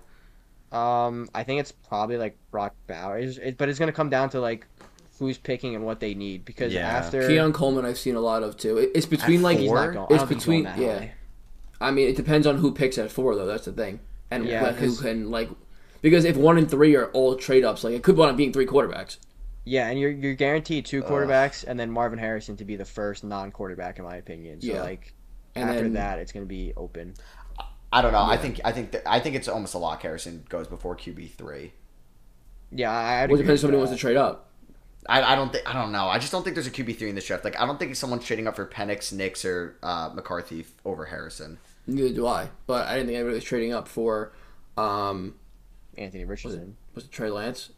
Um, 0.74 1.30
I 1.34 1.44
think 1.44 1.62
it's 1.62 1.72
probably 1.72 2.18
like 2.18 2.38
Brock 2.52 2.76
Bowers, 2.88 3.38
it, 3.38 3.58
but 3.58 3.70
it's 3.70 3.80
gonna 3.80 3.94
come 3.94 4.10
down 4.10 4.30
to 4.32 4.42
like 4.42 4.68
who's 5.20 5.38
picking 5.38 5.76
and 5.76 5.86
what 5.86 6.00
they 6.00 6.14
need 6.14 6.46
because 6.46 6.74
Yeah. 6.74 6.88
after 6.88 7.28
Keon 7.28 7.54
Coleman, 7.54 7.86
I've 7.86 7.98
seen 8.00 8.16
a 8.16 8.22
lot 8.22 8.42
of 8.42 8.58
too. 8.58 8.78
It- 8.78 8.92
It's 8.96 9.06
between 9.06 9.40
At 9.40 9.44
like 9.44 9.58
four? 9.58 9.64
he's 9.64 9.72
not 9.74 9.94
going. 9.94 10.08
It's 10.10 10.18
don't 10.20 10.28
he's 10.30 10.38
between- 10.38 10.64
going 10.64 10.82
yeah. 10.82 11.00
high. 11.00 11.14
I 11.82 11.92
mean, 11.92 12.08
it 12.10 12.16
depends 12.16 12.48
on 12.48 12.58
who 12.58 12.74
picks 12.74 12.98
at 12.98 13.12
four, 13.12 13.36
though. 13.36 13.46
That's 13.46 13.66
the 13.66 13.72
thing, 13.72 14.00
and 14.32 14.46
Yeah, 14.46 14.64
like, 14.64 14.76
who 14.76 14.88
'cause- 14.88 15.02
can 15.02 15.30
like, 15.32 15.50
because 16.02 16.26
if 16.26 16.36
one 16.38 16.58
and 16.58 16.70
three 16.70 16.96
are 16.96 17.06
all 17.08 17.36
trade 17.36 17.64
ups, 17.64 17.84
like 17.84 17.94
it 17.94 18.02
could 18.04 18.18
wind 18.18 18.32
up 18.32 18.38
being 18.38 18.52
three 18.54 18.66
quarterbacks. 18.66 19.18
Yeah, 19.66 19.88
and 19.90 20.00
you're 20.00 20.10
you're 20.12 20.34
guaranteed 20.36 20.86
two 20.86 21.04
Ugh. 21.04 21.10
quarterbacks, 21.12 21.64
and 21.68 21.80
then 21.80 21.92
Marvin 21.92 22.18
Harrison 22.20 22.56
to 22.58 22.66
be 22.66 22.76
the 22.76 22.86
first 22.86 23.24
non-quarterback 23.24 24.00
in 24.00 24.06
my 24.06 24.16
opinion. 24.16 24.62
So 24.62 24.68
Yeah. 24.68 24.82
like 24.84 25.14
And 25.56 25.70
after 25.70 25.82
then 25.84 25.94
that, 25.94 26.20
it's 26.20 26.32
gonna 26.32 26.46
be 26.46 26.74
open. 26.78 27.14
I 27.92 28.02
don't 28.02 28.12
know. 28.12 28.22
I 28.24 28.38
think 28.38 28.62
I 28.64 28.72
think 28.72 28.92
that, 28.92 29.04
I 29.06 29.20
think 29.20 29.36
it's 29.36 29.48
almost 29.48 29.74
a 29.74 29.78
lock. 29.80 30.02
Harrison 30.04 30.44
goes 30.50 30.68
before 30.68 30.96
QB 30.96 31.28
three. 31.38 31.74
Yeah, 32.72 32.92
I. 32.92 33.26
Well, 33.26 33.36
it 33.36 33.38
depends 33.38 33.42
if 33.42 33.48
with 33.50 33.60
somebody 33.62 33.78
wants 33.78 33.92
to 33.94 33.98
trade 33.98 34.16
up. 34.18 34.49
I, 35.08 35.22
I 35.34 35.36
don't 35.36 35.52
think 35.52 35.68
I 35.70 35.74
don't 35.74 35.92
know. 35.92 36.08
I 36.08 36.20
just 36.20 36.32
don't 36.32 36.44
think 36.44 36.56
there's 36.56 36.68
a 36.68 36.72
QB 36.72 36.98
three 36.98 37.10
in 37.10 37.16
this 37.16 37.26
draft. 37.26 37.44
Like 37.46 37.60
I 37.60 37.66
don't 37.66 37.80
think 37.80 37.96
someone's 37.96 38.26
trading 38.26 38.48
up 38.48 38.56
for 38.56 38.66
Penix, 38.66 39.14
Nix, 39.14 39.46
or 39.46 39.78
uh, 39.82 40.10
McCarthy 40.14 40.66
over 40.86 41.06
Harrison. 41.06 41.58
Neither 41.88 42.14
do 42.14 42.28
I. 42.28 42.50
But 42.68 42.88
I 42.88 42.94
didn't 42.96 43.08
think 43.08 43.16
anybody 43.18 43.36
was 43.36 43.44
trading 43.44 43.74
up 43.74 43.88
for, 43.88 44.34
um, 44.78 45.36
Anthony 45.98 46.26
Richardson 46.26 46.76
was 46.94 47.06
it 47.06 47.12
Trey 47.12 47.30
Lance? 47.32 47.70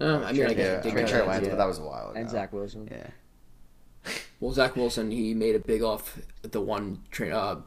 Uh, 0.00 0.04
I 0.24 0.32
mean, 0.32 0.42
I 0.42 0.46
Trey- 0.46 0.54
guess 0.54 0.84
Yeah, 0.84 0.90
I 0.90 0.94
mean 0.94 1.06
Trey 1.06 1.22
Lance, 1.22 1.44
yeah. 1.44 1.50
but 1.50 1.58
that 1.58 1.66
was 1.68 1.78
a 1.78 1.82
while 1.82 2.10
ago. 2.10 2.18
and 2.18 2.28
Zach 2.30 2.52
Wilson. 2.52 2.88
Yeah. 2.90 3.06
Well, 4.40 4.50
Zach 4.52 4.74
Wilson, 4.74 5.12
he 5.12 5.34
made 5.34 5.54
a 5.54 5.60
big 5.60 5.82
off 5.82 6.18
the 6.42 6.60
one 6.60 6.98
tra- 7.12 7.28
uh, 7.30 7.60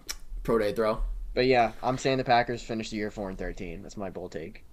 pro 0.44 0.58
day 0.58 0.74
throw. 0.74 1.02
But 1.34 1.46
yeah, 1.46 1.72
I'm 1.82 1.98
saying 1.98 2.18
the 2.18 2.26
Packers 2.26 2.62
finish 2.62 2.90
the 2.90 2.98
year 2.98 3.10
four 3.12 3.30
and 3.30 3.38
thirteen. 3.38 3.82
That's 3.82 3.96
my 3.96 4.10
bold 4.10 4.34
take. 4.34 4.65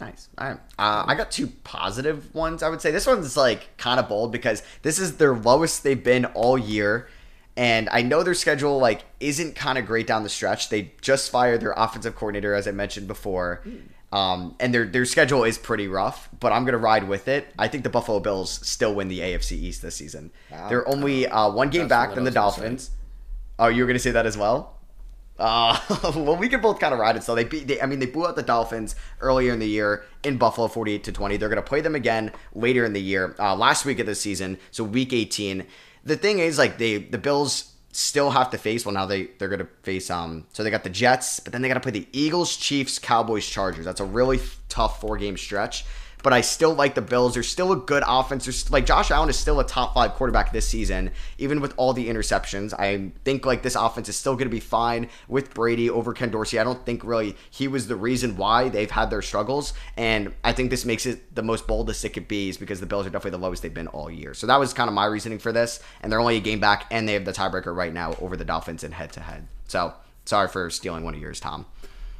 Nice. 0.00 0.28
All 0.36 0.48
right. 0.48 0.58
Uh, 0.78 1.04
I 1.06 1.14
got 1.14 1.30
two 1.30 1.46
positive 1.62 2.34
ones. 2.34 2.62
I 2.62 2.68
would 2.68 2.80
say 2.80 2.90
this 2.90 3.06
one's 3.06 3.36
like 3.36 3.76
kind 3.78 4.00
of 4.00 4.08
bold 4.08 4.32
because 4.32 4.62
this 4.82 4.98
is 4.98 5.16
their 5.16 5.34
lowest 5.34 5.84
they've 5.84 6.02
been 6.02 6.24
all 6.26 6.58
year, 6.58 7.08
and 7.56 7.88
I 7.90 8.02
know 8.02 8.22
their 8.22 8.34
schedule 8.34 8.78
like 8.78 9.04
isn't 9.20 9.54
kind 9.54 9.78
of 9.78 9.86
great 9.86 10.06
down 10.06 10.22
the 10.24 10.28
stretch. 10.28 10.68
They 10.68 10.92
just 11.00 11.30
fired 11.30 11.60
their 11.60 11.74
offensive 11.76 12.16
coordinator, 12.16 12.54
as 12.54 12.66
I 12.66 12.72
mentioned 12.72 13.06
before, 13.06 13.62
um, 14.12 14.56
and 14.58 14.74
their 14.74 14.84
their 14.84 15.04
schedule 15.04 15.44
is 15.44 15.58
pretty 15.58 15.86
rough. 15.86 16.28
But 16.40 16.52
I'm 16.52 16.64
gonna 16.64 16.78
ride 16.78 17.06
with 17.08 17.28
it. 17.28 17.46
I 17.56 17.68
think 17.68 17.84
the 17.84 17.90
Buffalo 17.90 18.18
Bills 18.18 18.50
still 18.66 18.94
win 18.94 19.06
the 19.08 19.20
AFC 19.20 19.52
East 19.52 19.80
this 19.80 19.94
season. 19.94 20.32
Wow. 20.50 20.68
They're 20.68 20.88
only 20.88 21.28
uh, 21.28 21.50
one 21.50 21.70
game 21.70 21.88
That's 21.88 22.08
back 22.08 22.14
than 22.16 22.24
the 22.24 22.30
was 22.30 22.34
gonna 22.34 22.52
say. 22.52 22.60
Dolphins. 22.60 22.90
Oh, 23.60 23.68
you 23.68 23.84
were 23.84 23.86
gonna 23.86 24.00
say 24.00 24.10
that 24.10 24.26
as 24.26 24.36
well. 24.36 24.73
Uh, 25.38 25.78
well, 26.16 26.36
we 26.36 26.48
can 26.48 26.60
both 26.60 26.78
kind 26.78 26.92
of 26.92 27.00
ride 27.00 27.16
it. 27.16 27.24
So 27.24 27.34
they 27.34 27.44
beat. 27.44 27.66
They, 27.66 27.80
I 27.80 27.86
mean, 27.86 27.98
they 27.98 28.06
blew 28.06 28.26
out 28.26 28.36
the 28.36 28.42
Dolphins 28.42 28.94
earlier 29.20 29.52
in 29.52 29.58
the 29.58 29.68
year 29.68 30.04
in 30.22 30.38
Buffalo, 30.38 30.68
forty-eight 30.68 31.04
to 31.04 31.12
twenty. 31.12 31.36
They're 31.36 31.48
going 31.48 31.62
to 31.62 31.68
play 31.68 31.80
them 31.80 31.94
again 31.94 32.32
later 32.54 32.84
in 32.84 32.92
the 32.92 33.00
year, 33.02 33.34
uh, 33.38 33.56
last 33.56 33.84
week 33.84 33.98
of 33.98 34.06
the 34.06 34.14
season, 34.14 34.58
so 34.70 34.84
week 34.84 35.12
eighteen. 35.12 35.66
The 36.04 36.16
thing 36.16 36.38
is, 36.38 36.58
like 36.58 36.78
they, 36.78 36.98
the 36.98 37.18
Bills 37.18 37.72
still 37.90 38.30
have 38.30 38.50
to 38.50 38.58
face. 38.58 38.84
Well, 38.84 38.94
now 38.94 39.06
they 39.06 39.28
they're 39.38 39.48
going 39.48 39.60
to 39.60 39.68
face. 39.82 40.10
Um, 40.10 40.46
so 40.52 40.62
they 40.62 40.70
got 40.70 40.84
the 40.84 40.90
Jets, 40.90 41.40
but 41.40 41.52
then 41.52 41.62
they 41.62 41.68
got 41.68 41.74
to 41.74 41.80
play 41.80 41.92
the 41.92 42.06
Eagles, 42.12 42.56
Chiefs, 42.56 42.98
Cowboys, 42.98 43.46
Chargers. 43.46 43.84
That's 43.84 44.00
a 44.00 44.04
really 44.04 44.40
tough 44.68 45.00
four-game 45.00 45.36
stretch. 45.36 45.84
But 46.24 46.32
I 46.32 46.40
still 46.40 46.74
like 46.74 46.94
the 46.94 47.02
Bills. 47.02 47.34
They're 47.34 47.42
still 47.42 47.70
a 47.70 47.76
good 47.76 48.02
offense. 48.06 48.46
There's, 48.46 48.70
like 48.72 48.86
Josh 48.86 49.10
Allen 49.10 49.28
is 49.28 49.38
still 49.38 49.60
a 49.60 49.66
top 49.66 49.92
five 49.92 50.14
quarterback 50.14 50.52
this 50.52 50.66
season, 50.66 51.12
even 51.36 51.60
with 51.60 51.74
all 51.76 51.92
the 51.92 52.08
interceptions. 52.08 52.72
I 52.76 53.12
think 53.24 53.44
like 53.44 53.62
this 53.62 53.76
offense 53.76 54.08
is 54.08 54.16
still 54.16 54.34
going 54.34 54.48
to 54.48 54.50
be 54.50 54.58
fine 54.58 55.10
with 55.28 55.52
Brady 55.52 55.90
over 55.90 56.14
Ken 56.14 56.30
Dorsey. 56.30 56.58
I 56.58 56.64
don't 56.64 56.84
think 56.86 57.04
really 57.04 57.36
he 57.50 57.68
was 57.68 57.88
the 57.88 57.94
reason 57.94 58.38
why 58.38 58.70
they've 58.70 58.90
had 58.90 59.10
their 59.10 59.20
struggles, 59.20 59.74
and 59.98 60.32
I 60.42 60.52
think 60.52 60.70
this 60.70 60.86
makes 60.86 61.04
it 61.04 61.34
the 61.34 61.42
most 61.42 61.66
boldest 61.66 62.04
it 62.06 62.14
could 62.14 62.26
be, 62.26 62.48
is 62.48 62.56
because 62.56 62.80
the 62.80 62.86
Bills 62.86 63.06
are 63.06 63.10
definitely 63.10 63.38
the 63.38 63.44
lowest 63.44 63.62
they've 63.62 63.74
been 63.74 63.88
all 63.88 64.10
year. 64.10 64.32
So 64.32 64.46
that 64.46 64.58
was 64.58 64.72
kind 64.72 64.88
of 64.88 64.94
my 64.94 65.04
reasoning 65.04 65.38
for 65.38 65.52
this, 65.52 65.78
and 66.02 66.10
they're 66.10 66.20
only 66.20 66.38
a 66.38 66.40
game 66.40 66.58
back, 66.58 66.86
and 66.90 67.06
they 67.06 67.12
have 67.12 67.26
the 67.26 67.32
tiebreaker 67.32 67.76
right 67.76 67.92
now 67.92 68.16
over 68.20 68.34
the 68.34 68.46
Dolphins 68.46 68.82
in 68.82 68.92
head 68.92 69.12
to 69.12 69.20
head. 69.20 69.46
So 69.68 69.92
sorry 70.24 70.48
for 70.48 70.70
stealing 70.70 71.04
one 71.04 71.14
of 71.14 71.20
yours, 71.20 71.38
Tom. 71.38 71.66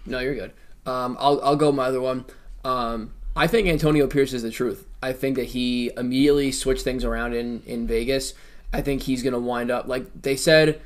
No, 0.04 0.20
you're 0.20 0.34
good. 0.34 0.52
Um, 0.84 1.16
I'll 1.18 1.40
I'll 1.42 1.56
go 1.56 1.72
my 1.72 1.86
other 1.86 2.02
one. 2.02 2.26
Um, 2.66 3.14
I 3.36 3.46
think 3.46 3.66
Antonio 3.66 4.06
Pierce 4.06 4.32
is 4.32 4.42
the 4.42 4.50
truth. 4.50 4.86
I 5.02 5.12
think 5.12 5.36
that 5.36 5.46
he 5.46 5.90
immediately 5.96 6.52
switched 6.52 6.84
things 6.84 7.04
around 7.04 7.34
in 7.34 7.62
in 7.66 7.86
Vegas. 7.86 8.34
I 8.72 8.80
think 8.80 9.02
he's 9.02 9.22
gonna 9.22 9.38
wind 9.38 9.70
up 9.70 9.88
like 9.88 10.06
they 10.22 10.36
said. 10.36 10.80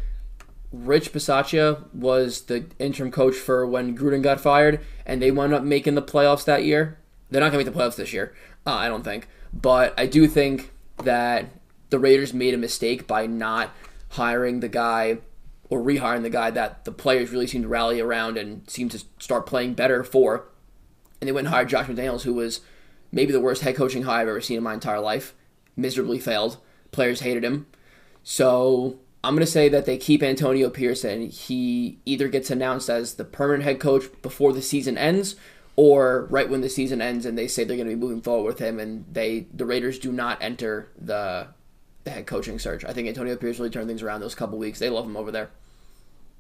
Rich 0.71 1.13
Bisaccia 1.13 1.93
was 1.95 2.43
the 2.43 2.67
interim 2.79 3.11
coach 3.11 3.35
for 3.35 3.67
when 3.67 3.97
Gruden 3.97 4.23
got 4.23 4.39
fired, 4.41 4.81
and 5.07 5.23
they 5.23 5.31
wound 5.31 5.55
up 5.55 5.63
making 5.63 5.95
the 5.95 6.03
playoffs 6.03 6.45
that 6.45 6.65
year. 6.65 6.99
They're 7.31 7.41
not 7.41 7.53
gonna 7.53 7.65
make 7.65 7.73
the 7.73 7.79
playoffs 7.79 7.97
this 7.97 8.13
year, 8.13 8.35
uh, 8.67 8.75
I 8.75 8.89
don't 8.89 9.05
think. 9.05 9.29
But 9.53 9.95
I 9.99 10.07
do 10.07 10.27
think 10.27 10.71
that 11.05 11.47
the 11.91 11.99
Raiders 11.99 12.35
made 12.35 12.55
a 12.55 12.59
mistake 12.59 13.07
by 13.07 13.27
not 13.27 13.71
hiring 14.11 14.61
the 14.61 14.69
guy 14.69 15.19
or 15.71 15.81
rehiring 15.81 16.23
the 16.23 16.31
guy 16.31 16.51
that 16.51 16.85
the 16.85 16.93
players 16.93 17.31
really 17.31 17.47
seemed 17.47 17.65
to 17.65 17.69
rally 17.69 18.01
around 18.01 18.37
and 18.37 18.69
seemed 18.69 18.91
to 18.91 19.03
start 19.19 19.47
playing 19.47 19.75
better 19.75 20.03
for. 20.03 20.49
And 21.21 21.29
they 21.29 21.33
went 21.33 21.47
and 21.47 21.55
hired 21.55 21.69
Josh 21.69 21.87
McDaniels, 21.87 22.23
who 22.23 22.35
was 22.35 22.61
maybe 23.11 23.33
the 23.33 23.41
worst 23.41 23.63
head 23.63 23.77
coaching 23.77 24.03
hire 24.03 24.23
I've 24.23 24.29
ever 24.29 24.41
seen 24.41 24.59
in 24.59 24.63
my 24.63 24.75
entire 24.75 25.01
life. 25.01 25.35
Miserably 25.77 26.19
failed. 26.19 26.59
Players 26.93 27.21
hated 27.21 27.45
him. 27.45 27.67
So 28.23 28.99
I'm 29.25 29.35
going 29.35 29.45
to 29.45 29.51
say 29.51 29.69
that 29.69 29.85
they 29.85 29.97
keep 29.97 30.23
Antonio 30.23 30.71
Pierce 30.71 31.05
and 31.05 31.31
he 31.31 31.99
either 32.05 32.29
gets 32.29 32.51
announced 32.51 32.89
as 32.89 33.15
the 33.15 33.25
permanent 33.25 33.65
head 33.65 33.81
coach 33.81 34.05
before 34.23 34.53
the 34.53 34.63
season 34.63 34.97
ends 34.97 35.37
or 35.79 36.27
right 36.29 36.51
when 36.51 36.61
the 36.61 36.69
season 36.69 37.01
ends 37.01 37.25
and 37.25 37.39
they 37.39 37.47
say 37.47 37.63
they're 37.63 37.77
going 37.77 37.89
to 37.89 37.95
be 37.95 38.01
moving 38.01 38.21
forward 38.21 38.47
with 38.47 38.59
him, 38.59 38.81
and 38.81 39.05
they 39.13 39.47
the 39.55 39.65
Raiders 39.65 40.01
do 40.01 40.11
not 40.11 40.43
enter 40.43 40.89
the 40.99 41.47
the 42.03 42.11
head 42.11 42.27
coaching 42.27 42.59
search. 42.59 42.85
I 42.85 42.93
think 42.93 43.07
Antonio 43.07 43.37
Pierce 43.37 43.61
really 43.61 43.71
turned 43.71 43.87
things 43.87 44.03
around 44.03 44.21
those 44.21 44.35
couple 44.35 44.59
weeks. 44.59 44.81
They 44.81 44.91
love 44.91 45.05
him 45.05 45.17
over 45.17 45.31
there. 45.31 45.51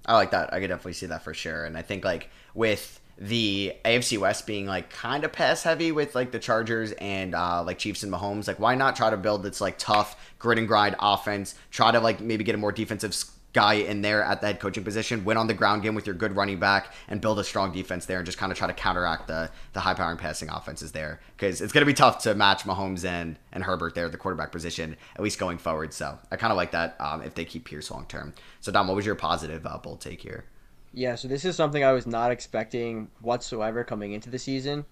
I 0.07 0.15
like 0.15 0.33
that. 0.33 0.53
I 0.53 0.59
could 0.59 0.67
definitely 0.67 0.95
see 0.95 1.07
that 1.07 1.23
for 1.23 1.35
sure. 1.35 1.65
And 1.65 1.79
I 1.79 1.83
think 1.83 2.05
like 2.05 2.31
with 2.53 3.01
the 3.21 3.73
AFC 3.85 4.17
West 4.19 4.47
being 4.47 4.67
like 4.67 4.91
kind 4.91 5.25
of 5.25 5.33
pass 5.33 5.65
heavy 5.65 5.91
with 5.91 6.15
like 6.15 6.31
the 6.31 6.39
Chargers 6.39 6.93
and 6.93 7.35
uh, 7.35 7.63
like 7.65 7.79
Chiefs 7.79 8.03
and 8.05 8.13
Mahomes, 8.13 8.47
like 8.47 8.61
why 8.61 8.75
not 8.75 8.95
try 8.95 9.11
to 9.11 9.17
build 9.17 9.43
this 9.43 9.61
like 9.61 9.77
tough 9.79 10.17
grit 10.39 10.59
and 10.59 10.69
grind 10.69 10.95
offense? 11.01 11.55
Try 11.71 11.91
to 11.91 12.01
like 12.01 12.21
maybe 12.21 12.45
get 12.45 12.55
a 12.55 12.59
more 12.59 12.73
defensive 12.73 13.15
guy 13.53 13.75
in 13.75 14.03
there 14.03 14.23
at 14.23 14.41
the 14.41 14.47
head 14.47 14.61
coaching 14.61 14.85
position, 14.85 15.25
win 15.25 15.37
on 15.37 15.49
the 15.49 15.55
ground 15.55 15.83
game 15.83 15.95
with 15.95 16.07
your 16.07 16.15
good 16.15 16.37
running 16.37 16.61
back, 16.61 16.93
and 17.09 17.21
build 17.21 17.41
a 17.41 17.45
strong 17.45 17.73
defense 17.73 18.07
there, 18.07 18.19
and 18.19 18.27
just 18.27 18.39
kind 18.39 18.53
of 18.53 18.59
try 18.59 18.69
to 18.69 18.73
counteract 18.73 19.27
the 19.27 19.51
the 19.73 19.81
high 19.81 19.95
powering 19.95 20.17
passing 20.17 20.49
offenses 20.49 20.93
there 20.93 21.21
because 21.37 21.61
it's 21.61 21.73
to 21.73 21.85
be 21.85 21.95
tough 21.95 22.23
to 22.23 22.35
match 22.37 22.63
Mahomes 22.63 23.05
and 23.05 23.37
and 23.53 23.65
Herbert 23.65 23.97
there, 23.97 24.07
at 24.07 24.13
the 24.13 24.19
quarterback 24.19 24.53
position, 24.53 24.97
at 25.17 25.23
least 25.23 25.41
going 25.41 25.59
forward. 25.59 25.93
So 25.93 26.19
I 26.31 26.37
kind 26.37 26.53
of 26.53 26.57
like 26.57 26.71
that 26.71 26.97
um, 27.01 27.23
if 27.23 27.35
they 27.35 27.45
keep 27.45 27.65
Pierce 27.65 27.91
long 27.91 28.07
term. 28.07 28.33
So 28.61 28.71
Dom, 28.71 28.87
what 28.87 28.95
was 28.95 29.07
your 29.07 29.17
positive 29.17 29.67
uh, 29.67 29.79
bold 29.79 30.01
take 30.01 30.21
here? 30.21 30.45
Yeah, 30.93 31.15
so 31.15 31.29
this 31.29 31.45
is 31.45 31.57
something 31.57 31.85
I 31.85 31.93
was 31.93 32.07
not 32.07 32.31
expecting 32.31 33.09
whatsoever 33.21 33.85
coming 33.85 34.13
into 34.13 34.31
the 34.31 34.39
season. 34.39 34.85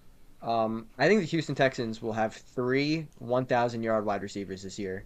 Um, 0.43 0.87
I 0.99 1.09
think 1.09 1.21
the 1.21 1.27
Houston 1.27 1.55
Texans 1.55 2.03
will 2.03 2.13
have 2.13 2.35
three 2.35 3.07
1,000 3.19 3.83
yard 3.83 4.05
wide 4.05 4.23
receivers 4.23 4.63
this 4.63 4.79
year 4.79 5.05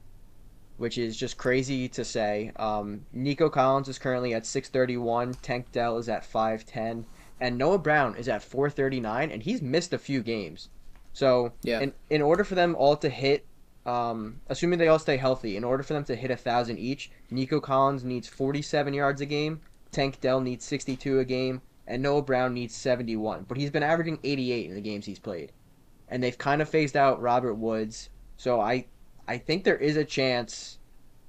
which 0.81 0.96
is 0.96 1.14
just 1.14 1.37
crazy 1.37 1.90
to 1.90 2.03
say. 2.03 2.53
Um, 2.57 3.05
Nico 3.12 3.50
Collins 3.50 3.87
is 3.87 3.98
currently 3.98 4.33
at 4.33 4.46
631, 4.46 5.35
Tank 5.35 5.70
Dell 5.72 5.98
is 5.98 6.09
at 6.09 6.24
510, 6.24 7.05
and 7.38 7.59
Noah 7.59 7.76
Brown 7.76 8.16
is 8.16 8.29
at 8.31 8.42
439, 8.42 9.31
and 9.31 9.42
he's 9.42 9.61
missed 9.61 9.92
a 9.92 9.98
few 9.98 10.22
games. 10.22 10.70
So, 11.12 11.53
yeah. 11.61 11.81
in, 11.81 11.92
in 12.09 12.22
order 12.22 12.44
for 12.44 12.55
them 12.55 12.74
all 12.76 12.96
to 12.96 13.11
hit, 13.11 13.44
um, 13.85 14.40
assuming 14.48 14.79
they 14.79 14.88
all 14.88 14.98
stay 14.98 15.18
healthy, 15.18 15.59
in 15.59 15.64
order 15.64 15.83
for 15.83 15.92
them 15.92 16.05
to 16.05 16.16
hit 16.16 16.31
a 16.31 16.37
thousand 16.37 16.79
each, 16.79 17.11
Nico 17.31 17.61
Collins 17.61 18.03
needs 18.03 18.26
47 18.26 18.94
yards 18.94 19.20
a 19.20 19.26
game, 19.26 19.61
Tank 19.92 20.20
Dell 20.20 20.40
needs 20.40 20.64
62 20.64 21.18
a 21.18 21.24
game, 21.24 21.62
and 21.87 22.03
Noah 22.03 22.22
Brown 22.22 22.55
needs 22.55 22.74
71. 22.74 23.46
But 23.48 23.59
he's 23.59 23.70
been 23.70 23.83
averaging 23.83 24.18
88 24.22 24.68
in 24.68 24.74
the 24.74 24.81
games 24.81 25.07
he's 25.07 25.18
played, 25.18 25.53
and 26.09 26.22
they've 26.22 26.38
kind 26.38 26.62
of 26.62 26.68
phased 26.68 26.96
out 26.96 27.20
Robert 27.20 27.55
Woods. 27.55 28.11
So 28.37 28.61
I 28.61 28.87
I 29.29 29.38
think 29.38 29.64
there 29.64 29.76
is 29.76 29.96
a 29.96 30.05
chance 30.05 30.79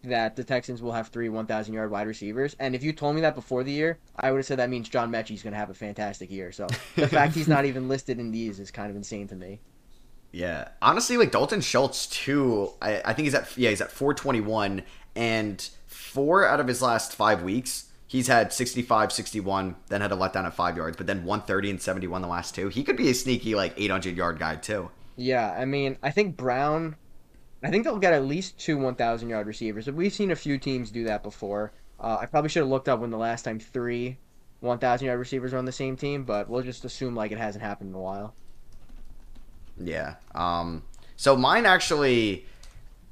that 0.04 0.36
the 0.36 0.44
Texans 0.44 0.82
will 0.82 0.94
have 0.94 1.10
three 1.10 1.30
1,000 1.30 1.74
yard 1.74 1.92
wide 1.92 2.08
receivers. 2.08 2.56
And 2.60 2.74
if 2.74 2.84
you 2.84 2.92
told 2.92 3.16
me 3.16 3.22
that 3.22 3.36
before 3.36 3.64
the 3.64 3.72
year, 3.72 4.00
I 4.16 4.32
would 4.32 4.38
have 4.38 4.46
said 4.46 4.58
that 4.60 4.70
means 4.70 4.90
John 4.90 5.12
Metchie's 5.12 5.44
going 5.44 5.54
to 5.54 5.60
have 5.60 5.70
a 5.70 5.76
fantastic 5.76 6.32
year. 6.32 6.52
So 6.52 6.68
the 6.96 7.08
fact 7.10 7.36
he's 7.36 7.48
not 7.48 7.66
even 7.66 7.88
listed 7.88 8.20
in 8.20 8.32
these 8.32 8.60
is 8.60 8.72
kind 8.72 8.90
of 8.90 8.96
insane 8.96 9.28
to 9.28 9.36
me. 9.36 9.60
Yeah, 10.32 10.70
honestly, 10.82 11.18
like 11.18 11.32
Dalton 11.32 11.62
Schultz 11.62 12.08
too. 12.08 12.72
I, 12.82 13.02
I 13.04 13.14
think 13.14 13.26
he's 13.26 13.36
at 13.36 13.56
yeah 13.58 13.70
he's 13.70 13.82
at 13.82 13.92
421, 13.92 14.84
and 15.16 15.70
four 15.88 16.48
out 16.48 16.62
of 16.62 16.68
his 16.68 16.82
last 16.82 17.14
five 17.16 17.44
weeks, 17.44 17.91
he's 18.12 18.28
had 18.28 18.52
65, 18.52 19.14
61, 19.14 19.78
then 19.88 20.02
had 20.02 20.12
a 20.12 20.18
letdown 20.18 20.44
at 20.44 20.54
five 20.54 20.76
yards, 20.76 20.98
but 20.98 21.08
then 21.08 21.24
130 21.24 21.70
and 21.70 21.82
71 21.82 22.22
the 22.22 22.28
last 22.28 22.54
two. 22.54 22.68
He 22.68 22.84
could 22.84 22.98
be 22.98 23.10
a 23.10 23.14
sneaky 23.14 23.56
like 23.56 23.74
800 23.78 24.18
yard 24.18 24.38
guy 24.38 24.58
too. 24.58 24.92
Yeah, 25.16 25.50
I 25.58 25.64
mean, 25.64 25.98
I 26.04 26.12
think 26.12 26.36
Brown 26.36 26.98
I 27.64 27.70
think 27.70 27.86
they'll 27.86 28.00
get 28.00 28.12
at 28.12 28.26
least 28.26 28.60
two 28.60 28.78
1,000 28.78 29.30
yard 29.30 29.48
receivers. 29.48 29.90
We've 29.90 30.12
seen 30.12 30.32
a 30.32 30.36
few 30.36 30.58
teams 30.58 30.92
do 30.92 31.06
that 31.06 31.24
before. 31.24 31.72
Uh, 32.02 32.18
I 32.20 32.26
probably 32.26 32.50
should 32.50 32.64
have 32.64 32.70
looked 32.70 32.90
up 32.90 33.00
when 33.00 33.12
the 33.12 33.18
last 33.18 33.44
time 33.44 33.60
three 33.60 34.18
1,000 34.60 35.08
yard 35.08 35.18
receivers 35.18 35.54
were 35.54 35.60
on 35.60 35.66
the 35.66 35.72
same 35.72 35.96
team, 35.96 36.26
but 36.26 36.50
we'll 36.50 36.64
just 36.64 36.84
assume 36.84 37.16
like 37.16 37.32
it 37.32 37.38
hasn't 37.38 37.64
happened 37.64 37.92
in 37.92 37.96
a 37.96 38.02
while. 38.02 38.34
Yeah. 39.80 40.16
Um. 40.36 40.84
So 41.16 41.38
mine 41.38 41.66
actually 41.66 42.46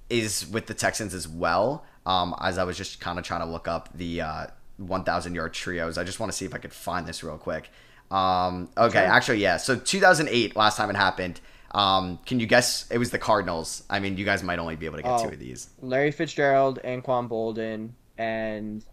is 0.10 0.48
with 0.50 0.66
the 0.66 0.74
Texans 0.74 1.14
as 1.14 1.28
well. 1.28 1.86
Um. 2.06 2.36
As 2.42 2.58
I 2.58 2.64
was 2.64 2.78
just 2.78 3.00
kind 3.00 3.18
of 3.18 3.26
trying 3.26 3.42
to 3.42 3.48
look 3.48 3.68
up 3.68 3.90
the 3.96 4.22
uh, 4.22 4.48
1,000 4.80 5.36
yard 5.36 5.54
trios. 5.54 5.98
I 5.98 6.04
just 6.04 6.20
want 6.20 6.32
to 6.32 6.38
see 6.38 6.46
if 6.46 6.54
I 6.54 6.58
could 6.58 6.74
find 6.74 7.06
this 7.08 7.24
real 7.24 7.38
quick. 7.38 7.70
Um. 8.12 8.70
Okay. 8.78 9.00
Actually, 9.00 9.38
yeah. 9.40 9.58
So 9.58 9.76
2008, 9.76 10.56
last 10.56 10.78
time 10.78 10.90
it 10.90 10.96
happened. 10.96 11.40
Um, 11.76 12.18
can 12.26 12.40
you 12.40 12.48
guess? 12.48 12.88
It 12.90 12.98
was 12.98 13.12
the 13.12 13.20
Cardinals. 13.20 13.84
I 13.90 14.00
mean, 14.00 14.18
you 14.18 14.26
guys 14.26 14.42
might 14.42 14.58
only 14.58 14.76
be 14.76 14.88
able 14.88 14.98
to 14.98 15.04
get 15.04 15.12
Oh. 15.12 15.24
two 15.24 15.30
of 15.34 15.40
these. 15.40 15.70
Larry 15.82 16.12
Fitzgerald, 16.12 16.80
Anquan 16.84 17.30
Boldin, 17.30 17.92
and 18.18 18.84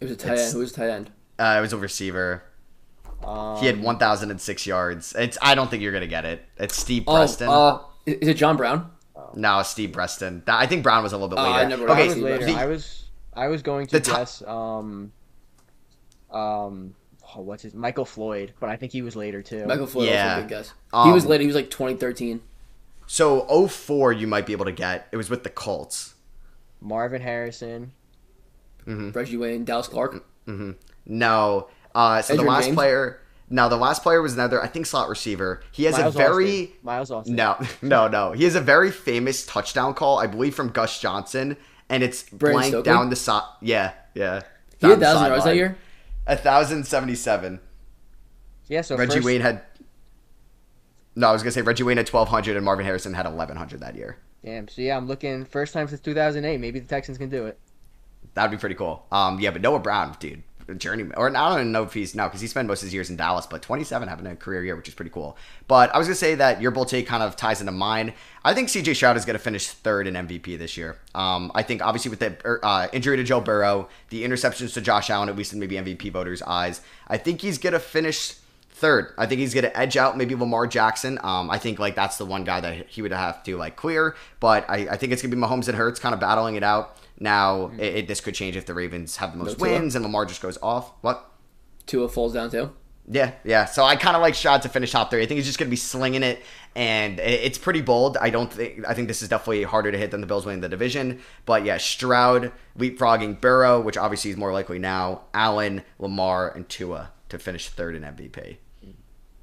It 0.00 0.04
was 0.06 0.12
a 0.12 0.16
tight 0.16 0.38
end. 0.38 0.52
Who 0.52 0.58
was 0.58 0.72
a 0.72 0.74
tight 0.74 0.90
end? 0.90 1.10
Uh, 1.38 1.54
it 1.58 1.60
was 1.60 1.72
a 1.72 1.78
receiver. 1.78 2.42
um, 3.24 3.58
He 3.60 3.66
had 3.66 3.80
1,006 3.80 4.66
yards. 4.66 5.14
It's. 5.16 5.38
I 5.40 5.54
don't 5.54 5.70
think 5.70 5.82
you're 5.82 5.92
gonna 5.92 6.06
get 6.08 6.24
it. 6.24 6.42
It's 6.56 6.76
Steve 6.76 7.04
Oh, 7.06 7.16
Breaston. 7.18 7.48
uh, 7.48 7.78
is 8.04 8.28
it 8.28 8.34
John 8.34 8.56
Brown? 8.56 8.90
no, 9.34 9.62
Steve 9.62 9.92
Breaston. 9.92 10.42
That- 10.46 10.58
I 10.60 10.66
think 10.66 10.82
Brown 10.82 11.02
was 11.04 11.12
a 11.12 11.16
little 11.16 11.28
bit 11.28 11.38
Oh, 11.38 11.42
later. 11.44 11.54
I 11.58 11.64
never- 11.66 11.88
I 11.88 11.92
okay, 11.92 12.08
was 12.08 12.16
later. 12.18 12.46
the- 12.46 12.54
I 12.54 12.66
was 12.66 13.04
I 13.34 13.48
was 13.48 13.62
going 13.62 13.86
to 13.86 13.92
the 13.92 14.00
ti- 14.00 14.10
guess 14.12 14.42
um 14.46 15.12
um 16.36 16.94
oh, 17.36 17.40
what's 17.40 17.62
his 17.62 17.74
Michael 17.74 18.04
Floyd, 18.04 18.52
but 18.60 18.68
I 18.68 18.76
think 18.76 18.92
he 18.92 19.02
was 19.02 19.16
later 19.16 19.42
too. 19.42 19.64
Michael 19.66 19.86
Floyd 19.86 20.08
Yeah. 20.08 20.24
also 20.34 20.38
a 20.38 20.42
good 20.42 20.48
guess. 20.50 20.68
he 20.68 20.74
Um, 20.98 21.12
was 21.12 21.26
later. 21.26 21.42
He 21.42 21.46
was 21.46 21.56
like 21.56 21.70
2013. 21.70 22.40
so 23.06 23.46
04 23.68 24.12
you 24.12 24.26
might 24.26 24.46
be 24.46 24.52
able 24.52 24.64
to 24.66 24.72
get. 24.72 25.06
It 25.12 25.16
was 25.16 25.30
with 25.30 25.42
the 25.44 25.50
Colts. 25.50 26.14
Marvin 26.80 27.22
Harrison. 27.22 27.92
Reggie 28.86 29.36
Wayne, 29.36 29.64
Dallas 29.64 29.88
Clark. 29.88 30.24
No. 31.06 31.68
Uh, 31.94 32.22
so 32.22 32.36
the 32.36 32.42
last 32.42 32.64
James? 32.66 32.74
player. 32.76 33.20
Now 33.48 33.68
the 33.68 33.76
last 33.76 34.02
player 34.02 34.20
was 34.22 34.34
another. 34.34 34.62
I 34.62 34.66
think 34.66 34.86
slot 34.86 35.08
receiver. 35.08 35.62
He 35.72 35.84
has 35.84 35.96
Miles 35.98 36.14
a 36.14 36.18
very. 36.18 36.62
Austin. 36.62 36.76
Miles 36.82 37.10
Austin. 37.10 37.36
No, 37.36 37.56
no, 37.82 38.08
no. 38.08 38.32
He 38.32 38.44
has 38.44 38.54
a 38.56 38.60
very 38.60 38.90
famous 38.90 39.46
touchdown 39.46 39.94
call, 39.94 40.18
I 40.18 40.26
believe, 40.26 40.54
from 40.54 40.68
Gus 40.70 41.00
Johnson, 41.00 41.56
and 41.88 42.02
it's 42.02 42.24
Brandon 42.24 42.52
blank 42.60 42.72
Stokley? 42.72 42.82
down 42.84 43.10
the 43.10 43.16
side. 43.16 43.42
Yeah, 43.62 43.92
yeah. 44.14 44.42
He 44.78 44.88
had 44.88 45.00
thousand 45.00 45.28
yards 45.28 45.44
that 45.44 45.54
year. 45.54 45.76
A 46.26 46.36
thousand 46.36 46.84
seventy-seven. 46.86 47.60
Yeah, 48.68 48.80
so 48.80 48.96
Reggie 48.96 49.16
first, 49.16 49.26
Wayne 49.26 49.40
had. 49.40 49.62
No, 51.14 51.28
I 51.28 51.32
was 51.32 51.42
gonna 51.42 51.52
say 51.52 51.62
Reggie 51.62 51.84
Wayne 51.84 51.96
had 51.96 52.06
twelve 52.06 52.28
hundred 52.28 52.56
and 52.56 52.64
Marvin 52.64 52.84
Harrison 52.84 53.14
had 53.14 53.26
eleven 53.26 53.56
hundred 53.56 53.80
that 53.80 53.94
year. 53.94 54.18
Damn. 54.44 54.68
So 54.68 54.82
yeah, 54.82 54.96
I'm 54.96 55.08
looking 55.08 55.44
first 55.44 55.72
time 55.72 55.88
since 55.88 56.00
2008. 56.00 56.58
Maybe 56.60 56.78
the 56.78 56.86
Texans 56.86 57.18
can 57.18 57.28
do 57.28 57.46
it. 57.46 57.58
That'd 58.34 58.50
be 58.50 58.56
pretty 58.56 58.74
cool. 58.76 59.04
Um, 59.10 59.40
yeah, 59.40 59.50
but 59.50 59.60
Noah 59.60 59.80
Brown, 59.80 60.14
dude, 60.20 60.42
journeyman, 60.74 61.16
or 61.16 61.28
I 61.28 61.48
don't 61.48 61.60
even 61.60 61.72
know 61.72 61.82
if 61.84 61.92
he's 61.92 62.14
no, 62.14 62.24
because 62.24 62.40
he 62.40 62.46
spent 62.46 62.68
most 62.68 62.82
of 62.82 62.86
his 62.86 62.94
years 62.94 63.10
in 63.10 63.16
Dallas, 63.16 63.46
but 63.46 63.62
27 63.62 64.08
having 64.08 64.26
a 64.26 64.36
career 64.36 64.64
year, 64.64 64.76
which 64.76 64.88
is 64.88 64.94
pretty 64.94 65.10
cool. 65.10 65.36
But 65.68 65.94
I 65.94 65.98
was 65.98 66.06
gonna 66.06 66.16
say 66.16 66.34
that 66.36 66.60
your 66.60 66.70
bull 66.70 66.84
take 66.84 67.06
kind 67.06 67.22
of 67.22 67.36
ties 67.36 67.60
into 67.60 67.72
mine. 67.72 68.12
I 68.44 68.54
think 68.54 68.68
C.J. 68.68 68.94
Stroud 68.94 69.16
is 69.16 69.24
gonna 69.24 69.38
finish 69.38 69.68
third 69.68 70.06
in 70.06 70.14
MVP 70.14 70.58
this 70.58 70.76
year. 70.76 70.98
Um, 71.14 71.52
I 71.54 71.62
think 71.62 71.82
obviously 71.82 72.10
with 72.10 72.20
the 72.20 72.36
er, 72.44 72.60
uh, 72.62 72.88
injury 72.92 73.16
to 73.16 73.24
Joe 73.24 73.40
Burrow, 73.40 73.88
the 74.10 74.24
interceptions 74.24 74.74
to 74.74 74.80
Josh 74.80 75.10
Allen, 75.10 75.28
at 75.28 75.36
least 75.36 75.52
in 75.52 75.60
maybe 75.60 75.76
MVP 75.76 76.10
voters' 76.12 76.42
eyes, 76.42 76.80
I 77.08 77.18
think 77.18 77.40
he's 77.40 77.58
gonna 77.58 77.80
finish 77.80 78.34
third. 78.76 79.14
I 79.16 79.26
think 79.26 79.40
he's 79.40 79.54
gonna 79.54 79.72
edge 79.74 79.96
out 79.96 80.16
maybe 80.18 80.34
Lamar 80.34 80.66
Jackson. 80.66 81.18
Um, 81.22 81.50
I 81.50 81.58
think 81.58 81.78
like 81.78 81.94
that's 81.94 82.18
the 82.18 82.26
one 82.26 82.44
guy 82.44 82.60
that 82.60 82.86
he 82.88 83.00
would 83.02 83.12
have 83.12 83.42
to 83.44 83.56
like 83.56 83.76
clear. 83.76 84.14
But 84.38 84.68
I, 84.68 84.88
I 84.90 84.96
think 84.96 85.12
it's 85.12 85.22
gonna 85.22 85.34
be 85.34 85.40
Mahomes 85.40 85.68
and 85.68 85.76
Hurts 85.76 85.98
kind 85.98 86.14
of 86.14 86.20
battling 86.20 86.56
it 86.56 86.62
out. 86.62 86.96
Now 87.18 87.68
hmm. 87.68 87.80
it, 87.80 87.94
it, 87.94 88.08
this 88.08 88.20
could 88.20 88.34
change 88.34 88.56
if 88.56 88.66
the 88.66 88.74
Ravens 88.74 89.16
have 89.16 89.32
the 89.32 89.38
most 89.38 89.58
Tua? 89.58 89.70
wins 89.70 89.94
and 89.94 90.04
Lamar 90.04 90.26
just 90.26 90.42
goes 90.42 90.58
off. 90.62 90.92
What? 91.00 91.30
Tua 91.86 92.08
falls 92.08 92.34
down 92.34 92.50
too. 92.50 92.72
Yeah, 93.08 93.32
yeah. 93.44 93.66
So 93.66 93.84
I 93.84 93.94
kind 93.94 94.16
of 94.16 94.22
like 94.22 94.34
Stroud 94.34 94.62
to 94.62 94.68
finish 94.68 94.90
top 94.90 95.10
three. 95.10 95.22
I 95.22 95.26
think 95.26 95.36
he's 95.36 95.46
just 95.46 95.58
gonna 95.58 95.70
be 95.70 95.76
slinging 95.76 96.24
it, 96.24 96.42
and 96.74 97.20
it- 97.20 97.40
it's 97.44 97.56
pretty 97.58 97.80
bold. 97.80 98.16
I 98.16 98.30
don't 98.30 98.52
think 98.52 98.84
I 98.86 98.94
think 98.94 99.06
this 99.06 99.22
is 99.22 99.28
definitely 99.28 99.62
harder 99.62 99.92
to 99.92 99.98
hit 99.98 100.10
than 100.10 100.20
the 100.20 100.26
Bills 100.26 100.44
winning 100.44 100.60
the 100.60 100.68
division. 100.68 101.20
But 101.44 101.64
yeah, 101.64 101.76
Stroud 101.78 102.50
leapfrogging 102.76 103.40
Burrow, 103.40 103.80
which 103.80 103.96
obviously 103.96 104.32
is 104.32 104.36
more 104.36 104.52
likely 104.52 104.80
now. 104.80 105.22
Allen, 105.32 105.82
Lamar, 106.00 106.50
and 106.50 106.68
Tua 106.68 107.12
to 107.28 107.38
finish 107.38 107.68
third 107.68 107.94
in 107.94 108.02
MVP. 108.02 108.56
Hmm. 108.82 108.90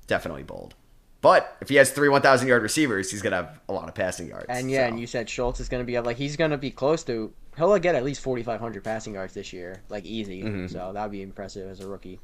Definitely 0.08 0.44
bold. 0.44 0.76
But 1.24 1.56
if 1.62 1.70
he 1.70 1.76
has 1.76 1.90
three 1.90 2.10
1,000 2.10 2.50
yard 2.50 2.62
receivers, 2.62 3.10
he's 3.10 3.22
gonna 3.22 3.38
have 3.38 3.60
a 3.70 3.74
lot 3.74 3.88
of 3.88 3.96
passing 3.96 4.28
yards. 4.28 4.48
And 4.50 4.70
yeah, 4.70 4.84
so. 4.84 4.88
and 4.90 5.00
you 5.00 5.08
said 5.08 5.30
Schultz 5.30 5.62
is 5.62 5.70
going 5.70 5.82
to 5.82 5.88
be 5.88 5.98
like 5.98 6.18
he's 6.18 6.36
going 6.36 6.52
to 6.52 6.58
be 6.58 6.70
close 6.70 7.02
to 7.06 7.34
he'll 7.56 7.80
get 7.80 7.96
at 7.96 8.04
least 8.04 8.22
4,500 8.22 8.84
passing 8.84 9.14
yards 9.14 9.34
this 9.34 9.54
year, 9.54 9.82
like 9.88 10.04
easy. 10.04 10.44
Mm-hmm. 10.44 10.68
So 10.68 10.92
that 10.94 11.02
would 11.02 11.12
be 11.14 11.22
impressive 11.22 11.70
as 11.70 11.80
a 11.80 11.88
rookie. 11.88 12.20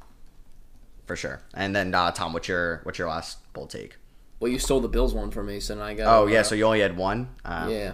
for 1.06 1.16
sure. 1.16 1.40
And 1.54 1.74
then 1.74 1.94
uh, 1.94 2.10
Tom, 2.10 2.34
what's 2.34 2.46
your 2.46 2.80
what's 2.82 2.98
your 2.98 3.08
last 3.08 3.38
bold 3.54 3.70
take? 3.70 3.96
Well, 4.38 4.52
you 4.52 4.58
stole 4.58 4.80
the 4.80 4.88
Bills 4.88 5.14
one 5.14 5.30
from 5.30 5.46
me, 5.46 5.60
so 5.60 5.76
now 5.76 5.84
I 5.84 5.94
got. 5.94 6.14
Oh 6.14 6.26
yeah, 6.26 6.42
so 6.42 6.54
you 6.54 6.64
only 6.64 6.80
had 6.80 6.96
one. 6.96 7.30
Uh, 7.42 7.68
Yeah. 7.70 7.92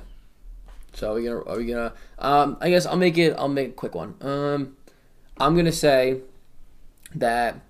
So 0.93 1.13
are 1.13 1.15
we 1.15 1.25
gonna? 1.25 1.43
Are 1.43 1.57
we 1.57 1.67
gonna? 1.67 1.93
Um, 2.19 2.57
I 2.61 2.69
guess 2.71 2.85
I'll 2.85 2.97
make 2.97 3.17
it. 3.17 3.35
I'll 3.39 3.47
make 3.47 3.69
a 3.69 3.73
quick 3.73 3.95
one. 3.95 4.17
Um, 4.21 4.77
I'm 5.39 5.55
gonna 5.55 5.71
say 5.71 6.21
that 7.15 7.61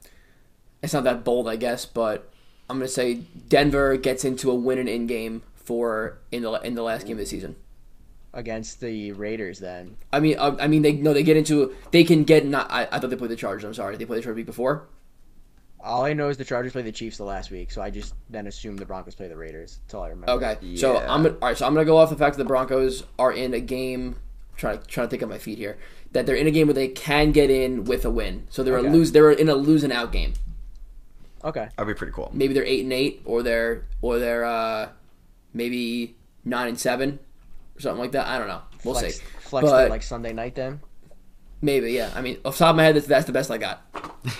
it's 0.83 0.95
not 0.95 1.05
that 1.05 1.23
bold, 1.23 1.49
I 1.49 1.57
guess, 1.57 1.85
but 1.85 2.33
I'm 2.69 2.79
gonna 2.79 2.89
say 2.89 3.21
Denver 3.49 3.97
gets 3.97 4.25
into 4.25 4.51
a 4.51 4.55
win 4.55 4.79
and 4.79 4.89
in 4.89 5.07
game 5.07 5.43
for 5.55 6.19
in 6.33 6.43
the 6.43 6.53
in 6.63 6.75
the 6.75 6.83
last 6.83 7.07
game 7.07 7.13
of 7.17 7.21
the 7.21 7.27
season. 7.27 7.57
Against 8.33 8.81
the 8.81 9.13
Raiders, 9.13 9.61
then 9.61 9.97
I 10.13 10.21
mean, 10.21 10.37
uh, 10.39 10.57
I 10.61 10.67
mean, 10.67 10.83
they 10.83 10.93
no, 10.93 11.15
they 11.15 11.23
get 11.23 11.39
into 11.39 11.75
they 11.91 12.05
can 12.05 12.25
get 12.25 12.45
not. 12.45 12.71
I, 12.71 12.83
I 12.93 12.99
thought 12.99 13.09
they 13.09 13.17
played 13.17 13.31
the 13.31 13.37
Chargers. 13.37 13.65
I'm 13.65 13.73
sorry, 13.73 13.97
they 13.97 14.05
played 14.05 14.19
the 14.19 14.23
Chargers 14.25 14.37
week 14.37 14.47
before. 14.47 14.89
All 15.81 16.05
I 16.05 16.13
know 16.13 16.29
is 16.29 16.37
the 16.37 16.45
Chargers 16.45 16.73
play 16.73 16.83
the 16.83 16.93
Chiefs 16.93 17.17
the 17.17 17.25
last 17.25 17.51
week, 17.51 17.71
so 17.71 17.81
I 17.81 17.91
just 17.91 18.13
then 18.29 18.47
assume 18.47 18.77
the 18.77 18.85
Broncos 18.85 19.15
play 19.15 19.29
the 19.29 19.37
Raiders. 19.37 19.79
That's 19.85 19.95
all 19.95 20.03
I 20.03 20.09
remember. 20.09 20.33
Okay, 20.33 20.77
so 20.77 20.99
I'm 20.99 21.23
gonna, 21.23 21.37
all 21.41 21.49
right. 21.49 21.57
So 21.57 21.67
I'm 21.67 21.73
gonna 21.73 21.87
go 21.87 21.97
off 21.97 22.11
the 22.11 22.17
fact 22.17 22.37
that 22.37 22.43
the 22.43 22.49
Broncos 22.49 23.05
are 23.19 23.33
in 23.33 23.55
a 23.55 23.61
game. 23.61 24.17
Trying 24.57 24.81
to 24.81 24.87
trying 24.87 25.07
to 25.07 25.11
think 25.11 25.23
on 25.23 25.29
my 25.29 25.39
feet 25.39 25.57
here. 25.59 25.79
That 26.13 26.27
they're 26.27 26.37
in 26.37 26.47
a 26.47 26.51
game 26.51 26.67
where 26.67 26.75
they 26.75 26.89
can 26.89 27.31
get 27.33 27.51
in 27.51 27.85
with 27.85 28.05
a 28.05 28.11
win. 28.11 28.47
So 28.51 28.63
they're 28.63 28.79
Okay. 28.79 28.89
a 28.89 28.91
lose. 28.91 29.13
They're 29.13 29.31
in 29.31 29.49
a 29.49 29.55
losing 29.55 29.93
out 29.93 30.13
game. 30.13 30.33
Okay. 31.45 31.69
That'd 31.77 31.95
be 31.95 31.97
pretty 31.99 32.13
cool. 32.13 32.31
Maybe 32.33 32.55
they're 32.55 32.65
eight 32.65 32.83
and 32.83 32.93
eight, 32.93 33.23
or 33.25 33.43
they're 33.43 33.85
or 34.03 34.19
they're 34.19 34.45
uh, 34.45 34.89
maybe 35.55 36.17
nine 36.45 36.69
and 36.69 36.79
seven, 36.81 37.19
or 37.77 37.81
something 37.81 38.01
like 38.01 38.13
that. 38.13 38.27
I 38.27 38.39
don't 38.39 38.49
know. 38.49 38.63
We'll 38.85 38.95
Flex, 38.95 39.17
see. 39.17 39.25
flex 39.41 39.69
But- 39.69 39.91
like 39.91 40.03
Sunday 40.03 40.33
night 40.33 40.55
then. 40.55 40.81
Maybe 41.63 41.93
yeah. 41.93 42.11
I 42.15 42.21
mean, 42.21 42.37
off 42.45 42.55
the 42.59 42.65
top 42.65 42.71
of 42.71 42.77
my 42.77 42.85
head, 42.85 42.97
that's, 42.97 43.07
that's 43.07 43.25
the 43.27 43.33
best 43.33 43.51
I 43.51 43.57
got. 43.59 43.83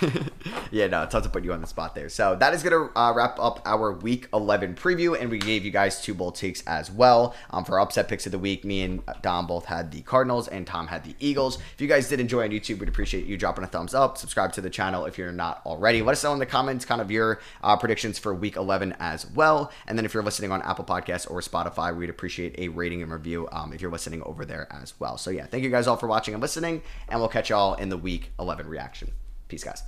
yeah, 0.71 0.87
no, 0.87 1.03
it's 1.03 1.11
tough 1.11 1.23
to 1.23 1.29
put 1.29 1.43
you 1.43 1.53
on 1.53 1.61
the 1.61 1.67
spot 1.67 1.95
there. 1.95 2.09
So 2.09 2.35
that 2.35 2.53
is 2.53 2.63
going 2.63 2.89
to 2.89 2.99
uh, 2.99 3.13
wrap 3.13 3.39
up 3.39 3.61
our 3.65 3.93
Week 3.93 4.27
11 4.33 4.75
preview, 4.75 5.19
and 5.19 5.29
we 5.29 5.39
gave 5.39 5.65
you 5.65 5.71
guys 5.71 6.01
two 6.01 6.13
bold 6.13 6.35
takes 6.35 6.61
as 6.67 6.91
well. 6.91 7.35
Um, 7.51 7.65
for 7.65 7.79
upset 7.79 8.07
picks 8.07 8.25
of 8.25 8.31
the 8.31 8.39
week, 8.39 8.63
me 8.63 8.81
and 8.83 9.01
Dom 9.21 9.47
both 9.47 9.65
had 9.65 9.91
the 9.91 10.01
Cardinals, 10.01 10.47
and 10.47 10.65
Tom 10.65 10.87
had 10.87 11.03
the 11.03 11.15
Eagles. 11.19 11.57
If 11.73 11.81
you 11.81 11.87
guys 11.87 12.09
did 12.09 12.19
enjoy 12.19 12.43
on 12.43 12.49
YouTube, 12.49 12.79
we'd 12.79 12.89
appreciate 12.89 13.25
you 13.25 13.37
dropping 13.37 13.63
a 13.63 13.67
thumbs 13.67 13.93
up. 13.93 14.17
Subscribe 14.17 14.53
to 14.53 14.61
the 14.61 14.69
channel 14.69 15.05
if 15.05 15.17
you're 15.17 15.31
not 15.31 15.61
already. 15.65 16.01
Let 16.01 16.13
us 16.13 16.23
know 16.23 16.33
in 16.33 16.39
the 16.39 16.45
comments 16.45 16.85
kind 16.85 17.01
of 17.01 17.11
your 17.11 17.39
uh, 17.63 17.77
predictions 17.77 18.19
for 18.19 18.33
Week 18.33 18.55
11 18.55 18.95
as 18.99 19.29
well. 19.31 19.71
And 19.87 19.97
then 19.97 20.05
if 20.05 20.13
you're 20.13 20.23
listening 20.23 20.51
on 20.51 20.61
Apple 20.61 20.85
Podcasts 20.85 21.29
or 21.29 21.41
Spotify, 21.41 21.95
we'd 21.95 22.09
appreciate 22.09 22.57
a 22.59 22.67
rating 22.69 23.01
and 23.01 23.11
review 23.11 23.47
um, 23.51 23.73
if 23.73 23.81
you're 23.81 23.91
listening 23.91 24.21
over 24.23 24.45
there 24.45 24.67
as 24.71 24.93
well. 24.99 25.17
So 25.17 25.31
yeah, 25.31 25.45
thank 25.45 25.63
you 25.63 25.69
guys 25.69 25.87
all 25.87 25.97
for 25.97 26.07
watching 26.07 26.33
and 26.33 26.41
listening, 26.41 26.81
and 27.09 27.19
we'll 27.19 27.29
catch 27.29 27.49
y'all 27.49 27.75
in 27.75 27.89
the 27.89 27.97
Week 27.97 28.31
11 28.39 28.67
reaction. 28.67 29.11
Peace, 29.47 29.63
guys. 29.63 29.83